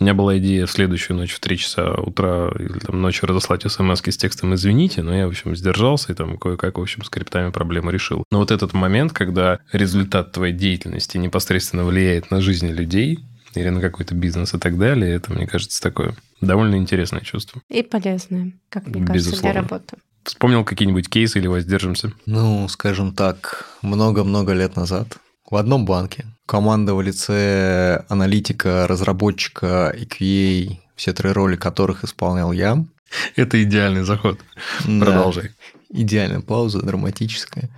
У 0.00 0.04
меня 0.04 0.14
была 0.14 0.38
идея 0.38 0.66
в 0.66 0.70
следующую 0.70 1.16
ночь 1.16 1.32
в 1.32 1.40
3 1.40 1.58
часа 1.58 1.94
утра 1.94 2.50
или 2.58 2.78
там 2.78 3.00
ночью 3.00 3.28
разослать 3.28 3.70
смс 3.70 4.00
с 4.06 4.16
текстом 4.16 4.54
«Извините», 4.54 5.02
но 5.02 5.14
я, 5.14 5.26
в 5.26 5.30
общем, 5.30 5.52
сдержался 5.76 6.12
и 6.12 6.14
там 6.14 6.38
кое-как, 6.38 6.78
в 6.78 6.80
общем, 6.80 7.04
скриптами 7.04 7.50
проблему 7.50 7.90
решил. 7.90 8.24
Но 8.30 8.38
вот 8.38 8.50
этот 8.50 8.72
момент, 8.72 9.12
когда 9.12 9.58
результат 9.72 10.32
твоей 10.32 10.54
деятельности 10.54 11.18
непосредственно 11.18 11.84
влияет 11.84 12.30
на 12.30 12.40
жизни 12.40 12.72
людей, 12.72 13.18
или 13.54 13.70
на 13.70 13.80
какой-то 13.80 14.14
бизнес 14.14 14.52
и 14.52 14.58
так 14.58 14.76
далее, 14.76 15.14
это, 15.14 15.32
мне 15.32 15.46
кажется, 15.46 15.80
такое 15.80 16.14
довольно 16.42 16.76
интересное 16.76 17.22
чувство. 17.22 17.62
И 17.70 17.82
полезное, 17.82 18.52
как 18.68 18.86
мне 18.86 19.06
кажется, 19.06 19.30
Безусловно. 19.30 19.52
для 19.52 19.60
работы. 19.62 19.96
Вспомнил 20.24 20.64
какие-нибудь 20.64 21.08
кейсы 21.08 21.38
или 21.38 21.46
воздержимся? 21.46 22.12
Ну, 22.26 22.68
скажем 22.68 23.14
так, 23.14 23.66
много-много 23.80 24.52
лет 24.52 24.76
назад 24.76 25.18
в 25.50 25.56
одном 25.56 25.86
банке 25.86 26.26
команда 26.46 26.94
в 26.94 27.00
лице 27.00 28.04
аналитика, 28.08 28.86
разработчика 28.86 29.88
и 29.96 30.04
QA, 30.04 30.78
все 30.94 31.12
три 31.14 31.30
роли 31.30 31.56
которых 31.56 32.04
исполнял 32.04 32.52
я. 32.52 32.84
Это 33.36 33.62
идеальный 33.62 34.02
заход. 34.02 34.40
Да. 34.84 35.04
Продолжай 35.04 35.52
идеальная 35.90 36.40
пауза, 36.40 36.80
драматическая. 36.80 37.70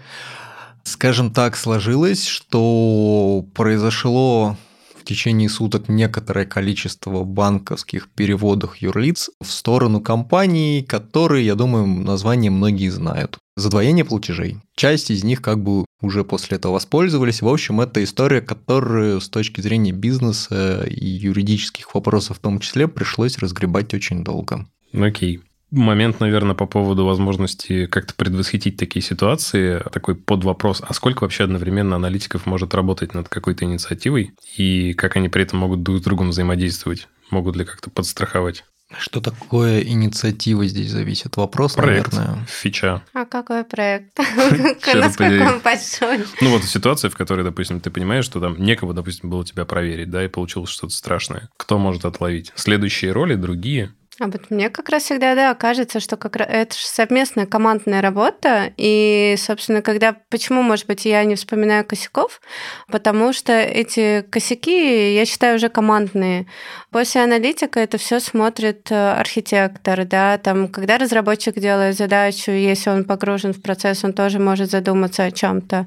Скажем 0.85 1.33
так, 1.33 1.57
сложилось, 1.57 2.27
что 2.27 3.45
произошло 3.55 4.57
в 4.99 5.05
течение 5.05 5.49
суток 5.49 5.89
некоторое 5.89 6.47
количество 6.47 7.25
банковских 7.25 8.09
переводов 8.09 8.77
юрлиц 8.77 9.31
в 9.41 9.51
сторону 9.51 10.01
компаний, 10.01 10.85
которые, 10.87 11.45
я 11.45 11.55
думаю, 11.55 11.87
название 11.87 12.51
многие 12.51 12.89
знают. 12.89 13.39
Задвоение 13.57 14.05
платежей. 14.05 14.59
Часть 14.77 15.11
из 15.11 15.25
них 15.25 15.43
как 15.43 15.63
бы 15.63 15.85
уже 16.01 16.25
после 16.25 16.57
этого 16.57 16.75
воспользовались. 16.75 17.43
В 17.43 17.49
общем, 17.49 17.81
это 17.81 18.03
история, 18.03 18.41
которую 18.41 19.21
с 19.21 19.29
точки 19.29 19.61
зрения 19.61 19.93
бизнеса 19.93 20.85
и 20.85 21.07
юридических 21.07 21.95
вопросов 21.95 22.39
в 22.39 22.41
том 22.41 22.61
числе 22.61 22.87
пришлось 22.89 23.39
разгребать 23.39 23.93
очень 23.95 24.25
долго. 24.25 24.67
Окей 24.93 25.41
момент, 25.71 26.21
наверное, 26.21 26.55
по 26.55 26.67
поводу 26.67 27.05
возможности 27.05 27.87
как-то 27.87 28.15
предвосхитить 28.15 28.77
такие 28.77 29.03
ситуации, 29.03 29.83
такой 29.93 30.15
под 30.15 30.45
вопрос, 30.45 30.83
а 30.87 30.95
сколько 30.95 31.23
вообще 31.23 31.45
одновременно 31.45 31.97
аналитиков 31.97 32.47
может 32.47 32.75
работать 32.75 33.15
над 33.15 33.29
какой-то 33.29 33.65
инициативой, 33.65 34.33
и 34.57 34.95
как 34.95 35.17
они 35.17 35.29
при 35.29 35.43
этом 35.43 35.59
могут 35.61 35.83
друг 35.83 35.99
с 35.99 36.03
другом 36.03 36.31
взаимодействовать? 36.31 37.09
Могут 37.31 37.57
ли 37.57 37.65
как-то 37.65 37.91
подстраховать? 37.91 38.65
Что 38.97 39.21
такое 39.21 39.83
инициатива 39.83 40.67
здесь 40.67 40.91
зависит? 40.91 41.37
Вопрос, 41.37 41.75
Проект, 41.75 42.15
наверное. 42.15 42.47
фича. 42.47 43.03
А 43.13 43.27
какой 43.27 43.63
проект? 43.63 44.19
Насколько 44.95 45.43
он 45.43 45.61
большой? 45.61 46.25
Ну 46.41 46.51
вот 46.53 46.65
ситуация, 46.65 47.11
в 47.11 47.17
которой, 47.17 47.45
допустим, 47.45 47.81
ты 47.81 47.91
понимаешь, 47.91 48.25
что 48.25 48.41
там 48.41 48.57
некого, 48.57 48.95
допустим, 48.95 49.29
было 49.29 49.45
тебя 49.45 49.67
проверить, 49.67 50.09
да, 50.09 50.25
и 50.25 50.29
получилось 50.29 50.71
что-то 50.71 50.95
страшное. 50.95 51.51
Кто 51.59 51.77
может 51.77 52.07
отловить? 52.07 52.51
Следующие 52.55 53.13
роли 53.13 53.35
другие. 53.35 53.93
А 54.21 54.27
вот 54.27 54.51
мне 54.51 54.69
как 54.69 54.89
раз 54.89 55.05
всегда, 55.05 55.37
да, 55.37 55.55
кажется, 55.55 56.01
что 56.01 56.17
как 56.17 56.35
раз 56.35 56.49
это 56.51 56.77
же 56.77 56.85
совместная 56.87 57.47
командная 57.47 58.03
работа, 58.03 58.73
и, 58.77 59.37
собственно, 59.39 59.81
когда, 59.81 60.17
почему, 60.29 60.63
может 60.63 60.87
быть, 60.87 61.05
я 61.05 61.23
не 61.23 61.37
вспоминаю 61.37 61.85
косяков, 61.85 62.41
потому 62.89 63.33
что 63.33 63.53
эти 63.53 64.23
косяки, 64.23 65.15
я 65.15 65.25
считаю, 65.25 65.55
уже 65.55 65.69
командные. 65.69 66.47
После 66.91 67.23
аналитика 67.23 67.79
это 67.79 67.97
все 67.97 68.19
смотрит 68.19 68.91
э, 68.91 69.13
архитектор, 69.13 70.05
да, 70.05 70.37
там, 70.39 70.67
когда 70.67 70.99
разработчик 70.99 71.55
делает 71.55 71.97
задачу, 71.97 72.51
если 72.51 72.91
он 72.91 73.05
погружен 73.05 73.53
в 73.53 73.63
процесс, 73.63 74.03
он 74.03 74.15
тоже 74.15 74.41
может 74.41 74.71
задуматься 74.71 75.25
о 75.25 75.31
чем-то. 75.31 75.87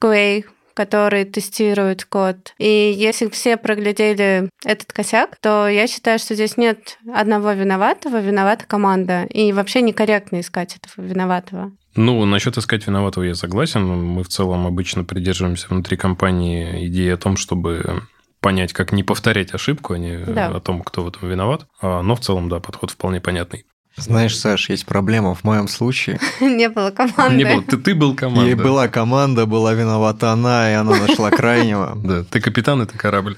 QA 0.00 0.44
который 0.76 1.24
тестирует 1.24 2.04
код. 2.04 2.36
И 2.58 2.94
если 2.96 3.28
все 3.28 3.56
проглядели 3.56 4.48
этот 4.64 4.92
косяк, 4.92 5.36
то 5.40 5.66
я 5.68 5.86
считаю, 5.86 6.18
что 6.18 6.34
здесь 6.34 6.56
нет 6.56 6.98
одного 7.12 7.52
виноватого, 7.52 8.20
виновата 8.20 8.66
команда. 8.66 9.24
И 9.24 9.52
вообще 9.52 9.80
некорректно 9.80 10.40
искать 10.40 10.76
этого 10.76 11.04
виноватого. 11.04 11.72
Ну, 11.96 12.24
насчет 12.26 12.58
искать 12.58 12.86
виноватого 12.86 13.24
я 13.24 13.34
согласен. 13.34 13.84
Мы 13.86 14.22
в 14.22 14.28
целом 14.28 14.66
обычно 14.66 15.02
придерживаемся 15.02 15.66
внутри 15.70 15.96
компании 15.96 16.86
идеи 16.88 17.08
о 17.10 17.16
том, 17.16 17.36
чтобы 17.38 18.02
понять, 18.40 18.74
как 18.74 18.92
не 18.92 19.02
повторять 19.02 19.54
ошибку, 19.54 19.94
а 19.94 19.98
не 19.98 20.18
Да. 20.18 20.48
о 20.48 20.60
том, 20.60 20.82
кто 20.82 21.02
в 21.02 21.08
этом 21.08 21.28
виноват. 21.28 21.66
А, 21.80 22.02
Но 22.02 22.14
в 22.14 22.20
целом, 22.20 22.48
да, 22.50 22.60
подход 22.60 22.90
вполне 22.90 23.20
понятный. 23.20 23.64
Знаешь, 23.96 24.36
Саш, 24.36 24.68
есть 24.68 24.84
проблема 24.84 25.34
в 25.34 25.42
моем 25.44 25.68
случае. 25.68 26.20
Не 26.40 26.68
было 26.68 26.90
команды. 26.90 27.36
Не 27.36 27.44
было, 27.44 27.62
ты, 27.62 27.78
ты 27.78 27.94
был 27.94 28.14
командой. 28.14 28.48
Ей 28.48 28.54
была 28.54 28.88
команда, 28.88 29.46
была 29.46 29.72
виновата 29.72 30.32
она, 30.32 30.70
и 30.70 30.74
она 30.74 30.96
нашла 30.96 31.30
крайнего. 31.30 31.98
Да, 32.06 32.22
ты 32.24 32.40
капитан, 32.40 32.82
это 32.82 32.96
корабль. 32.96 33.36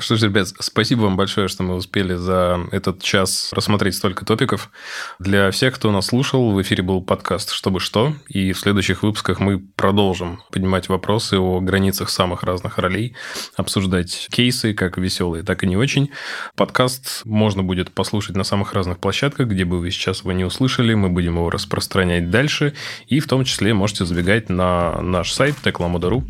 Что 0.00 0.16
ж, 0.16 0.22
ребят, 0.22 0.48
спасибо 0.58 1.02
вам 1.02 1.16
большое, 1.16 1.48
что 1.48 1.62
мы 1.62 1.74
успели 1.74 2.14
за 2.14 2.60
этот 2.72 3.02
час 3.02 3.50
рассмотреть 3.52 3.94
столько 3.94 4.24
топиков. 4.24 4.70
Для 5.18 5.50
всех, 5.50 5.74
кто 5.74 5.92
нас 5.92 6.06
слушал, 6.06 6.52
в 6.52 6.62
эфире 6.62 6.82
был 6.82 7.02
подкаст 7.02 7.50
«Чтобы 7.50 7.80
что», 7.80 8.14
и 8.28 8.52
в 8.52 8.58
следующих 8.58 9.02
выпусках 9.02 9.40
мы 9.40 9.58
продолжим 9.58 10.42
поднимать 10.50 10.88
вопросы 10.88 11.38
о 11.38 11.60
границах 11.60 12.08
самых 12.08 12.44
разных 12.44 12.78
ролей, 12.78 13.14
обсуждать 13.56 14.28
кейсы, 14.30 14.72
как 14.72 14.96
веселые, 14.96 15.44
так 15.44 15.64
и 15.64 15.66
не 15.66 15.76
очень. 15.76 16.10
Подкаст 16.56 17.22
можно 17.26 17.62
будет 17.62 17.92
послушать 17.92 18.36
на 18.36 18.44
самых 18.44 18.72
разных 18.72 19.00
площадках, 19.00 19.48
где 19.48 19.66
бы 19.66 19.80
вы 19.80 19.90
сейчас 19.90 20.20
его 20.20 20.32
не 20.32 20.44
услышали, 20.44 20.94
мы 20.94 21.10
будем 21.10 21.34
его 21.34 21.50
распространять 21.50 22.30
дальше, 22.30 22.72
и 23.06 23.20
в 23.20 23.28
том 23.28 23.44
числе 23.44 23.74
можете 23.74 24.06
забегать 24.06 24.48
на 24.48 25.02
наш 25.02 25.32
сайт 25.32 25.56
techlamoda.ru, 25.62 26.24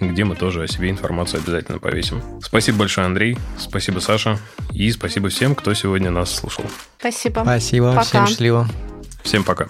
где 0.00 0.24
мы 0.24 0.34
тоже 0.34 0.64
о 0.64 0.66
себе 0.66 0.90
информацию 0.90 1.40
обязательно 1.40 1.78
повесим. 1.78 2.20
Спасибо 2.42 2.78
большое, 2.78 3.11
Андрей, 3.12 3.36
спасибо, 3.58 3.98
Саша, 3.98 4.38
и 4.72 4.90
спасибо 4.90 5.28
всем, 5.28 5.54
кто 5.54 5.74
сегодня 5.74 6.10
нас 6.10 6.34
слушал. 6.34 6.64
Спасибо. 6.98 7.42
Спасибо, 7.42 7.90
Пока. 7.90 8.02
всем 8.04 8.26
счастливо. 8.26 8.68
Всем 9.22 9.44
пока. 9.44 9.68